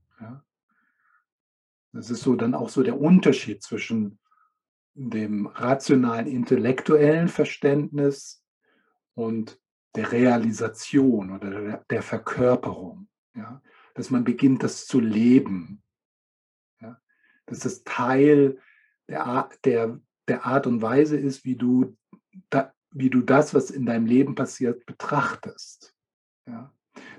Das 1.93 2.11
ist 2.11 2.23
so 2.23 2.37
dann 2.37 2.55
auch 2.55 2.69
so 2.69 2.83
der 2.83 3.01
Unterschied 3.01 3.63
zwischen 3.63 4.19
dem 4.95 5.47
rationalen, 5.47 6.27
intellektuellen 6.27 7.29
Verständnis 7.29 8.45
und 9.15 9.61
der 9.95 10.13
Realisation 10.13 11.33
oder 11.33 11.85
der 11.91 12.03
Verkörperung. 12.03 13.09
Ja? 13.35 13.63
Dass 13.99 14.11
man 14.11 14.23
beginnt, 14.23 14.63
das 14.63 14.87
zu 14.87 15.01
leben. 15.01 15.83
Ja? 16.81 17.01
Dass 17.47 17.59
das 17.59 17.83
Teil 17.83 18.61
der 19.09 19.27
Art, 19.27 19.59
der, 19.65 20.01
der 20.29 20.47
Art 20.47 20.69
und 20.69 20.81
Weise 20.81 21.17
ist, 21.17 21.45
wie 21.45 21.57
du, 21.57 21.97
da, 22.49 22.73
wie 22.93 23.11
du 23.11 23.23
das, 23.23 23.55
was 23.55 23.73
in 23.73 23.87
deinem 23.87 24.07
Leben 24.07 24.37
passiert, 24.37 24.87
betrachtest. 24.87 25.97
Ja? 26.47 26.73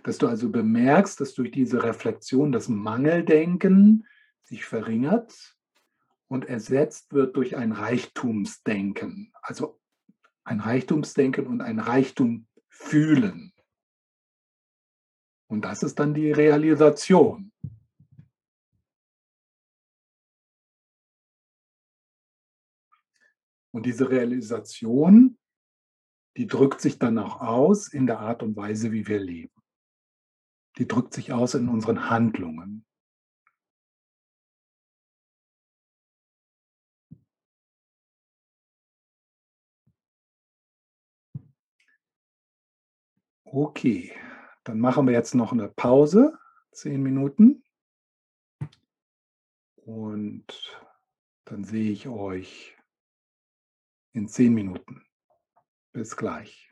Dass 0.03 0.19
du 0.19 0.27
also 0.27 0.49
bemerkst, 0.49 1.19
dass 1.19 1.33
durch 1.33 1.51
diese 1.51 1.83
Reflexion 1.83 2.53
das 2.53 2.69
Mangeldenken 2.69 4.07
sich 4.43 4.63
verringert 4.63 5.57
und 6.29 6.45
ersetzt 6.45 7.11
wird 7.11 7.35
durch 7.35 7.57
ein 7.57 7.73
Reichtumsdenken. 7.73 9.33
Also 9.41 9.81
ein 10.45 10.61
Reichtumsdenken 10.61 11.45
und 11.45 11.59
ein 11.59 11.79
Reichtum 11.79 12.47
fühlen. 12.69 13.51
Und 15.49 15.61
das 15.61 15.81
ist 15.81 15.97
dann 15.97 16.13
die 16.13 16.31
Realisation. 16.31 17.51
Und 23.71 23.85
diese 23.85 24.09
Realisation, 24.09 25.37
die 26.37 26.45
drückt 26.45 26.81
sich 26.81 26.99
dann 26.99 27.17
auch 27.17 27.41
aus 27.41 27.91
in 27.91 28.05
der 28.05 28.19
Art 28.19 28.43
und 28.43 28.55
Weise, 28.55 28.91
wie 28.91 29.07
wir 29.07 29.19
leben. 29.19 29.53
Die 30.77 30.87
drückt 30.87 31.13
sich 31.13 31.33
aus 31.33 31.55
in 31.55 31.67
unseren 31.67 32.09
Handlungen. 32.09 32.85
Okay, 43.45 44.15
dann 44.69 44.79
machen 44.79 45.07
wir 45.07 45.13
jetzt 45.13 45.33
noch 45.33 45.51
eine 45.51 45.67
Pause, 45.67 46.37
zehn 46.69 47.01
Minuten. 47.01 47.63
Und 49.77 50.79
dann 51.45 51.63
sehe 51.63 51.91
ich 51.91 52.07
euch 52.07 52.77
in 54.13 54.27
zehn 54.27 54.53
Minuten. 54.53 55.03
Bis 55.91 56.15
gleich. 56.15 56.71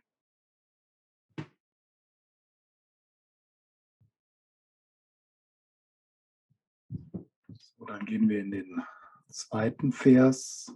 So, 7.50 7.86
dann 7.88 8.06
gehen 8.06 8.30
wir 8.30 8.42
in 8.42 8.52
den 8.52 8.84
zweiten 9.28 9.92
Vers. 9.92 10.72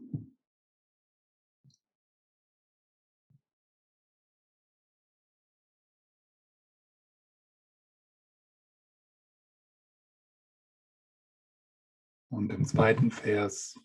Und 12.31 12.49
im 12.53 12.63
zweiten 12.63 13.11
Vers 13.11 13.77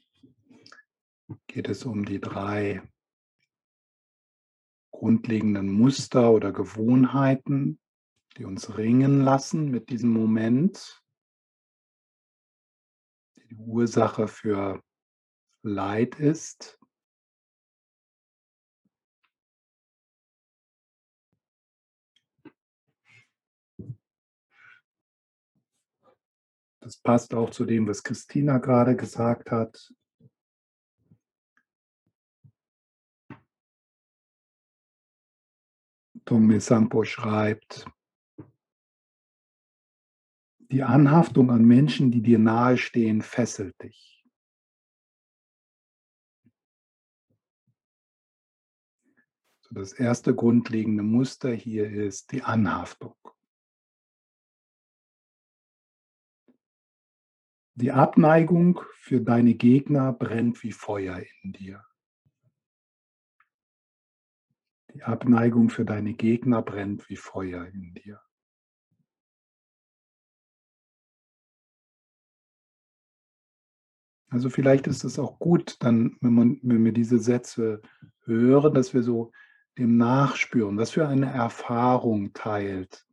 geht 1.49 1.69
es 1.69 1.85
um 1.85 2.05
die 2.05 2.21
drei 2.21 2.81
grundlegenden 4.93 5.69
Muster 5.69 6.31
oder 6.31 6.53
Gewohnheiten, 6.53 7.81
die 8.37 8.45
uns 8.45 8.79
ringen 8.79 9.23
lassen 9.23 9.69
mit 9.69 9.91
diesem 9.91 10.11
Moment, 10.11 11.03
die 13.35 13.49
die 13.49 13.57
Ursache 13.57 14.29
für 14.29 14.81
Leid 15.63 16.21
ist. 16.21 16.79
Das 26.87 26.99
passt 26.99 27.35
auch 27.35 27.51
zu 27.51 27.65
dem, 27.65 27.89
was 27.89 28.05
Christina 28.05 28.59
gerade 28.59 28.95
gesagt 28.95 29.51
hat. 29.51 29.93
Tongme 36.25 36.61
Sampo 36.61 37.03
schreibt, 37.03 37.91
die 40.71 40.85
Anhaftung 40.85 41.51
an 41.51 41.65
Menschen, 41.65 42.13
die 42.13 42.23
dir 42.23 42.39
nahestehen, 42.39 43.21
fesselt 43.21 43.75
dich. 43.83 44.25
So 49.63 49.75
das 49.75 49.93
erste 49.93 50.37
grundlegende 50.37 51.03
Muster 51.03 51.53
hier 51.53 51.91
ist 51.91 52.31
die 52.31 52.45
Anhaftung. 52.45 53.17
Die 57.79 57.93
Abneigung 57.93 58.81
für 58.95 59.21
deine 59.21 59.53
Gegner 59.55 60.11
brennt 60.11 60.63
wie 60.63 60.73
Feuer 60.73 61.23
in 61.43 61.53
dir. 61.53 61.85
Die 64.95 65.03
Abneigung 65.03 65.69
für 65.69 65.85
deine 65.85 66.15
Gegner 66.15 66.63
brennt 66.63 67.07
wie 67.11 67.17
Feuer 67.17 67.67
in 67.67 67.93
dir. 67.93 68.23
Also 74.31 74.49
vielleicht 74.49 74.87
ist 74.87 75.05
es 75.05 75.19
auch 75.19 75.39
gut, 75.39 75.77
dann, 75.81 76.17
wenn, 76.23 76.33
man, 76.33 76.59
wenn 76.63 76.83
wir 76.83 76.93
diese 76.93 77.19
Sätze 77.19 77.83
hören, 78.25 78.73
dass 78.73 78.95
wir 78.95 79.03
so 79.03 79.33
dem 79.77 79.99
nachspüren, 79.99 80.79
was 80.79 80.93
für 80.93 81.07
eine 81.07 81.31
Erfahrung 81.31 82.33
teilt 82.33 83.06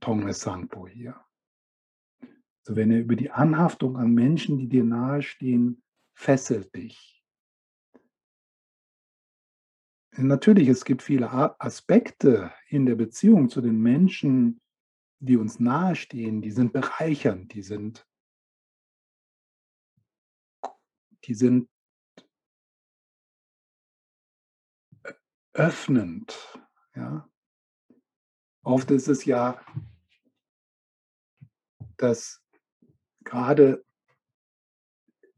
Tongme 0.00 0.32
Sangpo 0.32 0.86
hier. 0.86 1.20
So, 2.62 2.76
wenn 2.76 2.90
er 2.90 3.00
über 3.00 3.16
die 3.16 3.30
Anhaftung 3.30 3.96
an 3.96 4.12
Menschen, 4.12 4.58
die 4.58 4.68
dir 4.68 4.84
nahestehen, 4.84 5.82
fesselt 6.14 6.74
dich. 6.74 7.24
Natürlich, 10.12 10.68
es 10.68 10.84
gibt 10.84 11.02
viele 11.02 11.30
Aspekte 11.60 12.52
in 12.68 12.86
der 12.86 12.96
Beziehung 12.96 13.48
zu 13.48 13.60
den 13.60 13.80
Menschen, 13.80 14.60
die 15.20 15.36
uns 15.36 15.60
nahestehen, 15.60 16.42
die 16.42 16.50
sind 16.50 16.72
bereichernd, 16.72 17.54
die 17.54 17.62
sind, 17.62 18.06
die 21.24 21.34
sind 21.34 21.68
öffnend. 25.52 26.58
Ja? 26.94 27.28
Oft 28.62 28.90
ist 28.90 29.08
es 29.08 29.24
ja, 29.24 29.60
dass 31.98 32.42
gerade 33.24 33.84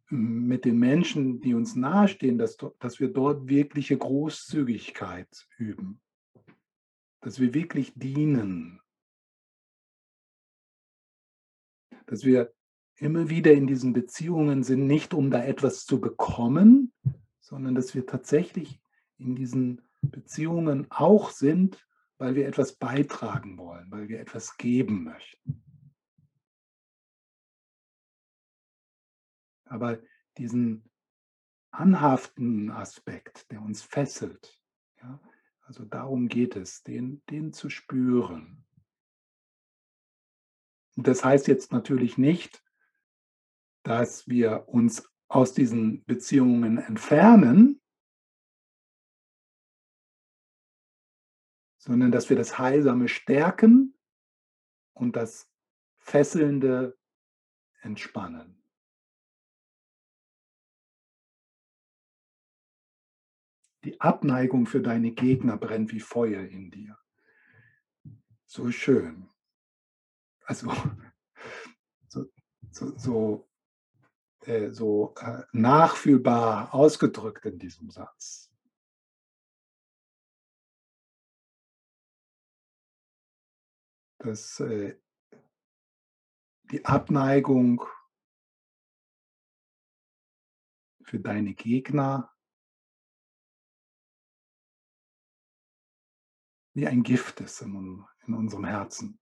mit 0.08 0.64
den 0.64 0.78
Menschen, 0.78 1.40
die 1.40 1.54
uns 1.54 1.76
nahestehen, 1.76 2.38
dass, 2.38 2.56
dass 2.78 2.98
wir 2.98 3.12
dort 3.12 3.48
wirkliche 3.48 3.96
Großzügigkeit 3.96 5.46
üben, 5.56 6.00
dass 7.20 7.38
wir 7.38 7.54
wirklich 7.54 7.92
dienen, 7.94 8.80
dass 12.06 12.24
wir 12.24 12.52
immer 12.96 13.30
wieder 13.30 13.52
in 13.52 13.66
diesen 13.66 13.92
Beziehungen 13.92 14.64
sind, 14.64 14.86
nicht 14.86 15.14
um 15.14 15.30
da 15.30 15.44
etwas 15.44 15.84
zu 15.84 16.00
bekommen, 16.00 16.92
sondern 17.40 17.74
dass 17.74 17.94
wir 17.94 18.04
tatsächlich 18.04 18.80
in 19.16 19.36
diesen 19.36 19.82
Beziehungen 20.02 20.86
auch 20.90 21.30
sind, 21.30 21.86
weil 22.18 22.34
wir 22.34 22.46
etwas 22.46 22.74
beitragen 22.74 23.56
wollen, 23.58 23.90
weil 23.90 24.08
wir 24.08 24.20
etwas 24.20 24.56
geben 24.56 25.04
möchten. 25.04 25.62
Aber 29.70 30.00
diesen 30.36 30.90
anhaften 31.70 32.70
Aspekt, 32.70 33.50
der 33.52 33.62
uns 33.62 33.82
fesselt, 33.82 34.60
ja, 35.00 35.20
also 35.62 35.84
darum 35.84 36.26
geht 36.26 36.56
es, 36.56 36.82
den, 36.82 37.22
den 37.30 37.52
zu 37.52 37.70
spüren. 37.70 38.66
Und 40.96 41.06
das 41.06 41.24
heißt 41.24 41.46
jetzt 41.46 41.70
natürlich 41.70 42.18
nicht, 42.18 42.64
dass 43.84 44.26
wir 44.26 44.68
uns 44.68 45.08
aus 45.28 45.54
diesen 45.54 46.04
Beziehungen 46.04 46.78
entfernen, 46.78 47.80
sondern 51.78 52.10
dass 52.10 52.28
wir 52.28 52.36
das 52.36 52.58
Heilsame 52.58 53.06
stärken 53.06 53.96
und 54.92 55.14
das 55.14 55.48
Fesselnde 55.98 56.98
entspannen. 57.80 58.59
Die 63.84 64.00
Abneigung 64.00 64.66
für 64.66 64.82
deine 64.82 65.12
Gegner 65.12 65.56
brennt 65.56 65.92
wie 65.92 66.00
Feuer 66.00 66.42
in 66.42 66.70
dir. 66.70 66.98
So 68.46 68.70
schön. 68.70 69.28
Also 70.44 70.70
so, 72.08 72.26
so, 72.70 72.98
so, 72.98 73.48
äh, 74.44 74.70
so 74.70 75.14
äh, 75.20 75.42
nachfühlbar 75.52 76.74
ausgedrückt 76.74 77.44
in 77.46 77.58
diesem 77.58 77.90
Satz. 77.90 78.50
dass 84.20 84.60
äh, 84.60 84.96
die 86.70 86.84
Abneigung 86.84 87.82
für 91.02 91.18
deine 91.18 91.54
Gegner 91.54 92.32
wie 96.80 96.86
ein 96.86 97.02
Gift 97.02 97.42
ist 97.42 97.60
in, 97.60 98.06
in 98.26 98.32
unserem 98.32 98.64
Herzen. 98.64 99.20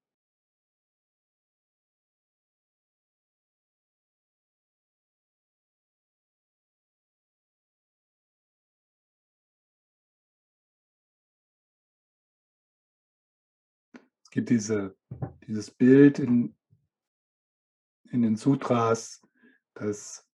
Es 14.23 14.31
gibt 14.31 14.51
diese, 14.51 14.97
dieses 15.45 15.69
Bild 15.73 16.21
in, 16.21 16.55
in 18.05 18.23
den 18.23 18.37
Sutras, 18.37 19.21
dass 19.75 20.28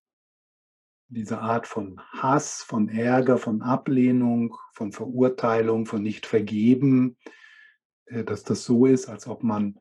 diese 1.07 1.39
Art 1.39 1.67
von 1.67 2.01
Hass, 2.11 2.63
von 2.63 2.89
Ärger, 2.89 3.37
von 3.37 3.61
Ablehnung, 3.61 4.57
von 4.73 4.91
Verurteilung, 4.91 5.85
von 5.85 6.01
Nicht-Vergeben, 6.01 7.17
äh, 8.05 8.23
dass 8.23 8.43
das 8.43 8.65
so 8.65 8.85
ist, 8.85 9.07
als 9.07 9.27
ob 9.27 9.43
man 9.43 9.79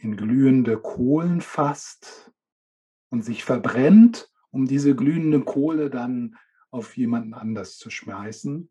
in 0.00 0.16
glühende 0.16 0.78
Kohlen 0.78 1.40
fasst 1.40 2.32
und 3.10 3.22
sich 3.22 3.44
verbrennt, 3.44 4.30
um 4.50 4.66
diese 4.66 4.94
glühende 4.94 5.40
Kohle 5.40 5.90
dann 5.90 6.36
auf 6.70 6.96
jemanden 6.96 7.34
anders 7.34 7.76
zu 7.76 7.90
schmeißen. 7.90 8.70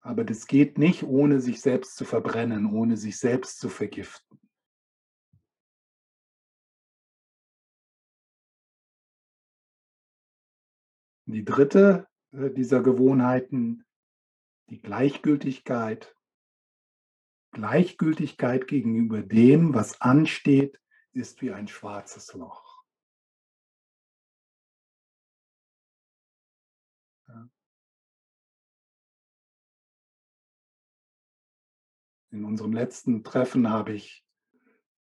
Aber 0.00 0.24
das 0.24 0.46
geht 0.46 0.78
nicht, 0.78 1.02
ohne 1.02 1.40
sich 1.40 1.60
selbst 1.60 1.96
zu 1.96 2.04
verbrennen, 2.04 2.66
ohne 2.66 2.96
sich 2.96 3.18
selbst 3.18 3.60
zu 3.60 3.68
vergiften. 3.68 4.39
Die 11.30 11.44
dritte 11.44 12.08
äh, 12.32 12.50
dieser 12.50 12.82
Gewohnheiten, 12.82 13.84
die 14.68 14.80
Gleichgültigkeit. 14.80 16.16
Gleichgültigkeit 17.52 18.66
gegenüber 18.66 19.22
dem, 19.22 19.74
was 19.74 20.00
ansteht, 20.00 20.80
ist 21.12 21.40
wie 21.42 21.52
ein 21.52 21.68
schwarzes 21.68 22.32
Loch. 22.34 22.84
In 32.32 32.44
unserem 32.44 32.72
letzten 32.72 33.24
Treffen 33.24 33.70
habe 33.70 33.92
ich 33.92 34.24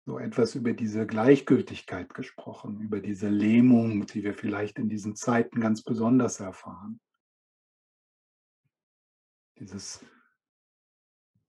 so 0.06 0.18
etwas 0.18 0.56
über 0.56 0.74
diese 0.74 1.06
Gleichgültigkeit 1.06 2.14
gesprochen, 2.14 2.82
über 2.82 3.00
diese 3.00 3.30
Lähmung, 3.30 4.06
die 4.08 4.24
wir 4.24 4.34
vielleicht 4.34 4.80
in 4.80 4.90
diesen 4.90 5.16
Zeiten 5.16 5.62
ganz 5.62 5.84
besonders 5.84 6.40
erfahren. 6.40 7.00
Dieses 9.60 10.04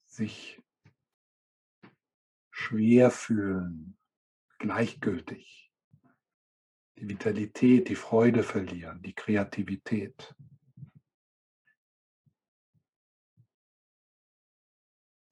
sich 0.07 0.61
schwer 2.51 3.11
fühlen, 3.11 3.97
gleichgültig, 4.59 5.73
die 6.99 7.09
Vitalität, 7.09 7.89
die 7.89 7.97
Freude 7.97 8.43
verlieren, 8.43 9.01
die 9.03 9.15
Kreativität. 9.15 10.35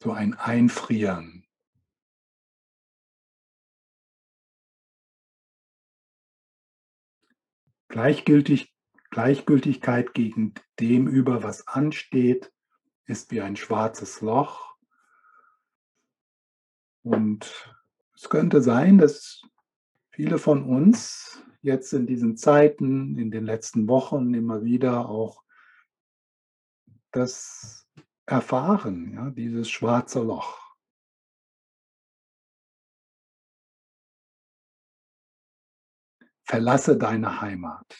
So 0.02 0.12
ein 0.12 0.32
Einfrieren. 0.32 1.46
Gleichgültig, 7.90 8.72
Gleichgültigkeit 9.10 10.14
gegen 10.14 10.54
dem 10.78 11.08
über, 11.08 11.42
was 11.42 11.66
ansteht, 11.66 12.52
ist 13.06 13.32
wie 13.32 13.40
ein 13.40 13.56
schwarzes 13.56 14.20
Loch. 14.20 14.76
Und 17.02 17.74
es 18.14 18.28
könnte 18.28 18.62
sein, 18.62 18.98
dass 18.98 19.42
viele 20.12 20.38
von 20.38 20.62
uns 20.62 21.44
jetzt 21.62 21.92
in 21.92 22.06
diesen 22.06 22.36
Zeiten, 22.36 23.18
in 23.18 23.32
den 23.32 23.44
letzten 23.44 23.88
Wochen 23.88 24.34
immer 24.34 24.62
wieder 24.62 25.08
auch 25.08 25.42
das 27.10 27.88
erfahren, 28.24 29.14
ja, 29.14 29.30
dieses 29.30 29.68
schwarze 29.68 30.22
Loch. 30.22 30.69
Verlasse 36.50 36.96
deine 36.98 37.40
Heimat. 37.40 37.96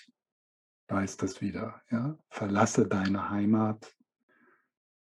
Da 0.88 1.04
ist 1.04 1.22
das 1.22 1.40
wieder. 1.40 1.80
Ja? 1.88 2.18
Verlasse 2.30 2.88
deine 2.88 3.30
Heimat. 3.30 3.96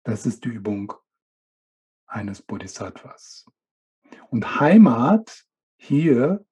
Das 0.03 0.27
ist 0.27 0.45
die 0.45 0.49
Übung 0.49 0.93
eines 2.05 2.43
Bodhisattvas. 2.43 3.47
Und 4.29 4.59
Heimat 4.59 5.47
hier 5.77 6.45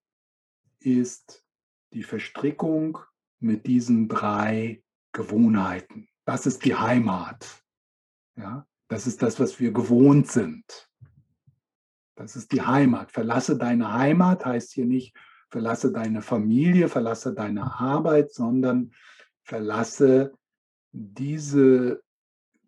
ist 0.79 1.45
die 1.93 2.01
Verstrickung 2.01 2.97
mit 3.37 3.67
diesen 3.67 4.07
drei 4.07 4.83
Gewohnheiten. 5.11 6.09
Das 6.25 6.47
ist 6.47 6.65
die 6.65 6.73
Heimat. 6.73 7.63
Ja, 8.37 8.65
das 8.87 9.05
ist 9.05 9.21
das, 9.21 9.39
was 9.39 9.59
wir 9.59 9.71
gewohnt 9.71 10.31
sind. 10.31 10.89
Das 12.15 12.35
ist 12.35 12.51
die 12.53 12.63
Heimat. 12.63 13.11
Verlasse 13.11 13.55
deine 13.55 13.93
Heimat 13.93 14.47
heißt 14.47 14.73
hier 14.73 14.87
nicht, 14.87 15.15
verlasse 15.49 15.91
deine 15.91 16.21
Familie, 16.21 16.89
verlasse 16.89 17.33
deine 17.33 17.79
Arbeit, 17.79 18.33
sondern 18.33 18.93
verlasse 19.43 20.33
diese, 20.91 22.03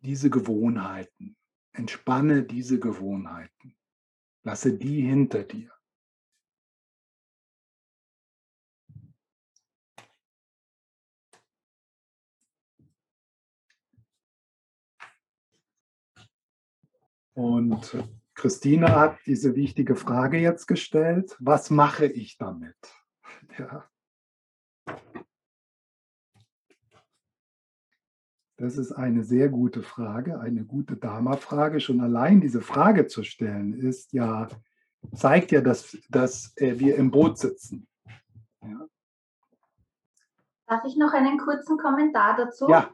diese 0.02 0.30
Gewohnheiten. 0.30 1.36
Entspanne 1.74 2.44
diese 2.44 2.80
Gewohnheiten. 2.80 3.76
Lasse 4.44 4.78
die 4.78 5.02
hinter 5.02 5.44
dir. 5.44 5.72
Und 17.34 17.96
Christina 18.40 18.96
hat 18.96 19.18
diese 19.26 19.54
wichtige 19.56 19.98
Frage 19.98 20.38
jetzt 20.38 20.66
gestellt. 20.66 21.36
Was 21.42 21.70
mache 21.70 22.06
ich 22.06 22.38
damit? 22.38 22.78
Ja. 23.58 23.84
Das 28.56 28.78
ist 28.78 28.94
eine 28.94 29.26
sehr 29.26 29.50
gute 29.50 29.84
Frage, 29.84 30.40
eine 30.40 30.64
gute 30.64 30.96
Dharma-Frage. 30.96 31.82
Schon 31.82 32.00
allein 32.00 32.40
diese 32.40 32.62
Frage 32.62 33.08
zu 33.08 33.24
stellen, 33.24 33.74
ist 33.74 34.14
ja, 34.14 34.48
zeigt 35.14 35.52
ja, 35.52 35.60
dass, 35.60 35.98
dass 36.10 36.56
äh, 36.56 36.80
wir 36.80 36.96
im 36.96 37.12
Boot 37.12 37.38
sitzen. 37.38 37.90
Ja. 38.62 38.88
Darf 40.66 40.86
ich 40.86 40.96
noch 40.96 41.12
einen 41.12 41.38
kurzen 41.40 41.78
Kommentar 41.78 42.38
dazu? 42.38 42.70
Ja. 42.70 42.90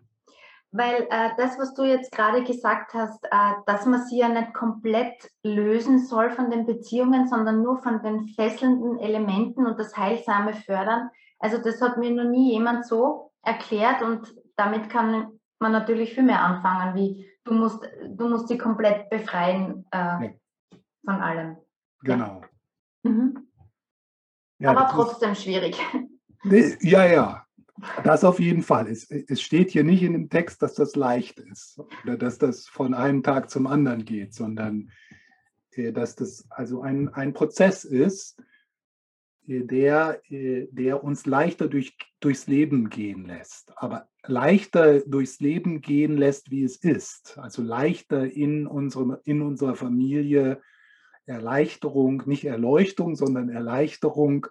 Weil 0.78 1.08
äh, 1.10 1.30
das, 1.38 1.58
was 1.58 1.74
du 1.74 1.84
jetzt 1.84 2.12
gerade 2.12 2.44
gesagt 2.44 2.94
hast, 2.94 3.24
äh, 3.26 3.54
dass 3.66 3.86
man 3.86 4.04
sie 4.06 4.18
ja 4.20 4.28
nicht 4.28 4.54
komplett 4.54 5.32
lösen 5.42 6.00
soll 6.00 6.32
von 6.32 6.52
den 6.52 6.66
Beziehungen, 6.66 7.30
sondern 7.30 7.62
nur 7.62 7.78
von 7.82 8.02
den 8.04 8.28
fesselnden 8.28 9.00
Elementen 9.00 9.66
und 9.66 9.80
das 9.80 9.96
Heilsame 9.96 10.54
fördern. 10.54 11.10
Also 11.40 11.60
das 11.60 11.82
hat 11.82 11.98
mir 11.98 12.12
noch 12.12 12.30
nie 12.30 12.52
jemand 12.52 12.86
so 12.86 13.32
erklärt 13.42 14.02
und 14.02 14.36
damit 14.58 14.90
kann 14.90 15.40
man 15.60 15.72
natürlich 15.72 16.14
viel 16.14 16.24
mehr 16.24 16.42
anfangen, 16.42 16.96
wie 16.96 17.26
du 17.46 17.54
musst, 17.54 17.88
du 18.10 18.28
musst 18.28 18.50
sie 18.50 18.58
komplett 18.58 19.10
befreien 19.10 19.86
äh, 19.92 19.98
ja. 19.98 20.30
von 21.06 21.22
allem. 21.22 21.58
Genau. 22.02 22.42
Ja. 23.04 23.12
Mhm. 23.12 23.48
Ja, 24.60 24.72
Aber 24.72 24.90
trotzdem 24.92 25.32
ist, 25.32 25.44
schwierig. 25.44 25.82
Ja, 26.82 27.06
ja, 27.06 27.45
das 28.04 28.24
auf 28.24 28.40
jeden 28.40 28.62
Fall. 28.62 28.88
Es, 28.90 29.10
es 29.10 29.42
steht 29.42 29.72
hier 29.72 29.84
nicht 29.84 30.04
in 30.04 30.14
dem 30.14 30.30
Text, 30.30 30.62
dass 30.62 30.76
das 30.76 30.96
leicht 30.96 31.40
ist 31.40 31.80
oder 32.04 32.18
dass 32.18 32.38
das 32.38 32.68
von 32.68 32.94
einem 32.94 33.24
Tag 33.24 33.50
zum 33.50 33.68
anderen 33.68 34.06
geht, 34.06 34.34
sondern 34.34 34.92
äh, 35.72 35.92
dass 35.92 36.16
das 36.16 36.46
also 36.50 36.82
ein, 36.82 37.10
ein 37.10 37.34
Prozess 37.34 37.84
ist, 37.84 38.42
äh, 39.48 39.64
der, 39.64 40.22
äh, 40.30 40.68
der 40.72 41.04
uns 41.04 41.26
leichter 41.26 41.68
durch, 41.68 41.98
durchs 42.20 42.48
Leben 42.48 42.90
gehen 42.90 43.26
lässt, 43.26 43.74
aber 43.78 44.08
leichter 44.24 45.02
durchs 45.02 45.40
Leben 45.40 45.82
gehen 45.82 46.18
lässt, 46.18 46.52
wie 46.52 46.64
es 46.64 46.78
ist. 46.78 47.38
Also 47.38 47.62
leichter 47.62 48.26
in, 48.26 48.68
unserem, 48.68 49.18
in 49.26 49.42
unserer 49.42 49.76
Familie 49.76 50.62
Erleichterung, 51.26 52.24
nicht 52.28 52.46
Erleuchtung, 52.46 53.16
sondern 53.16 53.50
Erleichterung 53.50 54.48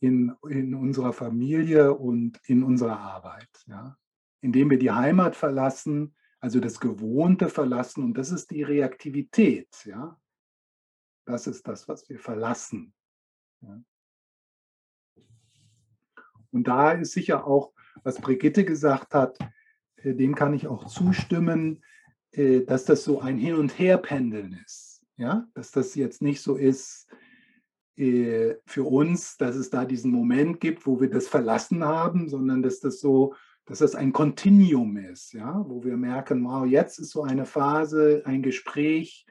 in, 0.00 0.34
in 0.48 0.74
unserer 0.74 1.12
Familie 1.12 1.94
und 1.94 2.40
in 2.46 2.62
unserer 2.62 2.98
Arbeit. 2.98 3.48
Ja? 3.66 3.96
Indem 4.40 4.70
wir 4.70 4.78
die 4.78 4.90
Heimat 4.90 5.36
verlassen, 5.36 6.14
also 6.40 6.60
das 6.60 6.80
Gewohnte 6.80 7.48
verlassen, 7.48 8.04
und 8.04 8.14
das 8.14 8.30
ist 8.30 8.50
die 8.50 8.62
Reaktivität. 8.62 9.84
Ja? 9.84 10.20
Das 11.24 11.46
ist 11.46 11.66
das, 11.66 11.88
was 11.88 12.08
wir 12.08 12.18
verlassen. 12.18 12.92
Ja? 13.62 13.82
Und 16.50 16.68
da 16.68 16.92
ist 16.92 17.12
sicher 17.12 17.46
auch, 17.46 17.72
was 18.02 18.20
Brigitte 18.20 18.64
gesagt 18.64 19.14
hat, 19.14 19.38
äh, 19.96 20.14
dem 20.14 20.34
kann 20.34 20.54
ich 20.54 20.66
auch 20.66 20.86
zustimmen, 20.86 21.84
äh, 22.32 22.60
dass 22.62 22.84
das 22.84 23.04
so 23.04 23.20
ein 23.20 23.38
Hin- 23.38 23.56
und 23.56 23.78
Herpendeln 23.78 24.60
ist. 24.64 25.04
Ja? 25.16 25.48
Dass 25.54 25.70
das 25.70 25.94
jetzt 25.94 26.22
nicht 26.22 26.40
so 26.40 26.56
ist, 26.56 27.08
für 27.96 28.84
uns, 28.84 29.38
dass 29.38 29.56
es 29.56 29.70
da 29.70 29.86
diesen 29.86 30.10
Moment 30.10 30.60
gibt, 30.60 30.86
wo 30.86 31.00
wir 31.00 31.08
das 31.08 31.28
verlassen 31.28 31.82
haben, 31.82 32.28
sondern 32.28 32.62
dass 32.62 32.78
das 32.80 33.00
so, 33.00 33.34
dass 33.64 33.78
das 33.78 33.94
ein 33.94 34.12
Kontinuum 34.12 34.96
ist, 34.98 35.32
ja, 35.32 35.64
wo 35.66 35.82
wir 35.82 35.96
merken, 35.96 36.44
wow, 36.44 36.66
jetzt 36.66 36.98
ist 36.98 37.10
so 37.10 37.22
eine 37.22 37.46
Phase, 37.46 38.22
ein 38.26 38.42
Gespräch, 38.42 39.26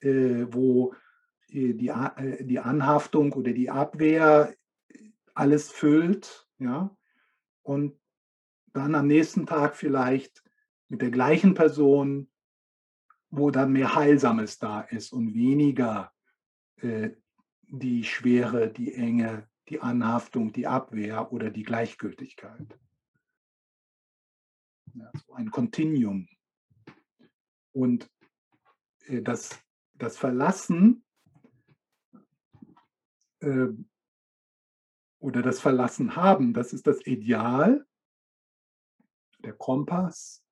äh, 0.00 0.46
wo 0.50 0.94
äh, 1.48 1.74
die, 1.74 1.88
äh, 1.88 2.44
die 2.44 2.58
Anhaftung 2.58 3.32
oder 3.32 3.52
die 3.52 3.70
Abwehr 3.70 4.54
alles 5.34 5.70
füllt, 5.70 6.48
ja, 6.58 6.96
und 7.62 7.98
dann 8.72 8.94
am 8.94 9.06
nächsten 9.06 9.46
Tag 9.46 9.76
vielleicht 9.76 10.42
mit 10.88 11.02
der 11.02 11.10
gleichen 11.10 11.54
Person, 11.54 12.30
wo 13.30 13.50
dann 13.50 13.72
mehr 13.72 13.94
Heilsames 13.94 14.58
da 14.58 14.80
ist 14.80 15.12
und 15.12 15.34
weniger 15.34 16.12
äh, 16.80 17.10
die 17.70 18.04
Schwere, 18.04 18.68
die 18.70 18.94
Enge, 18.94 19.48
die 19.68 19.80
Anhaftung, 19.80 20.52
die 20.52 20.66
Abwehr 20.66 21.32
oder 21.32 21.50
die 21.50 21.62
Gleichgültigkeit. 21.62 22.78
Ja, 24.94 25.10
so 25.24 25.34
ein 25.34 25.50
Kontinuum. 25.50 26.28
Und 27.72 28.10
äh, 29.06 29.22
das, 29.22 29.50
das 29.94 30.18
Verlassen 30.18 31.04
äh, 33.38 33.68
oder 35.20 35.42
das 35.42 35.60
Verlassen 35.60 36.16
haben, 36.16 36.52
das 36.52 36.72
ist 36.72 36.88
das 36.88 37.06
Ideal, 37.06 37.86
der 39.44 39.52
Kompass. 39.52 40.44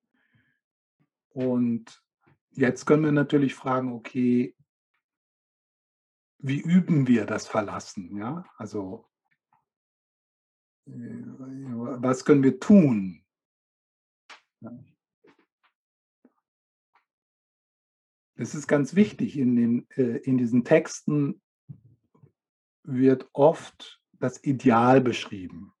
Und 1.29 2.01
jetzt 2.51 2.85
können 2.85 3.03
wir 3.03 3.11
natürlich 3.11 3.55
fragen, 3.55 3.91
okay, 3.91 4.55
wie 6.39 6.59
üben 6.59 7.07
wir 7.07 7.25
das 7.25 7.47
Verlassen? 7.47 8.17
Ja, 8.17 8.45
also 8.57 9.07
äh, 10.87 10.91
was 10.91 12.25
können 12.25 12.43
wir 12.43 12.59
tun? 12.59 13.23
Das 18.35 18.55
ist 18.55 18.67
ganz 18.67 18.95
wichtig. 18.95 19.37
In, 19.37 19.55
den, 19.55 19.89
äh, 19.91 20.17
in 20.19 20.37
diesen 20.37 20.63
Texten 20.63 21.41
wird 22.83 23.29
oft 23.33 24.01
das 24.13 24.43
Ideal 24.43 25.01
beschrieben 25.01 25.73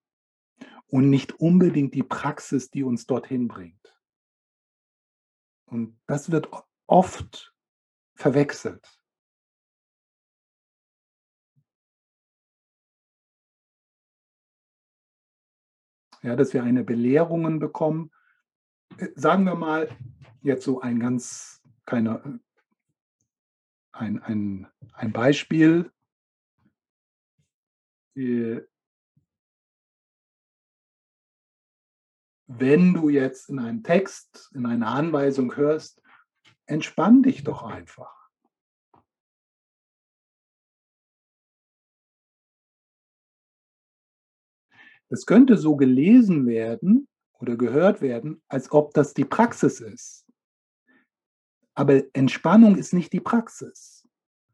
und 0.87 1.09
nicht 1.09 1.39
unbedingt 1.39 1.93
die 1.93 2.03
Praxis, 2.03 2.69
die 2.69 2.83
uns 2.83 3.05
dorthin 3.05 3.47
bringt. 3.47 3.97
Und 5.65 5.99
das 6.05 6.31
wird 6.31 6.49
oft 6.87 7.55
verwechselt. 8.15 8.98
Ja, 16.21 16.35
dass 16.35 16.53
wir 16.53 16.63
eine 16.63 16.83
Belehrungen 16.83 17.59
bekommen. 17.59 18.11
Äh, 18.97 19.09
sagen 19.15 19.45
wir 19.45 19.55
mal 19.55 19.89
jetzt 20.41 20.63
so 20.63 20.81
ein 20.81 20.99
ganz 20.99 21.61
keine, 21.85 22.39
ein, 23.91 24.21
ein, 24.21 24.67
ein 24.93 25.11
Beispiel. 25.11 25.91
Äh, 28.15 28.61
wenn 32.47 32.93
du 32.93 33.09
jetzt 33.09 33.49
in 33.49 33.59
einem 33.59 33.83
Text, 33.83 34.51
in 34.55 34.65
einer 34.65 34.87
Anweisung 34.87 35.55
hörst, 35.55 36.01
entspann 36.65 37.23
dich 37.23 37.43
doch 37.43 37.63
einfach. 37.63 38.18
Es 45.09 45.25
könnte 45.25 45.57
so 45.57 45.75
gelesen 45.75 46.45
werden 46.45 47.07
oder 47.39 47.57
gehört 47.57 48.01
werden, 48.01 48.41
als 48.47 48.71
ob 48.71 48.93
das 48.93 49.13
die 49.13 49.25
Praxis 49.25 49.81
ist. 49.81 50.25
Aber 51.73 52.01
Entspannung 52.13 52.75
ist 52.75 52.93
nicht 52.93 53.11
die 53.13 53.19
Praxis. 53.19 54.07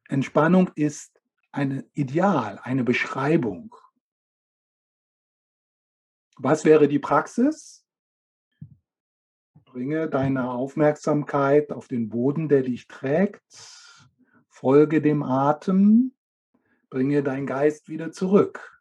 Entspannung 0.07 0.69
ist 0.76 1.19
ein 1.52 1.84
Ideal, 1.94 2.60
eine 2.64 2.84
Beschreibung. 2.84 3.76
Was 6.38 6.65
wäre 6.65 6.88
die 6.88 6.99
Praxis? 6.99 7.86
Bringe 9.65 10.10
deine 10.10 10.52
Aufmerksamkeit 10.52 11.72
auf 11.72 11.88
den 11.88 12.10
Boden, 12.10 12.48
der 12.48 12.61
dich 12.61 12.88
trägt. 12.88 13.41
Folge 14.48 15.02
dem 15.02 15.23
Atem. 15.23 16.14
Bringe 16.90 17.23
deinen 17.23 17.48
Geist 17.48 17.90
wieder 17.90 18.11
zurück. 18.11 18.74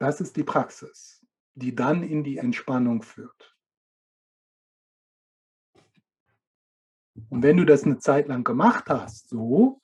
Das 0.00 0.20
ist 0.20 0.36
die 0.36 0.44
Praxis, 0.44 1.24
die 1.54 1.74
dann 1.74 2.02
in 2.02 2.24
die 2.24 2.38
Entspannung 2.38 3.02
führt. 3.02 3.56
Und 7.28 7.42
wenn 7.42 7.58
du 7.58 7.64
das 7.64 7.84
eine 7.84 7.98
Zeit 7.98 8.26
lang 8.26 8.42
gemacht 8.42 8.86
hast, 8.88 9.28
so, 9.28 9.80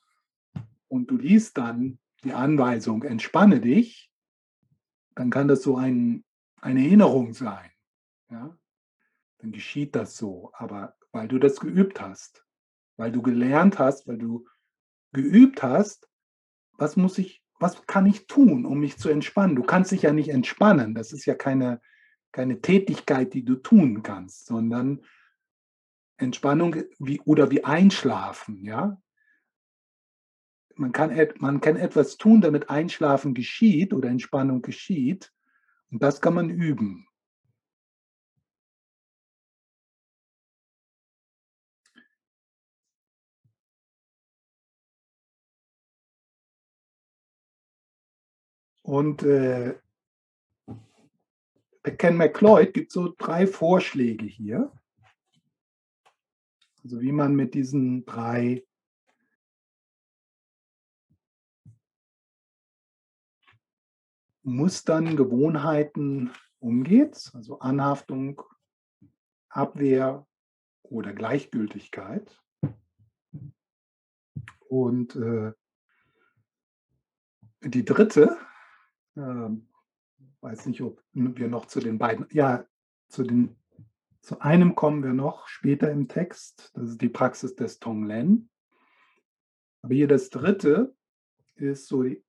und 0.87 1.11
du 1.11 1.17
liest 1.17 1.57
dann 1.57 1.99
die 2.23 2.33
Anweisung, 2.33 3.03
entspanne 3.03 3.61
dich, 3.61 4.11
dann 5.15 5.29
kann 5.29 5.47
das 5.47 5.61
so 5.61 5.77
ein, 5.77 6.25
eine 6.61 6.83
Erinnerung 6.83 7.33
sein. 7.33 7.71
Ja? 8.29 8.57
dann 9.39 9.51
geschieht 9.51 9.95
das 9.95 10.17
so. 10.17 10.51
Aber 10.53 10.95
weil 11.11 11.27
du 11.27 11.39
das 11.39 11.59
geübt 11.59 12.01
hast, 12.01 12.45
weil 12.97 13.11
du 13.11 13.21
gelernt 13.21 13.79
hast, 13.79 14.07
weil 14.07 14.17
du 14.17 14.47
geübt 15.13 15.63
hast, 15.63 16.09
was 16.73 16.95
muss 16.95 17.17
ich, 17.17 17.43
was 17.59 17.85
kann 17.87 18.05
ich 18.05 18.27
tun, 18.27 18.65
um 18.65 18.79
mich 18.79 18.97
zu 18.97 19.09
entspannen? 19.09 19.55
Du 19.55 19.63
kannst 19.63 19.91
dich 19.91 20.03
ja 20.03 20.13
nicht 20.13 20.29
entspannen. 20.29 20.93
Das 20.93 21.11
ist 21.11 21.25
ja 21.25 21.35
keine, 21.35 21.81
keine 22.31 22.61
Tätigkeit, 22.61 23.33
die 23.33 23.43
du 23.43 23.55
tun 23.55 24.03
kannst, 24.03 24.45
sondern 24.45 25.01
Entspannung 26.17 26.75
wie, 26.99 27.19
oder 27.21 27.51
wie 27.51 27.63
Einschlafen, 27.63 28.63
ja. 28.63 29.01
Man 30.75 30.91
kann, 30.91 31.15
man 31.39 31.59
kann 31.59 31.75
etwas 31.75 32.17
tun, 32.17 32.41
damit 32.41 32.69
Einschlafen 32.69 33.33
geschieht 33.33 33.93
oder 33.93 34.09
Entspannung 34.09 34.61
geschieht. 34.61 35.33
Und 35.89 36.03
das 36.03 36.21
kann 36.21 36.35
man 36.35 36.51
üben. 36.51 37.06
Und 48.87 49.21
äh, 49.23 49.77
bei 51.83 51.91
Ken 51.91 52.15
McLeod 52.15 52.73
gibt 52.73 52.93
so 52.93 53.13
drei 53.17 53.45
Vorschläge 53.45 54.23
hier. 54.23 54.71
Also 56.81 57.01
wie 57.01 57.11
man 57.11 57.35
mit 57.35 57.53
diesen 57.53 58.05
drei 58.05 58.65
Mustern, 64.43 65.17
Gewohnheiten 65.17 66.31
umgeht, 66.59 67.29
also 67.33 67.59
Anhaftung, 67.59 68.41
Abwehr 69.49 70.25
oder 70.83 71.11
Gleichgültigkeit. 71.11 72.41
Und 74.69 75.17
äh, 75.17 75.51
die 77.61 77.83
dritte 77.83 78.46
ähm, 79.17 79.67
weiß 80.41 80.65
nicht, 80.67 80.81
ob 80.81 81.03
wir 81.13 81.47
noch 81.47 81.65
zu 81.65 81.79
den 81.79 81.97
beiden, 81.97 82.27
ja, 82.31 82.65
zu, 83.09 83.23
den, 83.23 83.55
zu 84.21 84.39
einem 84.39 84.75
kommen 84.75 85.03
wir 85.03 85.13
noch 85.13 85.47
später 85.47 85.91
im 85.91 86.07
Text. 86.07 86.71
Das 86.75 86.89
ist 86.89 87.01
die 87.01 87.09
Praxis 87.09 87.55
des 87.55 87.79
Tonglen. 87.79 88.49
Aber 89.81 89.93
hier 89.93 90.07
das 90.07 90.29
dritte 90.29 90.95
ist 91.55 91.87
so 91.87 92.03
die, 92.03 92.23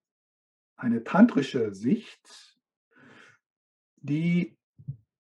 eine 0.77 1.05
tantrische 1.05 1.75
Sicht, 1.75 2.57
die 3.97 4.57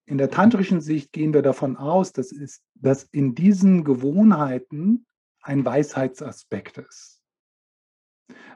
in 0.06 0.18
der 0.18 0.30
tantrischen 0.30 0.80
Sicht 0.80 1.12
gehen 1.12 1.34
wir 1.34 1.42
davon 1.42 1.76
aus, 1.76 2.12
dass, 2.12 2.32
ist, 2.32 2.64
dass 2.74 3.02
in 3.04 3.34
diesen 3.34 3.84
Gewohnheiten 3.84 5.04
ein 5.42 5.64
Weisheitsaspekt 5.64 6.78
ist. 6.78 7.22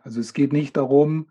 Also 0.03 0.21
es 0.21 0.33
geht 0.33 0.53
nicht 0.53 0.77
darum, 0.77 1.31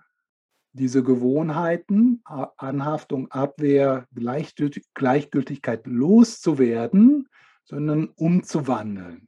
diese 0.73 1.03
Gewohnheiten, 1.03 2.21
Anhaftung, 2.23 3.29
Abwehr, 3.31 4.07
Gleichgültigkeit 4.13 5.85
loszuwerden, 5.85 7.27
sondern 7.63 8.07
umzuwandeln. 8.09 9.27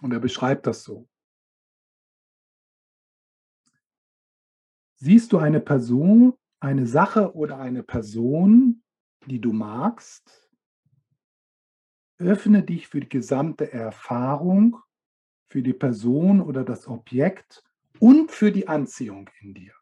Und 0.00 0.12
er 0.12 0.20
beschreibt 0.20 0.66
das 0.66 0.82
so. 0.82 1.06
Siehst 4.96 5.32
du 5.32 5.38
eine 5.38 5.60
Person, 5.60 6.34
eine 6.60 6.86
Sache 6.86 7.34
oder 7.34 7.58
eine 7.58 7.82
Person, 7.82 8.82
die 9.26 9.40
du 9.40 9.52
magst, 9.52 10.50
öffne 12.18 12.62
dich 12.62 12.88
für 12.88 13.00
die 13.00 13.08
gesamte 13.08 13.72
Erfahrung, 13.72 14.78
für 15.48 15.62
die 15.62 15.72
Person 15.72 16.40
oder 16.40 16.64
das 16.64 16.86
Objekt 16.86 17.64
und 18.00 18.32
für 18.32 18.50
die 18.50 18.66
Anziehung 18.66 19.30
in 19.40 19.54
dir. 19.54 19.74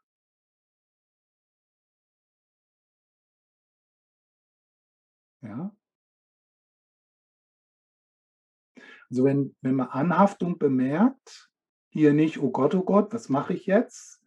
Ja? 5.40 5.74
Also 9.08 9.24
wenn, 9.24 9.56
wenn 9.62 9.76
man 9.76 9.88
Anhaftung 9.88 10.58
bemerkt, 10.58 11.50
hier 11.90 12.12
nicht, 12.12 12.38
oh 12.40 12.50
Gott, 12.50 12.74
oh 12.74 12.82
Gott, 12.82 13.14
was 13.14 13.28
mache 13.28 13.54
ich 13.54 13.66
jetzt? 13.66 14.22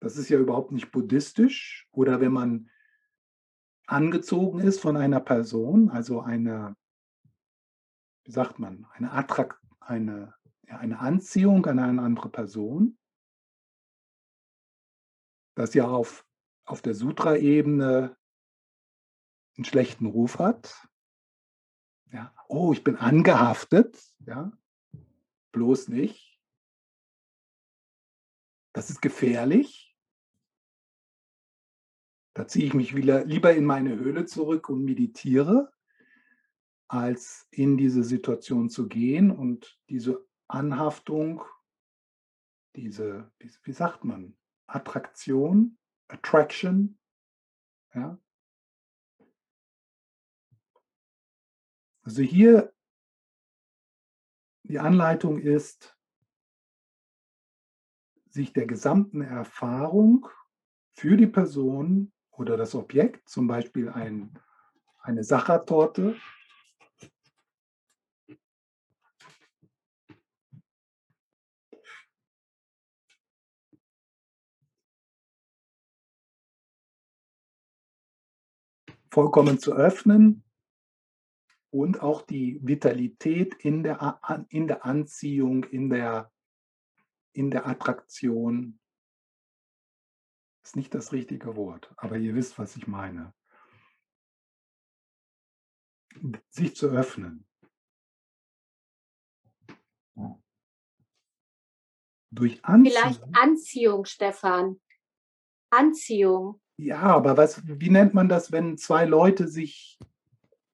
Das 0.00 0.16
ist 0.16 0.28
ja 0.28 0.38
überhaupt 0.38 0.70
nicht 0.70 0.92
buddhistisch. 0.92 1.88
Oder 1.90 2.20
wenn 2.20 2.32
man 2.32 2.70
angezogen 3.86 4.60
ist 4.60 4.80
von 4.80 4.96
einer 4.96 5.20
Person, 5.20 5.90
also 5.90 6.20
eine, 6.20 6.76
wie 8.24 8.30
sagt 8.30 8.58
man, 8.58 8.86
eine, 8.92 9.12
Attrakt, 9.12 9.60
eine, 9.80 10.34
ja, 10.68 10.76
eine 10.76 11.00
Anziehung 11.00 11.66
an 11.66 11.78
eine 11.78 12.02
andere 12.02 12.28
Person, 12.28 12.98
das 15.54 15.74
ja 15.74 15.86
auf, 15.86 16.26
auf 16.64 16.82
der 16.82 16.94
Sutra-Ebene 16.94 18.16
einen 19.56 19.64
schlechten 19.64 20.06
Ruf 20.06 20.38
hat. 20.38 20.88
Ja, 22.12 22.34
oh, 22.48 22.72
ich 22.72 22.84
bin 22.84 22.96
angehaftet, 22.96 24.00
ja, 24.20 24.52
bloß 25.52 25.88
nicht. 25.88 26.40
Das 28.72 28.90
ist 28.90 29.00
gefährlich. 29.00 29.96
Da 32.34 32.48
ziehe 32.48 32.66
ich 32.66 32.74
mich 32.74 32.96
wieder, 32.96 33.24
lieber 33.24 33.54
in 33.54 33.64
meine 33.64 33.96
Höhle 33.96 34.26
zurück 34.26 34.68
und 34.68 34.84
meditiere, 34.84 35.72
als 36.88 37.46
in 37.50 37.76
diese 37.76 38.02
Situation 38.02 38.68
zu 38.68 38.88
gehen 38.88 39.30
und 39.30 39.80
diese 39.88 40.26
Anhaftung, 40.48 41.44
diese, 42.74 43.32
wie 43.62 43.72
sagt 43.72 44.04
man, 44.04 44.36
Attraktion, 44.66 45.78
Attraction, 46.08 46.98
ja. 47.94 48.18
Also 52.02 52.22
hier 52.22 52.72
die 54.64 54.78
Anleitung 54.78 55.38
ist, 55.38 55.96
sich 58.28 58.52
der 58.52 58.66
gesamten 58.66 59.22
Erfahrung 59.22 60.28
für 60.92 61.16
die 61.16 61.26
Person 61.26 62.12
oder 62.30 62.56
das 62.56 62.74
Objekt, 62.74 63.28
zum 63.28 63.46
Beispiel 63.46 63.88
ein, 63.88 64.38
eine 65.00 65.22
Sachertorte, 65.22 66.16
vollkommen 79.14 79.60
zu 79.60 79.72
öffnen 79.74 80.42
und 81.70 82.00
auch 82.02 82.22
die 82.22 82.58
Vitalität 82.66 83.54
in 83.54 83.84
der, 83.84 84.20
in 84.48 84.66
der 84.66 84.84
Anziehung, 84.84 85.62
in 85.62 85.88
der, 85.88 86.32
in 87.32 87.52
der 87.52 87.64
Attraktion. 87.68 88.80
Ist 90.64 90.74
nicht 90.74 90.92
das 90.94 91.12
richtige 91.12 91.54
Wort, 91.54 91.92
aber 91.96 92.16
ihr 92.16 92.34
wisst, 92.34 92.58
was 92.58 92.74
ich 92.74 92.88
meine. 92.88 93.32
Sich 96.50 96.74
zu 96.74 96.88
öffnen. 96.88 97.46
Durch 102.32 102.64
Anziehung. 102.64 102.92
Vielleicht 102.92 103.22
Anziehung, 103.32 104.04
Stefan. 104.06 104.80
Anziehung. 105.70 106.60
Ja, 106.76 107.02
aber 107.02 107.36
was, 107.36 107.62
wie 107.66 107.90
nennt 107.90 108.14
man 108.14 108.28
das, 108.28 108.50
wenn 108.50 108.76
zwei 108.76 109.04
Leute 109.04 109.48
sich. 109.48 109.98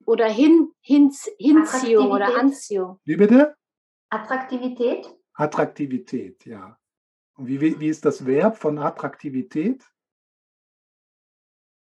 Oder 0.06 0.28
hin, 0.28 0.72
hin, 0.80 1.12
Hinziehung 1.38 2.10
oder 2.10 2.38
Anziehung. 2.38 2.98
Wie 3.04 3.16
bitte? 3.16 3.54
Attraktivität? 4.08 5.14
Attraktivität, 5.34 6.44
ja. 6.46 6.78
Und 7.34 7.46
wie, 7.46 7.78
wie 7.78 7.88
ist 7.88 8.04
das 8.04 8.26
Verb 8.26 8.56
von 8.56 8.78
Attraktivität? 8.78 9.84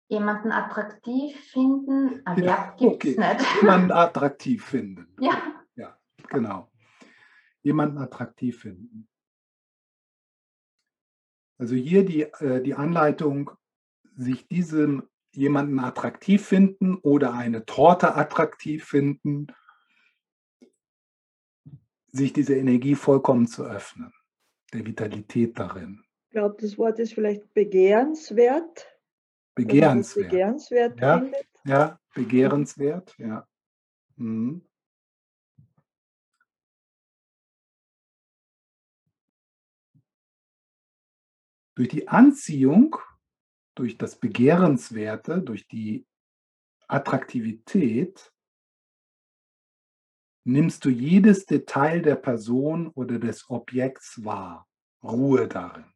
Jemanden 0.08 0.52
attraktiv 0.52 1.36
finden, 1.50 2.22
ein 2.24 2.38
ja, 2.38 2.44
Verb 2.44 2.78
gibt 2.78 3.04
es 3.04 3.18
okay. 3.18 3.34
nicht. 3.34 3.54
Jemanden 3.62 3.92
attraktiv 3.92 4.64
finden. 4.64 5.08
Ja. 5.20 5.42
Ja, 5.74 5.98
genau. 6.28 6.70
Jemanden 7.62 7.98
attraktiv 7.98 8.60
finden. 8.60 9.08
Also 11.58 11.74
hier 11.74 12.04
die, 12.04 12.22
äh, 12.22 12.62
die 12.62 12.74
Anleitung 12.74 13.50
sich 14.16 14.48
diesem 14.48 15.08
jemanden 15.32 15.78
attraktiv 15.78 16.44
finden 16.46 16.96
oder 16.96 17.34
eine 17.34 17.66
Torte 17.66 18.14
attraktiv 18.16 18.84
finden, 18.84 19.48
sich 22.08 22.32
diese 22.32 22.56
Energie 22.56 22.94
vollkommen 22.94 23.46
zu 23.46 23.64
öffnen, 23.64 24.12
der 24.72 24.86
Vitalität 24.86 25.58
darin. 25.58 26.02
Ich 26.28 26.32
glaube, 26.32 26.56
das 26.60 26.78
Wort 26.78 26.98
ist 26.98 27.12
vielleicht 27.12 27.52
begehrenswert. 27.52 28.88
Begehrenswert. 29.54 30.30
Begehrenswert 30.30 31.00
ja, 31.00 31.18
findet. 31.18 31.46
ja, 31.64 32.00
begehrenswert, 32.14 33.14
ja. 33.18 33.46
Mhm. 34.16 34.62
Durch 41.74 41.88
die 41.88 42.08
Anziehung 42.08 42.96
durch 43.76 43.98
das 43.98 44.16
Begehrenswerte, 44.16 45.42
durch 45.42 45.68
die 45.68 46.06
Attraktivität, 46.88 48.32
nimmst 50.44 50.84
du 50.84 50.88
jedes 50.88 51.46
Detail 51.46 52.02
der 52.02 52.16
Person 52.16 52.88
oder 52.88 53.18
des 53.18 53.48
Objekts 53.50 54.24
wahr. 54.24 54.68
Ruhe 55.02 55.46
darin. 55.46 55.92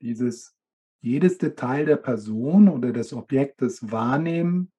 Dieses 0.00 0.54
jedes 1.04 1.36
Detail 1.36 1.84
der 1.84 1.96
Person 1.96 2.66
oder 2.66 2.90
des 2.90 3.12
Objektes 3.12 3.90
wahrnehmen, 3.92 4.72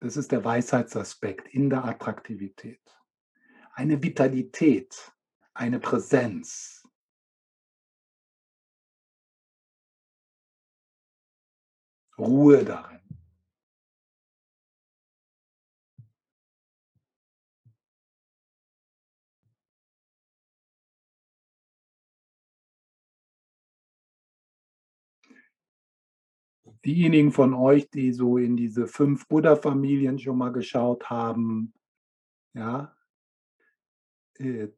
das 0.00 0.16
ist 0.16 0.30
der 0.30 0.44
Weisheitsaspekt 0.44 1.48
in 1.48 1.70
der 1.70 1.84
Attraktivität. 1.84 2.80
Eine 3.72 4.00
Vitalität, 4.00 5.12
eine 5.54 5.80
Präsenz. 5.80 6.88
Ruhe 12.16 12.64
darin. 12.64 13.05
Diejenigen 26.86 27.32
von 27.32 27.52
euch, 27.52 27.90
die 27.90 28.12
so 28.12 28.38
in 28.38 28.56
diese 28.56 28.86
fünf 28.86 29.26
Buddha-Familien 29.28 30.18
schon 30.18 30.38
mal 30.38 30.52
geschaut 30.52 31.10
haben, 31.10 31.74
ja, 32.54 32.96
äh, 34.38 34.68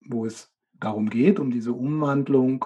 wo 0.00 0.24
es 0.24 0.52
darum 0.72 1.10
geht, 1.10 1.38
um 1.38 1.50
diese 1.50 1.72
Umwandlung, 1.72 2.64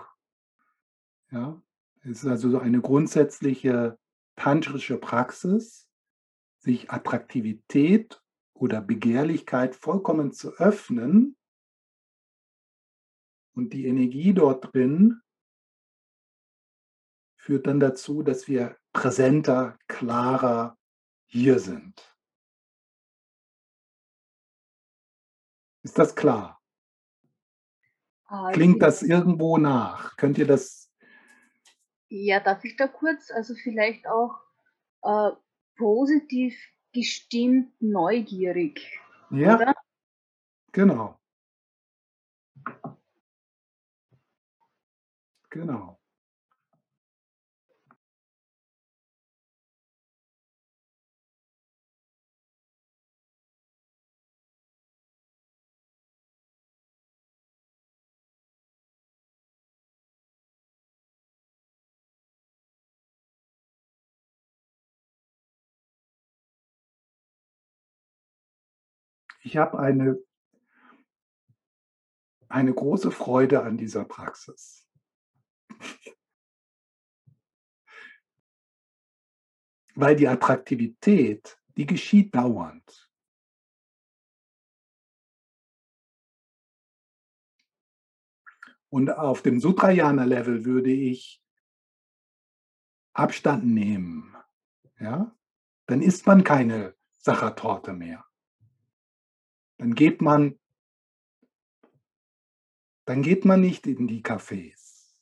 ja, 1.32 1.60
es 2.02 2.22
ist 2.22 2.26
also 2.26 2.50
so 2.50 2.58
eine 2.58 2.80
grundsätzliche 2.80 3.98
tantrische 4.36 4.98
Praxis, 4.98 5.88
sich 6.58 6.90
Attraktivität 6.90 8.22
oder 8.54 8.80
Begehrlichkeit 8.80 9.74
vollkommen 9.74 10.32
zu 10.32 10.52
öffnen 10.54 11.36
und 13.54 13.72
die 13.72 13.86
Energie 13.86 14.32
dort 14.32 14.72
drin 14.72 15.20
führt 17.44 17.66
dann 17.66 17.78
dazu, 17.78 18.22
dass 18.22 18.48
wir 18.48 18.78
präsenter, 18.94 19.78
klarer 19.86 20.78
hier 21.26 21.58
sind. 21.58 22.16
Ist 25.82 25.98
das 25.98 26.14
klar? 26.14 26.62
Ah, 28.24 28.50
Klingt 28.50 28.80
das 28.80 29.02
irgendwo 29.02 29.58
nach? 29.58 30.16
Könnt 30.16 30.38
ihr 30.38 30.46
das? 30.46 30.90
Ja, 32.08 32.40
darf 32.40 32.64
ich 32.64 32.76
da 32.76 32.88
kurz, 32.88 33.30
also 33.30 33.54
vielleicht 33.54 34.06
auch 34.06 34.40
äh, 35.02 35.32
positiv 35.76 36.56
gestimmt 36.94 37.74
neugierig. 37.78 38.98
Ja, 39.28 39.56
oder? 39.56 39.74
genau. 40.72 41.20
Genau. 45.50 46.00
Ich 69.44 69.58
habe 69.58 69.78
eine, 69.78 70.18
eine 72.48 72.74
große 72.74 73.10
Freude 73.10 73.62
an 73.62 73.76
dieser 73.76 74.04
Praxis. 74.04 74.88
Weil 79.94 80.16
die 80.16 80.26
Attraktivität, 80.26 81.60
die 81.76 81.86
geschieht 81.86 82.34
dauernd. 82.34 83.10
Und 88.88 89.10
auf 89.10 89.42
dem 89.42 89.60
Sutrayana-Level 89.60 90.64
würde 90.64 90.90
ich 90.90 91.42
Abstand 93.12 93.66
nehmen. 93.66 94.36
Ja? 94.98 95.36
Dann 95.86 96.00
isst 96.00 96.26
man 96.26 96.44
keine 96.44 96.96
Sachertorte 97.18 97.92
mehr. 97.92 98.24
Dann 99.84 99.94
geht 99.94 100.22
man, 100.22 100.58
dann 103.04 103.20
geht 103.20 103.44
man 103.44 103.60
nicht 103.60 103.86
in 103.86 104.06
die 104.06 104.22
Cafés. 104.22 105.14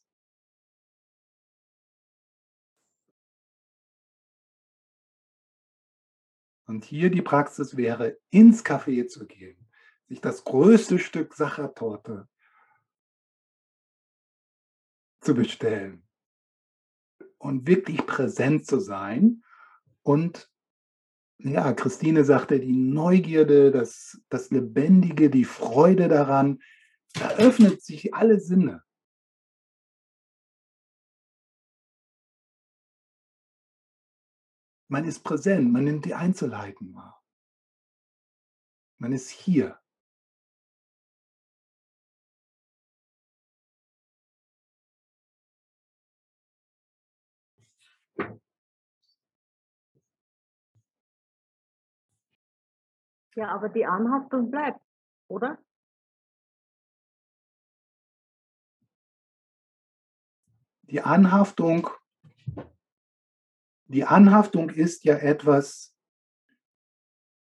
Und 6.68 6.84
hier 6.84 7.10
die 7.10 7.22
Praxis 7.22 7.76
wäre, 7.76 8.20
ins 8.30 8.64
Café 8.64 9.09
zu 9.09 9.26
gehen, 9.26 9.68
sich 10.06 10.20
das 10.20 10.44
größte 10.44 11.01
Stück 11.01 11.34
Sachertorte 11.34 12.28
zu 15.22 15.34
bestellen 15.34 16.09
und 17.39 17.66
wirklich 17.66 18.06
präsent 18.06 18.64
zu 18.64 18.78
sein. 18.78 19.43
Und 20.02 20.51
ja, 21.44 21.73
Christine 21.73 22.24
sagte, 22.24 22.60
die 22.60 22.73
Neugierde, 22.73 23.70
das, 23.70 24.20
das 24.28 24.51
Lebendige, 24.51 25.31
die 25.31 25.44
Freude 25.44 26.09
daran, 26.09 26.62
da 27.14 27.31
öffnet 27.31 27.82
sich 27.82 28.14
alle 28.14 28.40
Sinne. 28.40 28.82
Man 34.89 35.05
ist 35.05 35.20
präsent, 35.24 35.73
man 35.73 35.85
nimmt 35.85 36.05
die 36.05 36.14
Einzelheiten 36.14 36.94
wahr. 36.94 37.23
Man 38.98 39.12
ist 39.12 39.31
hier. 39.31 39.81
Ja, 53.34 53.48
aber 53.48 53.68
die 53.70 53.86
Anhaftung 53.86 54.50
bleibt, 54.50 54.80
oder? 55.28 55.59
Die 60.82 61.00
Anhaftung, 61.00 61.88
die 63.86 64.04
Anhaftung 64.04 64.68
ist 64.68 65.04
ja 65.04 65.16
etwas, 65.16 65.96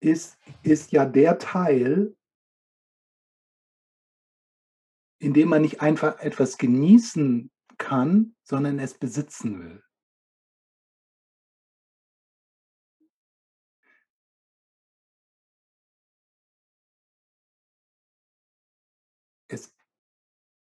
ist, 0.00 0.36
ist 0.64 0.90
ja 0.90 1.05
der 1.05 1.38
Teil, 1.38 2.16
in 5.20 5.34
dem 5.34 5.48
man 5.48 5.62
nicht 5.62 5.80
einfach 5.80 6.18
etwas 6.18 6.59
genießen 6.59 7.52
kann, 7.76 8.36
sondern 8.42 8.80
es 8.80 8.98
besitzen 8.98 9.60
will. 9.60 9.88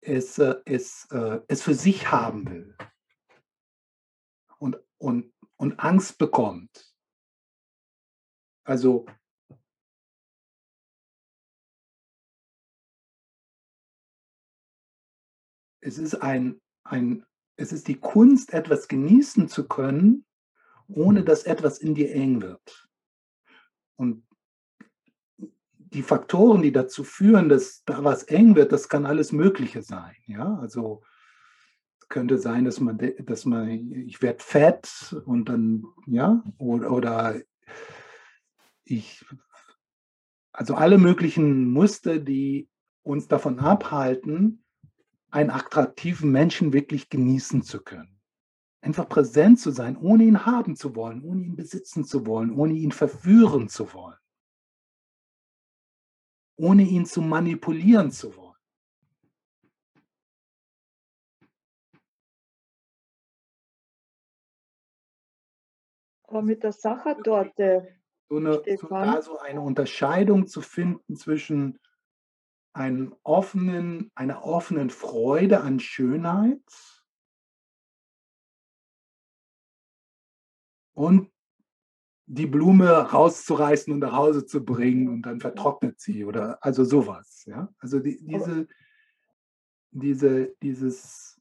Es, 0.04 0.38
äh, 0.38 0.56
es, 0.64 1.06
äh, 1.10 1.40
es 1.48 1.62
für 1.62 1.74
sich 1.74 2.10
haben 2.10 2.48
will 2.50 2.76
und, 4.58 4.78
und, 4.98 5.32
und 5.56 5.78
Angst 5.80 6.18
bekommt. 6.18 6.94
Also 8.64 9.06
es 15.80 15.98
ist 15.98 16.14
ein, 16.16 16.60
ein, 16.84 17.26
es 17.56 17.72
ist 17.72 17.88
die 17.88 17.98
Kunst, 18.00 18.52
etwas 18.52 18.88
genießen 18.88 19.48
zu 19.48 19.68
können, 19.68 20.26
ohne 20.88 21.24
dass 21.24 21.44
etwas 21.44 21.78
in 21.78 21.94
dir 21.94 22.12
eng 22.14 22.40
wird. 22.42 22.88
Und 23.96 24.26
die 25.94 26.02
Faktoren, 26.02 26.60
die 26.60 26.72
dazu 26.72 27.04
führen, 27.04 27.48
dass 27.48 27.84
da 27.84 28.02
was 28.02 28.24
eng 28.24 28.56
wird, 28.56 28.72
das 28.72 28.88
kann 28.88 29.06
alles 29.06 29.32
Mögliche 29.32 29.82
sein. 29.82 30.14
Ja, 30.26 30.56
also 30.56 31.02
könnte 32.08 32.38
sein, 32.38 32.64
dass 32.64 32.80
man, 32.80 32.98
dass 33.24 33.44
man, 33.44 33.68
ich 33.68 34.20
werde 34.20 34.42
fett 34.42 35.16
und 35.24 35.48
dann, 35.48 35.84
ja, 36.06 36.44
oder, 36.58 36.90
oder 36.90 37.40
ich, 38.84 39.24
also 40.52 40.74
alle 40.74 40.98
möglichen 40.98 41.70
Muster, 41.70 42.18
die 42.18 42.68
uns 43.02 43.28
davon 43.28 43.58
abhalten, 43.58 44.64
einen 45.30 45.50
attraktiven 45.50 46.30
Menschen 46.30 46.72
wirklich 46.72 47.08
genießen 47.08 47.62
zu 47.62 47.82
können. 47.82 48.20
Einfach 48.80 49.08
präsent 49.08 49.58
zu 49.58 49.70
sein, 49.70 49.96
ohne 49.96 50.24
ihn 50.24 50.44
haben 50.44 50.76
zu 50.76 50.94
wollen, 50.94 51.22
ohne 51.22 51.42
ihn 51.42 51.56
besitzen 51.56 52.04
zu 52.04 52.26
wollen, 52.26 52.52
ohne 52.52 52.74
ihn 52.74 52.92
verführen 52.92 53.68
zu 53.68 53.92
wollen 53.94 54.18
ohne 56.56 56.82
ihn 56.82 57.06
zu 57.06 57.20
manipulieren 57.22 58.10
zu 58.10 58.36
wollen. 58.36 58.44
Aber 66.26 66.42
mit 66.42 66.62
der 66.62 66.72
Sachertorte, 66.72 67.96
so 68.28 68.36
eine, 68.38 68.62
so, 68.76 68.88
da 68.88 69.22
so 69.22 69.38
eine 69.38 69.60
Unterscheidung 69.60 70.46
zu 70.46 70.62
finden 70.62 71.14
zwischen 71.16 71.78
einem 72.72 73.14
offenen, 73.22 74.10
einer 74.16 74.44
offenen 74.44 74.90
Freude 74.90 75.60
an 75.60 75.78
Schönheit 75.78 76.60
und 80.94 81.33
die 82.26 82.46
Blume 82.46 82.90
rauszureißen 82.90 83.92
und 83.92 84.00
nach 84.00 84.12
Hause 84.12 84.46
zu 84.46 84.64
bringen 84.64 85.08
und 85.08 85.22
dann 85.22 85.40
vertrocknet 85.40 86.00
sie 86.00 86.24
oder 86.24 86.58
also 86.62 86.84
sowas. 86.84 87.44
Ja? 87.46 87.68
Also 87.78 88.00
die, 88.00 88.24
diese, 88.24 88.66
diese, 89.90 90.54
dieses, 90.62 91.40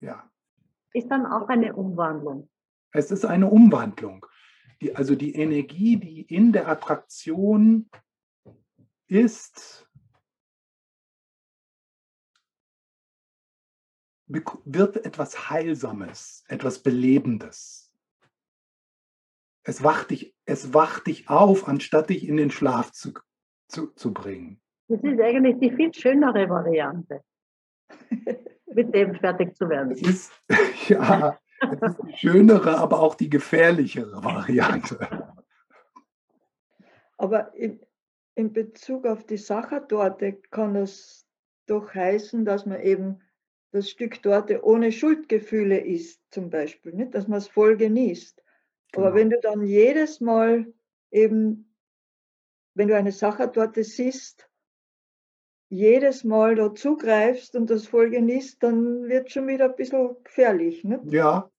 ja. 0.00 0.30
Ist 0.92 1.08
dann 1.08 1.26
auch 1.26 1.48
eine 1.48 1.74
Umwandlung. 1.76 2.48
Es 2.92 3.10
ist 3.10 3.24
eine 3.24 3.48
Umwandlung. 3.48 4.26
Die, 4.80 4.96
also 4.96 5.14
die 5.14 5.34
Energie, 5.34 5.96
die 5.96 6.22
in 6.22 6.52
der 6.52 6.68
Attraktion 6.68 7.90
ist, 9.06 9.86
wird 14.26 15.04
etwas 15.04 15.50
Heilsames, 15.50 16.44
etwas 16.48 16.82
Belebendes. 16.82 17.79
Es 19.62 19.84
wacht 19.84 20.10
dich, 20.10 20.34
es 20.46 20.72
wacht 20.72 21.06
dich 21.06 21.28
auf, 21.28 21.68
anstatt 21.68 22.10
dich 22.10 22.26
in 22.26 22.36
den 22.36 22.50
Schlaf 22.50 22.92
zu, 22.92 23.12
zu, 23.68 23.88
zu 23.88 24.12
bringen. 24.12 24.60
Das 24.88 25.02
ist 25.02 25.20
eigentlich 25.20 25.58
die 25.60 25.70
viel 25.70 25.92
schönere 25.94 26.48
Variante, 26.48 27.22
mit 28.66 28.94
dem 28.94 29.14
fertig 29.14 29.54
zu 29.54 29.68
werden. 29.68 29.92
Es 29.92 30.02
ist, 30.02 30.32
ja, 30.88 31.38
es 31.60 31.82
ist 31.82 31.98
die 32.06 32.16
schönere, 32.16 32.78
aber 32.78 33.00
auch 33.00 33.14
die 33.14 33.30
gefährlichere 33.30 34.24
Variante. 34.24 35.34
Aber 37.18 37.54
in, 37.54 37.80
in 38.34 38.52
Bezug 38.52 39.06
auf 39.06 39.24
die 39.26 39.36
Sachertorte 39.36 40.40
kann 40.50 40.74
es 40.74 41.28
doch 41.66 41.94
heißen, 41.94 42.44
dass 42.44 42.66
man 42.66 42.80
eben 42.80 43.20
das 43.72 43.90
Stück 43.90 44.22
Torte 44.22 44.64
ohne 44.64 44.90
Schuldgefühle 44.90 45.78
isst, 45.78 46.20
zum 46.30 46.50
Beispiel, 46.50 46.92
nicht? 46.94 47.14
dass 47.14 47.28
man 47.28 47.38
es 47.38 47.46
voll 47.46 47.76
genießt. 47.76 48.42
Genau. 48.92 49.06
Aber 49.06 49.14
wenn 49.14 49.30
du 49.30 49.40
dann 49.40 49.62
jedes 49.62 50.20
Mal 50.20 50.72
eben, 51.10 51.74
wenn 52.74 52.88
du 52.88 52.96
eine 52.96 53.12
Sachertorte 53.12 53.84
siehst, 53.84 54.48
jedes 55.68 56.24
Mal 56.24 56.56
da 56.56 56.74
zugreifst 56.74 57.54
und 57.54 57.70
das 57.70 57.86
voll 57.86 58.10
genießt, 58.10 58.62
dann 58.62 59.08
wird 59.08 59.30
schon 59.30 59.46
wieder 59.46 59.66
ein 59.66 59.76
bisschen 59.76 60.16
gefährlich. 60.24 60.82
Ne? 60.82 61.00
Ja. 61.04 61.50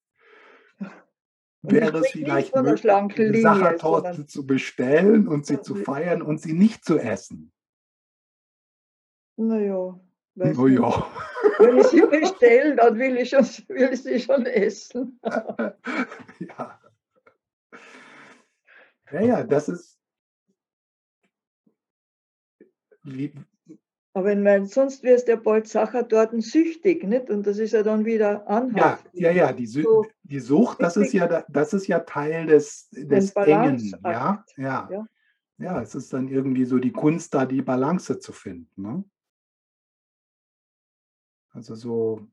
Und 1.63 1.73
Wäre 1.73 1.99
es 1.99 2.09
vielleicht 2.09 2.55
möglich, 2.55 2.91
eine 2.91 3.41
Sachertorte 3.41 4.25
zu 4.25 4.45
bestellen 4.47 5.27
und 5.27 5.45
sie 5.45 5.61
zu 5.61 5.75
feiern 5.75 6.21
und 6.21 6.41
sie 6.41 6.53
nicht 6.53 6.83
zu 6.83 6.97
essen? 6.97 7.51
Naja. 9.37 9.99
Naja. 10.33 11.07
Wenn 11.59 11.77
ich 11.77 11.87
sie 11.87 12.01
bestelle, 12.01 12.75
dann 12.75 12.97
will 12.97 13.17
ich, 13.17 13.29
schon, 13.29 13.45
will 13.67 13.89
ich 13.93 14.01
sie 14.01 14.19
schon 14.19 14.45
essen. 14.45 15.19
ja. 16.39 16.79
Ja, 19.11 19.21
ja, 19.21 19.43
das 19.43 19.69
ist, 19.69 19.99
wie, 23.03 23.33
Aber 24.13 24.25
wenn 24.25 24.43
man, 24.43 24.65
sonst 24.65 25.03
wirst 25.03 25.27
ja 25.27 25.35
bald 25.35 25.67
Sacher 25.67 26.03
dort 26.03 26.31
süchtig, 26.41 27.03
nicht? 27.03 27.29
Und 27.29 27.47
das 27.47 27.57
ist 27.57 27.71
ja 27.71 27.83
dann 27.83 28.05
wieder 28.05 28.31
ja, 28.31 28.45
anhaft. 28.45 29.09
ja, 29.13 29.31
ja, 29.31 29.53
die, 29.53 29.67
Sü 29.67 29.83
So 29.83 30.05
die 30.23 30.39
Sucht, 30.39 30.81
das 30.81 30.97
ist 30.97 31.13
ja, 31.13 31.27
da- 31.27 31.45
das 31.49 31.73
ist 31.73 31.87
ja 31.87 31.99
Teil 31.99 32.45
des, 32.45 32.89
des 32.91 33.31
Engen, 33.35 33.79
ja, 34.03 34.45
ja. 34.57 34.89
Ja. 34.89 35.07
Ja, 35.57 35.79
es 35.79 35.93
ist 35.93 36.11
dann 36.11 36.27
irgendwie 36.27 36.65
so 36.65 36.79
die 36.79 36.91
Kunst, 36.91 37.35
da 37.35 37.45
die 37.45 37.61
Balance 37.61 38.17
zu 38.19 38.33
finden. 38.33 38.81
Ne? 38.81 39.03
Also 41.51 41.75
so, 41.75 42.27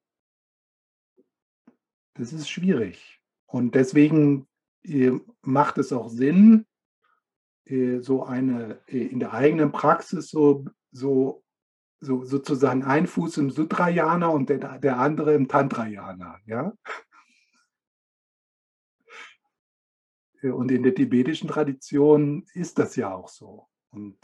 das 2.15 2.33
ist 2.33 2.49
schwierig. 2.49 3.21
Und 3.47 3.75
deswegen 3.75 4.47
äh, 4.83 5.13
macht 5.43 5.77
es 5.77 5.93
auch 5.93 6.09
Sinn, 6.09 6.65
so 8.01 8.25
eine 8.25 8.81
äh, 8.87 9.07
in 9.07 9.21
der 9.21 9.33
eigenen 9.33 9.73
Praxis 9.73 10.31
so, 10.31 10.65
so, 10.91 11.43
so 12.01 12.25
sozusagen 12.25 12.83
ein 12.83 13.07
Fuß 13.07 13.39
im 13.39 13.51
Sutrayana 13.51 14.29
und 14.29 14.49
der, 14.49 14.79
der 14.79 14.99
andere 14.99 15.35
im 15.35 15.49
Tantrayana. 15.49 16.39
Ja? 16.47 16.73
Äh, 20.43 20.51
Und 20.51 20.71
in 20.71 20.83
der 20.83 20.95
tibetischen 20.95 21.49
Tradition 21.49 22.45
ist 22.55 22.79
das 22.79 22.97
ja 22.97 23.15
auch 23.15 23.29
so. 23.29 23.67
Und 23.91 24.17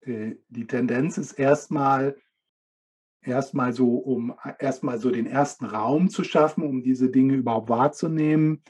äh, 0.00 0.36
die 0.48 0.66
Tendenz 0.66 1.18
ist 1.18 1.32
erstmal 1.32 2.16
erstmal 3.22 3.72
so, 3.72 3.96
um 3.96 4.34
erstmal 4.58 4.98
so 4.98 5.10
den 5.10 5.26
ersten 5.26 5.66
Raum 5.66 6.08
zu 6.08 6.24
schaffen, 6.24 6.64
um 6.64 6.82
diese 6.82 7.10
Dinge 7.10 7.34
überhaupt 7.34 7.68
wahrzunehmen, 7.68 8.62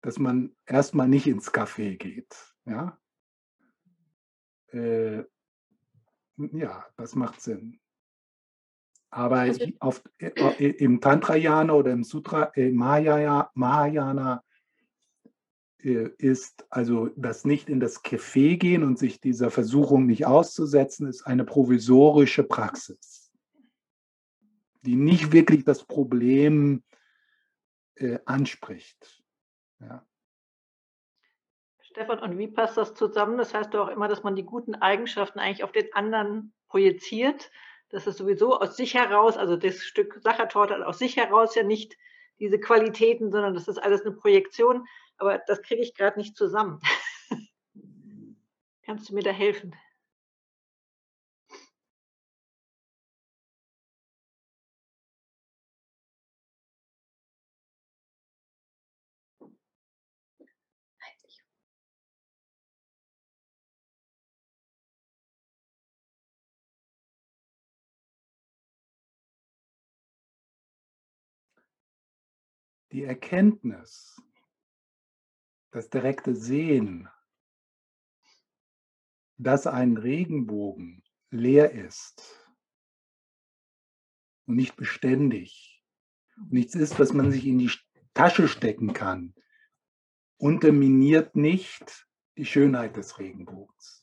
dass 0.00 0.18
man 0.18 0.56
erstmal 0.66 1.08
nicht 1.08 1.26
ins 1.28 1.52
Café 1.52 1.96
geht. 1.96 2.34
Ja, 2.64 2.98
äh, 4.72 5.24
ja 6.36 6.86
das 6.96 7.14
macht 7.14 7.40
Sinn. 7.40 7.78
Aber 9.10 9.40
Also- 9.40 9.66
auf, 9.80 10.02
äh, 10.18 10.70
im 10.70 11.00
Tantrayana 11.00 11.74
oder 11.74 11.92
im 11.92 12.02
Sutra, 12.02 12.50
äh, 12.54 12.70
Mahayana, 12.72 13.50
Mahayana 13.54 14.42
äh, 15.82 16.08
ist 16.16 16.64
also 16.70 17.08
das 17.16 17.44
nicht 17.44 17.68
in 17.68 17.78
das 17.80 18.02
Café 18.02 18.56
gehen 18.56 18.84
und 18.84 18.98
sich 18.98 19.20
dieser 19.20 19.50
Versuchung 19.50 20.06
nicht 20.06 20.26
auszusetzen, 20.26 21.08
ist 21.08 21.26
eine 21.26 21.44
provisorische 21.44 22.44
Praxis, 22.44 23.30
die 24.82 24.96
nicht 24.96 25.32
wirklich 25.32 25.64
das 25.64 25.84
Problem 25.84 26.82
äh, 27.96 28.18
anspricht. 28.24 29.22
Ja. 29.80 30.06
Stefan, 31.92 32.20
und 32.20 32.38
wie 32.38 32.48
passt 32.48 32.78
das 32.78 32.94
zusammen? 32.94 33.36
Das 33.36 33.52
heißt 33.52 33.74
doch 33.74 33.86
auch 33.86 33.90
immer, 33.90 34.08
dass 34.08 34.22
man 34.22 34.34
die 34.34 34.44
guten 34.44 34.74
Eigenschaften 34.74 35.38
eigentlich 35.38 35.62
auf 35.62 35.72
den 35.72 35.92
anderen 35.92 36.54
projiziert. 36.68 37.50
Das 37.90 38.06
ist 38.06 38.16
sowieso 38.16 38.58
aus 38.58 38.78
sich 38.78 38.94
heraus, 38.94 39.36
also 39.36 39.56
das 39.56 39.82
Stück 39.82 40.18
Sachertorte 40.22 40.74
hat 40.74 40.82
aus 40.82 40.98
sich 40.98 41.18
heraus 41.18 41.54
ja 41.54 41.62
nicht 41.62 41.98
diese 42.38 42.58
Qualitäten, 42.58 43.30
sondern 43.30 43.52
das 43.52 43.68
ist 43.68 43.76
alles 43.76 44.06
eine 44.06 44.12
Projektion. 44.12 44.86
Aber 45.18 45.36
das 45.46 45.60
kriege 45.60 45.82
ich 45.82 45.94
gerade 45.94 46.18
nicht 46.18 46.34
zusammen. 46.34 46.80
Kannst 48.86 49.10
du 49.10 49.14
mir 49.14 49.22
da 49.22 49.30
helfen? 49.30 49.76
Die 72.92 73.04
Erkenntnis, 73.04 74.20
das 75.70 75.88
direkte 75.88 76.36
Sehen, 76.36 77.08
dass 79.38 79.66
ein 79.66 79.96
Regenbogen 79.96 81.02
leer 81.30 81.72
ist 81.72 82.52
und 84.44 84.56
nicht 84.56 84.76
beständig, 84.76 85.82
nichts 86.50 86.74
ist, 86.74 86.98
was 86.98 87.14
man 87.14 87.32
sich 87.32 87.46
in 87.46 87.58
die 87.58 87.72
Tasche 88.12 88.46
stecken 88.46 88.92
kann, 88.92 89.34
unterminiert 90.36 91.34
nicht 91.34 92.06
die 92.36 92.44
Schönheit 92.44 92.98
des 92.98 93.18
Regenbogens. 93.18 94.01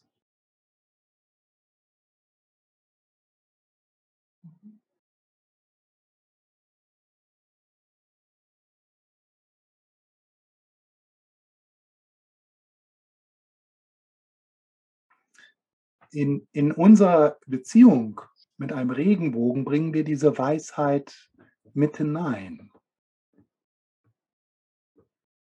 In, 16.12 16.48
in 16.52 16.72
unserer 16.72 17.38
Beziehung 17.46 18.22
mit 18.58 18.74
einem 18.74 18.90
Regenbogen 18.90 19.64
bringen 19.64 19.94
wir 19.94 20.04
diese 20.04 20.38
Weisheit 20.38 21.32
mit 21.74 21.98
hinein. 21.98 22.72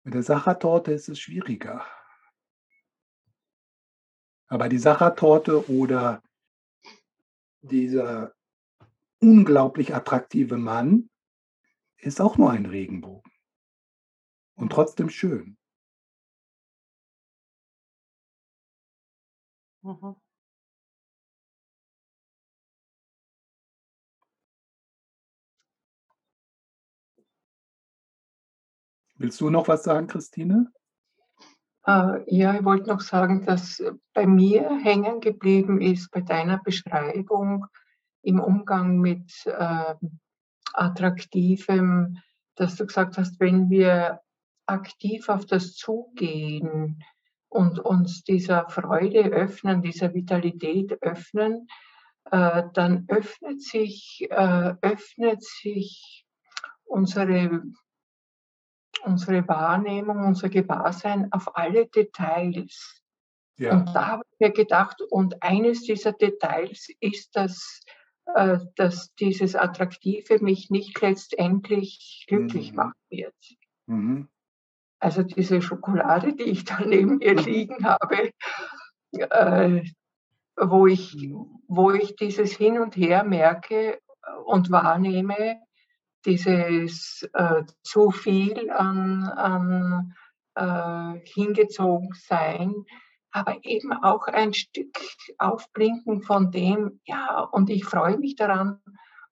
Mit 0.03 0.13
der 0.13 0.23
Sachertorte 0.23 0.91
ist 0.91 1.09
es 1.09 1.19
schwieriger. 1.19 1.85
Aber 4.47 4.67
die 4.69 4.77
Sachertorte 4.77 5.69
oder 5.69 6.21
dieser 7.61 8.33
unglaublich 9.19 9.95
attraktive 9.95 10.57
Mann 10.57 11.09
ist 11.97 12.19
auch 12.19 12.37
nur 12.37 12.51
ein 12.51 12.65
Regenbogen. 12.65 13.31
Und 14.55 14.71
trotzdem 14.71 15.09
schön. 15.09 15.57
Mhm. 19.83 20.20
Willst 29.21 29.39
du 29.39 29.51
noch 29.51 29.67
was 29.67 29.83
sagen, 29.83 30.07
Christine? 30.07 30.71
Äh, 31.85 32.23
ja, 32.25 32.55
ich 32.55 32.65
wollte 32.65 32.89
noch 32.89 33.01
sagen, 33.01 33.45
dass 33.45 33.83
bei 34.15 34.25
mir 34.25 34.79
hängen 34.83 35.19
geblieben 35.19 35.79
ist 35.79 36.09
bei 36.09 36.21
deiner 36.21 36.57
Beschreibung 36.57 37.67
im 38.23 38.39
Umgang 38.39 38.97
mit 38.97 39.31
äh, 39.45 39.93
Attraktivem, 40.73 42.17
dass 42.55 42.77
du 42.77 42.87
gesagt 42.87 43.19
hast, 43.19 43.39
wenn 43.39 43.69
wir 43.69 44.21
aktiv 44.65 45.29
auf 45.29 45.45
das 45.45 45.75
zugehen 45.75 47.03
und 47.47 47.77
uns 47.77 48.23
dieser 48.23 48.69
Freude 48.69 49.25
öffnen, 49.25 49.83
dieser 49.83 50.15
Vitalität 50.15 50.99
öffnen, 51.03 51.67
äh, 52.31 52.63
dann 52.73 53.05
öffnet 53.07 53.61
sich, 53.61 54.25
äh, 54.31 54.73
öffnet 54.81 55.43
sich 55.43 56.25
unsere 56.85 57.61
unsere 59.03 59.47
Wahrnehmung, 59.47 60.25
unser 60.25 60.49
Gewahrsein 60.49 61.31
auf 61.31 61.55
alle 61.55 61.87
Details. 61.87 63.01
Ja. 63.57 63.73
Und 63.73 63.93
da 63.93 64.07
habe 64.07 64.23
ich 64.31 64.39
mir 64.39 64.51
gedacht, 64.51 65.01
und 65.09 65.41
eines 65.43 65.83
dieser 65.83 66.13
Details 66.13 66.87
ist, 66.99 67.35
dass, 67.35 67.81
äh, 68.35 68.59
dass 68.75 69.13
dieses 69.15 69.55
Attraktive 69.55 70.39
mich 70.39 70.69
nicht 70.69 70.99
letztendlich 71.01 72.25
glücklich 72.27 72.71
Mhm. 72.71 72.75
machen 72.75 72.99
wird. 73.09 73.35
Mhm. 73.87 74.27
Also 74.99 75.23
diese 75.23 75.61
Schokolade, 75.61 76.33
die 76.33 76.43
ich 76.43 76.63
da 76.63 76.79
neben 76.85 77.17
mir 77.17 77.35
liegen 77.49 77.83
habe, 77.85 78.31
äh, 79.11 79.81
wo, 80.55 80.87
ich, 80.87 81.15
wo 81.67 81.91
ich 81.91 82.15
dieses 82.15 82.51
Hin 82.55 82.79
und 82.79 82.95
Her 82.95 83.23
merke 83.23 83.99
und 84.45 84.71
wahrnehme, 84.71 85.59
dieses 86.25 87.27
äh, 87.33 87.63
zu 87.83 88.11
viel 88.11 88.69
an, 88.71 89.23
an 89.23 90.13
äh, 90.55 91.19
hingezogen 91.25 92.09
sein, 92.13 92.73
aber 93.31 93.57
eben 93.63 93.93
auch 93.93 94.27
ein 94.27 94.53
Stück 94.53 94.97
Aufblinken 95.37 96.21
von 96.21 96.51
dem, 96.51 96.99
ja, 97.05 97.39
und 97.51 97.69
ich 97.69 97.85
freue 97.85 98.17
mich 98.17 98.35
daran 98.35 98.79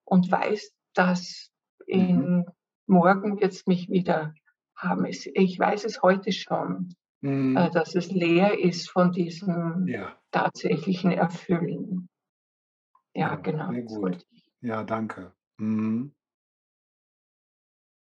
und 0.05 0.31
weiß, 0.31 0.71
dass 0.93 1.51
in 1.85 2.45
morgen 2.87 3.39
wird 3.39 3.53
es 3.53 3.67
mich 3.67 3.89
wieder 3.89 4.33
haben. 4.75 5.05
Ich 5.05 5.59
weiß 5.59 5.85
es 5.85 6.01
heute 6.01 6.31
schon, 6.31 6.95
Mhm. 7.21 7.57
äh, 7.57 7.69
dass 7.71 7.95
es 7.95 8.11
leer 8.11 8.57
ist 8.59 8.89
von 8.89 9.11
diesem 9.11 9.87
Ja, 9.87 10.15
tatsächlichen 10.31 11.11
Erfüllen. 11.11 12.07
Ja, 13.13 13.29
Ja, 13.31 13.35
genau. 13.35 13.71
sehr 13.71 13.81
gut. 13.83 14.25
ja, 14.61 14.83
danke. 14.83 15.33
Mhm. 15.59 16.13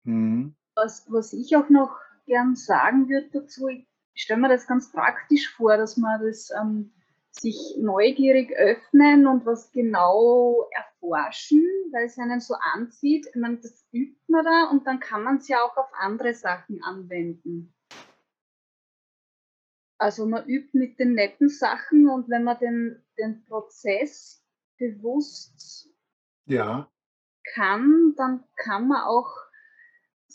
Mhm. 0.05 0.55
Was, 0.75 1.05
was 1.11 1.33
ich 1.33 1.55
auch 1.55 1.69
noch 1.69 1.97
gern 2.25 2.55
sagen 2.55 3.09
würde 3.09 3.29
dazu, 3.31 3.67
ich 3.67 3.87
stelle 4.15 4.41
mir 4.41 4.49
das 4.49 4.67
ganz 4.67 4.91
praktisch 4.91 5.53
vor, 5.55 5.77
dass 5.77 5.97
man 5.97 6.21
das 6.21 6.51
ähm, 6.51 6.91
sich 7.31 7.75
neugierig 7.77 8.51
öffnen 8.55 9.27
und 9.27 9.45
was 9.45 9.71
genau 9.71 10.69
erforschen, 10.71 11.61
weil 11.91 12.05
es 12.05 12.17
einen 12.17 12.39
so 12.39 12.55
anzieht. 12.73 13.27
Ich 13.27 13.35
meine, 13.35 13.57
das 13.57 13.85
übt 13.91 14.21
man 14.27 14.45
da 14.45 14.69
und 14.71 14.87
dann 14.87 14.99
kann 14.99 15.23
man 15.23 15.37
es 15.37 15.47
ja 15.47 15.57
auch 15.61 15.75
auf 15.75 15.89
andere 15.99 16.33
Sachen 16.33 16.81
anwenden. 16.83 17.73
Also 19.97 20.25
man 20.25 20.45
übt 20.45 20.77
mit 20.77 20.99
den 20.99 21.13
netten 21.13 21.49
Sachen 21.49 22.09
und 22.09 22.29
wenn 22.29 22.43
man 22.43 22.59
den, 22.59 23.03
den 23.17 23.45
Prozess 23.45 24.43
bewusst 24.77 25.89
Ja, 26.45 26.89
kann, 27.53 28.13
dann 28.17 28.43
kann 28.55 28.87
man 28.87 29.03
auch 29.03 29.29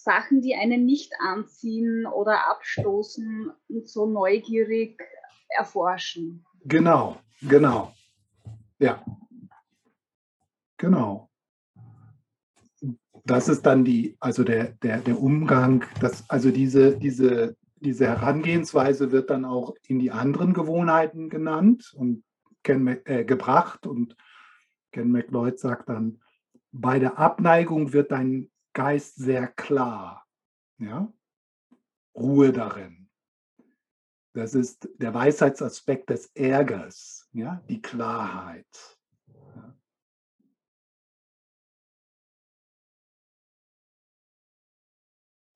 Sachen, 0.03 0.41
die 0.41 0.55
einen 0.55 0.87
nicht 0.87 1.13
anziehen 1.21 2.07
oder 2.07 2.49
abstoßen, 2.51 3.53
so 3.85 4.07
neugierig 4.07 5.01
erforschen. 5.49 6.45
genau, 6.65 7.21
genau. 7.43 7.93
Ja, 8.79 9.05
genau. 10.79 11.29
Das 13.25 13.49
ist 13.49 13.67
dann 13.67 13.85
die, 13.85 14.17
also 14.21 14.43
der, 14.45 14.73
der, 14.83 14.99
der 14.99 15.21
Umgang, 15.21 15.85
das, 16.01 16.29
also 16.31 16.51
diese, 16.51 16.97
diese, 16.97 17.57
diese 17.77 18.07
Herangehensweise 18.07 19.13
wird 19.13 19.31
dann 19.31 19.45
auch 19.45 19.75
in 19.87 19.99
die 19.99 20.11
anderen 20.11 20.55
Gewohnheiten 20.55 21.29
genannt 21.29 21.93
und 21.95 22.25
Ken, 22.63 22.87
äh, 23.05 23.25
gebracht 23.25 23.87
und 23.87 24.17
Ken 24.93 25.11
McLeod 25.11 25.59
sagt 25.59 25.89
dann, 25.89 26.21
bei 26.73 26.99
der 26.99 27.19
Abneigung 27.19 27.93
wird 27.93 28.13
dein 28.13 28.50
Geist 28.73 29.17
sehr 29.17 29.49
klar. 29.49 30.27
Ja? 30.79 31.13
Ruhe 32.15 32.53
darin. 32.53 33.11
Das 34.33 34.55
ist 34.55 34.89
der 34.97 35.13
Weisheitsaspekt 35.13 36.11
des 36.11 36.27
Ärgers, 36.35 37.29
ja? 37.33 37.63
die 37.69 37.83
Klarheit. 37.83 38.99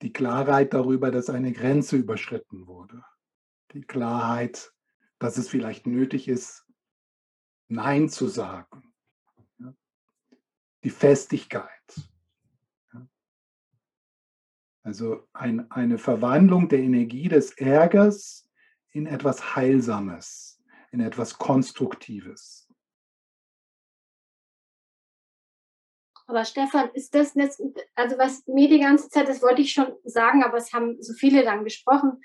Die 0.03 0.13
Klarheit 0.13 0.75
darüber, 0.75 1.11
dass 1.11 1.31
eine 1.31 1.53
Grenze 1.53 1.97
überschritten 1.97 2.67
wurde. 2.67 3.03
Die 3.73 3.81
Klarheit, 3.81 4.75
dass 5.19 5.39
es 5.39 5.49
vielleicht 5.49 5.87
nötig 5.87 6.29
ist, 6.29 6.67
Nein 7.69 8.11
zu 8.11 8.29
sagen. 8.29 8.95
Die 10.83 10.91
Festigkeit. 10.91 12.11
Also 14.85 15.27
ein, 15.33 15.71
eine 15.71 15.97
Verwandlung 15.97 16.69
der 16.69 16.81
Energie 16.81 17.29
des 17.29 17.53
Ärgers 17.53 18.47
in 18.91 19.07
etwas 19.07 19.57
Heilsames, 19.57 20.63
in 20.93 21.01
etwas 21.01 21.39
Konstruktives. 21.39 22.69
Aber 26.27 26.45
Stefan, 26.45 26.91
ist 26.93 27.15
das 27.15 27.35
jetzt, 27.35 27.63
also 27.95 28.19
was 28.19 28.47
mir 28.47 28.69
die 28.69 28.81
ganze 28.81 29.09
Zeit, 29.09 29.29
das 29.29 29.43
wollte 29.43 29.63
ich 29.63 29.73
schon 29.73 29.93
sagen, 30.05 30.45
aber 30.45 30.59
es 30.59 30.73
haben 30.73 31.03
so 31.03 31.15
viele 31.15 31.45
dann 31.45 31.65
gesprochen, 31.65 32.23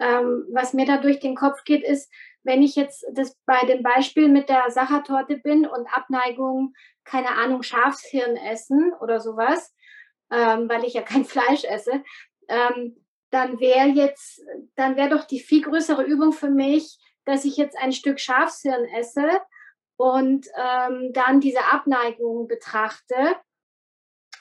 ähm, 0.00 0.46
was 0.52 0.72
mir 0.72 0.86
da 0.86 0.98
durch 0.98 1.20
den 1.20 1.36
Kopf 1.36 1.62
geht, 1.64 1.84
ist, 1.84 2.12
wenn 2.42 2.62
ich 2.62 2.74
jetzt 2.74 3.04
das 3.12 3.36
bei 3.46 3.60
dem 3.66 3.82
Beispiel 3.82 4.28
mit 4.28 4.48
der 4.48 4.70
Sachertorte 4.70 5.38
bin 5.38 5.66
und 5.66 5.86
Abneigung, 5.92 6.74
keine 7.04 7.30
Ahnung, 7.30 7.62
Schafshirn 7.62 8.36
essen 8.36 8.92
oder 9.00 9.20
sowas, 9.20 9.72
ähm, 10.30 10.68
weil 10.68 10.84
ich 10.84 10.94
ja 10.94 11.02
kein 11.02 11.24
Fleisch 11.24 11.64
esse, 11.64 12.02
ähm, 12.48 12.96
dann 13.30 13.58
wäre 13.58 13.88
jetzt, 13.88 14.42
dann 14.76 14.96
wäre 14.96 15.08
doch 15.08 15.24
die 15.24 15.40
viel 15.40 15.62
größere 15.62 16.04
Übung 16.04 16.32
für 16.32 16.50
mich, 16.50 16.98
dass 17.24 17.44
ich 17.44 17.56
jetzt 17.56 17.76
ein 17.78 17.92
Stück 17.92 18.20
Schafshirn 18.20 18.84
esse 18.96 19.28
und 19.96 20.46
ähm, 20.56 21.12
dann 21.12 21.40
diese 21.40 21.64
Abneigung 21.64 22.46
betrachte. 22.46 23.36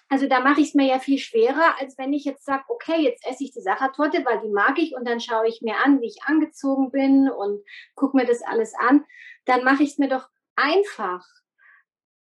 Also 0.10 0.27
da 0.27 0.41
mache 0.41 0.61
ich 0.61 0.69
es 0.69 0.73
mir 0.76 0.85
ja 0.85 0.99
viel 0.99 1.18
schwerer, 1.18 1.80
als 1.80 1.97
wenn 1.97 2.14
ich 2.14 2.23
jetzt 2.23 2.45
sage, 2.45 2.64
okay, 2.68 3.01
jetzt 3.01 3.26
esse 3.26 3.43
ich 3.43 3.51
die 3.51 3.61
Sachertorte, 3.61 4.23
weil 4.26 4.41
die 4.41 4.49
mag 4.49 4.77
ich 4.77 4.95
und 4.95 5.07
dann 5.07 5.19
schaue 5.19 5.47
ich 5.47 5.61
mir 5.61 5.77
an, 5.84 6.01
wie 6.01 6.07
ich 6.07 6.23
angezogen 6.26 6.91
bin 6.91 7.30
und 7.31 7.64
gucke 7.95 8.18
mir 8.18 8.26
das 8.26 8.43
alles 8.43 8.73
an. 8.76 9.05
Dann 9.45 9.64
mache 9.64 9.81
ich 9.81 9.91
es 9.91 9.97
mir 9.97 10.10
doch 10.10 10.30
einfach, 10.55 11.26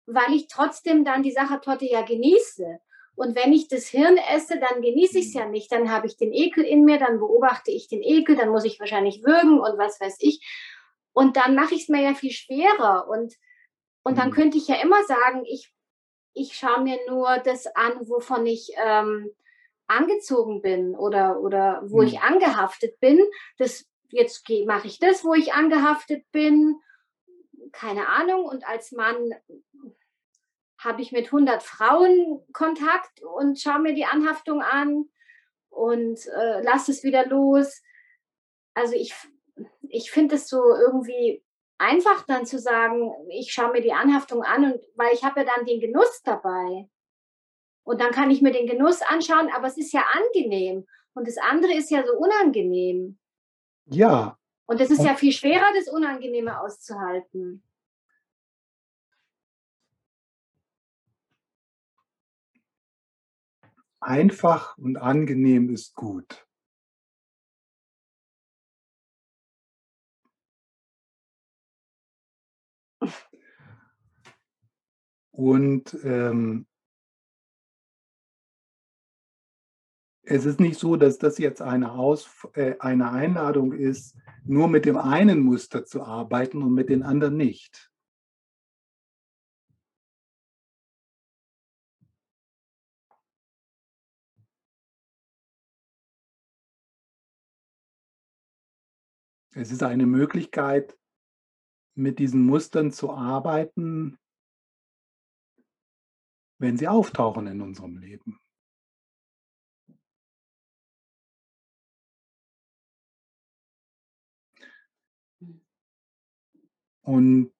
weil 0.05 0.33
ich 0.33 0.47
trotzdem 0.47 1.03
dann 1.03 1.23
die 1.23 1.33
Sachertorte 1.33 1.85
ja 1.85 2.01
genieße. 2.01 2.79
Und 3.15 3.35
wenn 3.35 3.53
ich 3.53 3.67
das 3.67 3.87
Hirn 3.87 4.17
esse, 4.17 4.59
dann 4.59 4.81
genieße 4.81 5.19
ich 5.19 5.27
es 5.27 5.33
ja 5.33 5.45
nicht. 5.45 5.71
Dann 5.71 5.91
habe 5.91 6.07
ich 6.07 6.17
den 6.17 6.31
Ekel 6.33 6.63
in 6.63 6.85
mir, 6.85 6.97
dann 6.97 7.19
beobachte 7.19 7.69
ich 7.71 7.87
den 7.87 8.01
Ekel, 8.01 8.35
dann 8.35 8.49
muss 8.49 8.65
ich 8.65 8.79
wahrscheinlich 8.79 9.23
würgen 9.23 9.59
und 9.59 9.77
was 9.77 9.99
weiß 9.99 10.17
ich. 10.19 10.41
Und 11.13 11.35
dann 11.37 11.55
mache 11.55 11.75
ich 11.75 11.83
es 11.83 11.89
mir 11.89 12.01
ja 12.01 12.13
viel 12.13 12.31
schwerer. 12.31 13.07
Und, 13.09 13.35
und 14.03 14.17
dann 14.17 14.29
Mhm. 14.29 14.33
könnte 14.33 14.57
ich 14.57 14.67
ja 14.67 14.75
immer 14.81 15.03
sagen, 15.03 15.43
ich, 15.45 15.73
ich 16.33 16.53
schaue 16.55 16.81
mir 16.81 16.97
nur 17.07 17.37
das 17.39 17.67
an, 17.67 18.07
wovon 18.07 18.45
ich 18.45 18.71
ähm, 18.83 19.29
angezogen 19.87 20.61
bin 20.61 20.95
oder, 20.95 21.41
oder 21.41 21.81
wo 21.85 22.01
Mhm. 22.01 22.07
ich 22.07 22.19
angehaftet 22.21 22.99
bin. 23.01 23.19
Das, 23.57 23.85
jetzt 24.09 24.47
mache 24.65 24.87
ich 24.87 24.99
das, 24.99 25.25
wo 25.25 25.33
ich 25.33 25.53
angehaftet 25.53 26.23
bin. 26.31 26.77
Keine 27.73 28.07
Ahnung. 28.07 28.45
Und 28.45 28.65
als 28.65 28.93
Mann 28.93 29.33
habe 30.83 31.01
ich 31.01 31.11
mit 31.11 31.27
100 31.27 31.63
Frauen 31.63 32.41
Kontakt 32.53 33.21
und 33.21 33.59
schaue 33.59 33.79
mir 33.79 33.93
die 33.93 34.05
Anhaftung 34.05 34.61
an 34.61 35.05
und 35.69 36.19
äh, 36.27 36.61
lasse 36.63 36.91
es 36.91 37.03
wieder 37.03 37.25
los. 37.25 37.81
Also 38.73 38.95
ich, 38.95 39.13
ich 39.89 40.11
finde 40.11 40.35
es 40.35 40.47
so 40.47 40.61
irgendwie 40.75 41.43
einfach 41.77 42.25
dann 42.25 42.45
zu 42.45 42.59
sagen, 42.59 43.11
ich 43.29 43.51
schaue 43.53 43.71
mir 43.71 43.81
die 43.81 43.93
Anhaftung 43.93 44.43
an 44.43 44.65
und 44.65 44.81
weil 44.95 45.13
ich 45.13 45.23
habe 45.23 45.41
ja 45.41 45.45
dann 45.45 45.65
den 45.65 45.79
Genuss 45.79 46.21
dabei. 46.23 46.89
Und 47.83 47.99
dann 47.99 48.11
kann 48.11 48.29
ich 48.29 48.41
mir 48.41 48.51
den 48.51 48.67
Genuss 48.67 49.01
anschauen, 49.01 49.49
aber 49.53 49.67
es 49.67 49.77
ist 49.77 49.91
ja 49.91 50.05
angenehm. 50.13 50.87
Und 51.13 51.27
das 51.27 51.37
andere 51.37 51.73
ist 51.73 51.89
ja 51.89 52.05
so 52.05 52.13
unangenehm. 52.13 53.17
Ja, 53.85 54.37
Und 54.67 54.79
es 54.79 54.91
ist 54.91 55.03
ja 55.03 55.15
viel 55.15 55.33
schwerer, 55.33 55.65
das 55.75 55.89
Unangenehme 55.89 56.61
auszuhalten. 56.61 57.63
Einfach 64.01 64.77
und 64.77 64.97
angenehm 64.97 65.69
ist 65.69 65.95
gut. 65.95 66.45
Und 75.31 75.97
ähm, 76.03 76.67
es 80.23 80.45
ist 80.45 80.59
nicht 80.59 80.79
so, 80.79 80.95
dass 80.97 81.17
das 81.17 81.37
jetzt 81.37 81.61
eine, 81.61 81.93
Aus, 81.93 82.47
äh, 82.53 82.75
eine 82.79 83.11
Einladung 83.11 83.73
ist, 83.73 84.15
nur 84.43 84.67
mit 84.67 84.85
dem 84.85 84.97
einen 84.97 85.39
Muster 85.39 85.85
zu 85.85 86.03
arbeiten 86.03 86.61
und 86.61 86.73
mit 86.73 86.89
den 86.89 87.03
anderen 87.03 87.37
nicht. 87.37 87.90
Es 99.53 99.71
ist 99.71 99.83
eine 99.83 100.05
Möglichkeit, 100.05 100.97
mit 101.93 102.19
diesen 102.19 102.45
Mustern 102.45 102.91
zu 102.91 103.11
arbeiten, 103.11 104.17
wenn 106.57 106.77
sie 106.77 106.87
auftauchen 106.87 107.47
in 107.47 107.59
unserem 107.59 107.97
Leben. 107.97 108.39
Und 117.01 117.51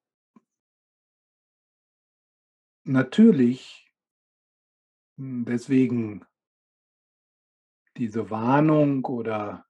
natürlich, 2.84 3.92
hm, 5.18 5.44
deswegen 5.44 6.24
diese 7.98 8.30
Warnung 8.30 9.04
oder 9.04 9.66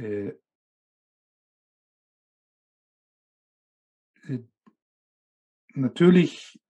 äh, 0.00 0.34
äh, 4.28 4.38
natürlich 5.74 6.60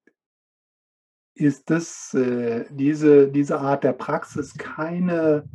ist 1.34 1.70
das, 1.70 2.12
äh, 2.14 2.66
diese, 2.70 3.30
diese 3.30 3.60
Art 3.60 3.84
der 3.84 3.92
Praxis 3.92 4.54
keine, 4.54 5.48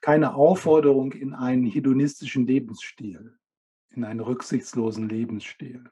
keine 0.00 0.34
Aufforderung 0.34 1.12
in 1.12 1.34
einen 1.34 1.66
hedonistischen 1.66 2.46
Lebensstil, 2.46 3.36
in 3.90 4.04
einen 4.04 4.20
rücksichtslosen 4.20 5.08
Lebensstil. 5.08 5.90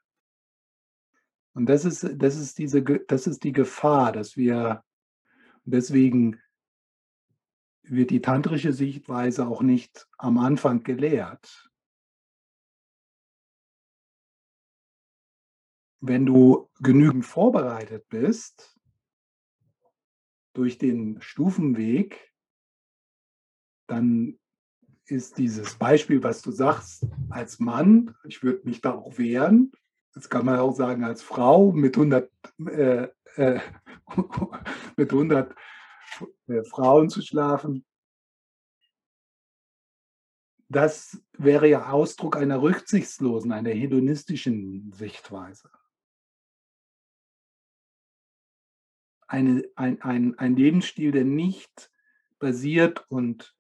Und 1.52 1.66
das 1.66 1.84
ist, 1.84 2.08
das 2.16 2.36
ist, 2.36 2.58
diese, 2.58 2.82
das 2.82 3.26
ist 3.26 3.42
die 3.42 3.52
Gefahr, 3.52 4.12
dass 4.12 4.36
wir, 4.36 4.84
deswegen 5.64 6.40
wird 7.90 8.10
die 8.10 8.22
tantrische 8.22 8.72
Sichtweise 8.72 9.46
auch 9.46 9.62
nicht 9.62 10.08
am 10.16 10.38
Anfang 10.38 10.82
gelehrt. 10.82 11.70
Wenn 16.00 16.24
du 16.24 16.70
genügend 16.78 17.26
vorbereitet 17.26 18.08
bist 18.08 18.80
durch 20.54 20.78
den 20.78 21.20
Stufenweg, 21.20 22.32
dann 23.86 24.38
ist 25.04 25.36
dieses 25.38 25.74
Beispiel, 25.74 26.22
was 26.22 26.42
du 26.42 26.52
sagst, 26.52 27.06
als 27.28 27.58
Mann, 27.58 28.14
ich 28.24 28.42
würde 28.42 28.66
mich 28.66 28.80
da 28.80 28.94
auch 28.94 29.18
wehren, 29.18 29.72
das 30.14 30.28
kann 30.28 30.46
man 30.46 30.58
auch 30.60 30.74
sagen 30.74 31.04
als 31.04 31.22
Frau 31.22 31.72
mit 31.72 31.96
100, 31.96 32.30
äh, 32.66 33.08
äh, 33.34 33.60
mit 34.96 35.12
100 35.12 35.54
äh, 36.48 36.62
Frauen 36.64 37.08
zu 37.10 37.22
schlafen, 37.22 37.84
das 40.70 41.20
wäre 41.36 41.68
ja 41.68 41.90
Ausdruck 41.90 42.36
einer 42.36 42.62
rücksichtslosen, 42.62 43.50
einer 43.50 43.70
hedonistischen 43.70 44.92
Sichtweise. 44.92 45.68
Eine, 49.26 49.64
ein, 49.74 50.00
ein, 50.02 50.38
ein 50.38 50.56
Lebensstil, 50.56 51.10
der 51.10 51.24
nicht 51.24 51.90
basiert 52.38 53.04
und 53.08 53.56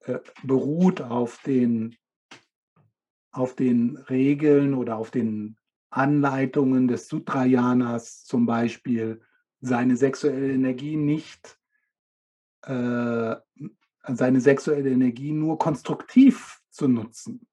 äh, 0.00 0.18
beruht 0.42 1.00
auf 1.00 1.42
den, 1.42 1.96
auf 3.32 3.56
den 3.56 3.96
Regeln 3.96 4.74
oder 4.74 4.96
auf 4.96 5.10
den 5.10 5.58
Anleitungen 5.88 6.86
des 6.86 7.08
Sutrayanas, 7.08 8.24
zum 8.24 8.44
Beispiel 8.44 9.22
seine 9.60 9.96
sexuelle 9.96 10.52
Energie 10.52 10.96
nicht 10.96 11.58
äh, 12.62 13.36
seine 14.02 14.40
sexuelle 14.40 14.90
Energie 14.90 15.32
nur 15.32 15.58
konstruktiv 15.58 16.62
zu 16.70 16.88
nutzen. 16.88 17.46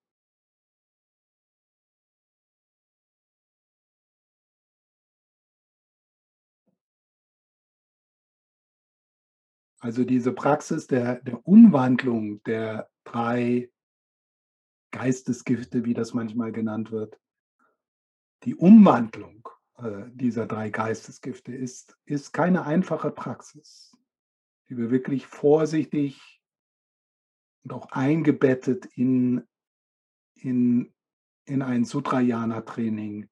Also 9.80 10.04
diese 10.04 10.34
Praxis 10.34 10.88
der, 10.88 11.22
der 11.22 11.48
Umwandlung 11.48 12.42
der 12.44 12.90
drei 13.04 13.72
Geistesgifte, 14.92 15.86
wie 15.86 15.94
das 15.94 16.14
manchmal 16.14 16.52
genannt 16.52 16.92
wird, 16.92 17.20
die 18.44 18.56
Umwandlung 18.56 19.48
dieser 19.80 20.48
drei 20.48 20.70
Geistesgifte 20.70 21.54
ist, 21.54 21.98
ist 22.06 22.34
keine 22.34 22.66
einfache 22.66 23.12
Praxis, 23.12 23.96
die 24.70 24.78
wir 24.78 24.90
wirklich 24.90 25.28
vorsichtig 25.28 26.42
und 27.64 27.74
auch 27.74 27.92
eingebettet 27.92 28.86
in, 28.96 29.48
in, 30.36 30.94
in 31.46 31.62
ein 31.62 31.86
Sutrayana-Training, 31.86 33.30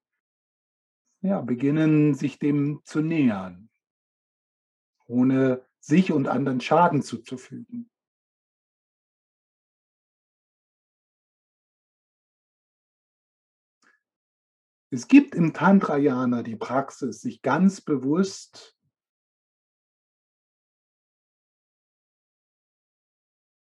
ja, 1.22 1.40
beginnen 1.40 2.14
sich 2.14 2.38
dem 2.38 2.80
zu 2.84 3.00
nähern, 3.00 3.68
ohne 5.06 5.66
sich 5.80 6.12
und 6.12 6.28
anderen 6.28 6.60
Schaden 6.60 7.02
zuzufügen. 7.02 7.90
Es 14.90 15.08
gibt 15.08 15.34
im 15.34 15.52
Tantrayana 15.52 16.42
die 16.42 16.56
Praxis, 16.56 17.20
sich 17.20 17.42
ganz 17.42 17.80
bewusst 17.80 18.76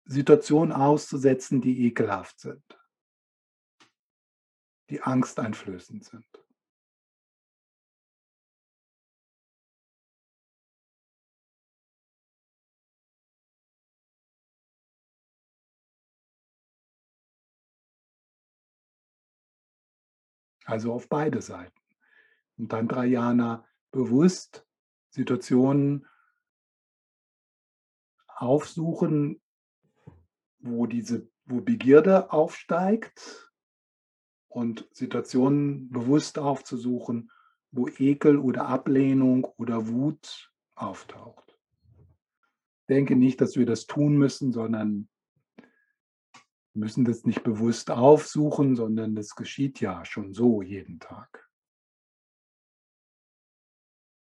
Situationen 0.05 0.71
auszusetzen, 0.71 1.61
die 1.61 1.85
ekelhaft 1.85 2.39
sind, 2.39 2.63
die 4.89 5.01
angsteinflößend 5.01 6.03
sind. 6.03 6.38
Also 20.69 20.93
auf 20.93 21.09
beide 21.09 21.41
Seiten. 21.41 21.81
Und 22.59 22.71
dann 22.73 22.87
Tantrayana 22.87 23.65
bewusst 23.89 24.67
Situationen 25.09 26.05
aufsuchen, 28.27 29.41
wo 30.59 30.85
diese, 30.85 31.27
wo 31.45 31.61
Begierde 31.61 32.31
aufsteigt 32.31 33.51
und 34.47 34.87
Situationen 34.91 35.89
bewusst 35.89 36.37
aufzusuchen, 36.37 37.31
wo 37.71 37.87
Ekel 37.87 38.37
oder 38.37 38.67
Ablehnung 38.67 39.45
oder 39.57 39.87
Wut 39.87 40.53
auftaucht. 40.75 41.57
Ich 42.81 42.85
denke 42.89 43.15
nicht, 43.15 43.41
dass 43.41 43.55
wir 43.55 43.65
das 43.65 43.87
tun 43.87 44.17
müssen, 44.17 44.51
sondern 44.51 45.09
müssen 46.79 47.05
das 47.05 47.25
nicht 47.25 47.43
bewusst 47.43 47.91
aufsuchen, 47.91 48.75
sondern 48.75 49.15
das 49.15 49.35
geschieht 49.35 49.81
ja 49.81 50.05
schon 50.05 50.33
so 50.33 50.61
jeden 50.61 50.99
Tag. 50.99 51.48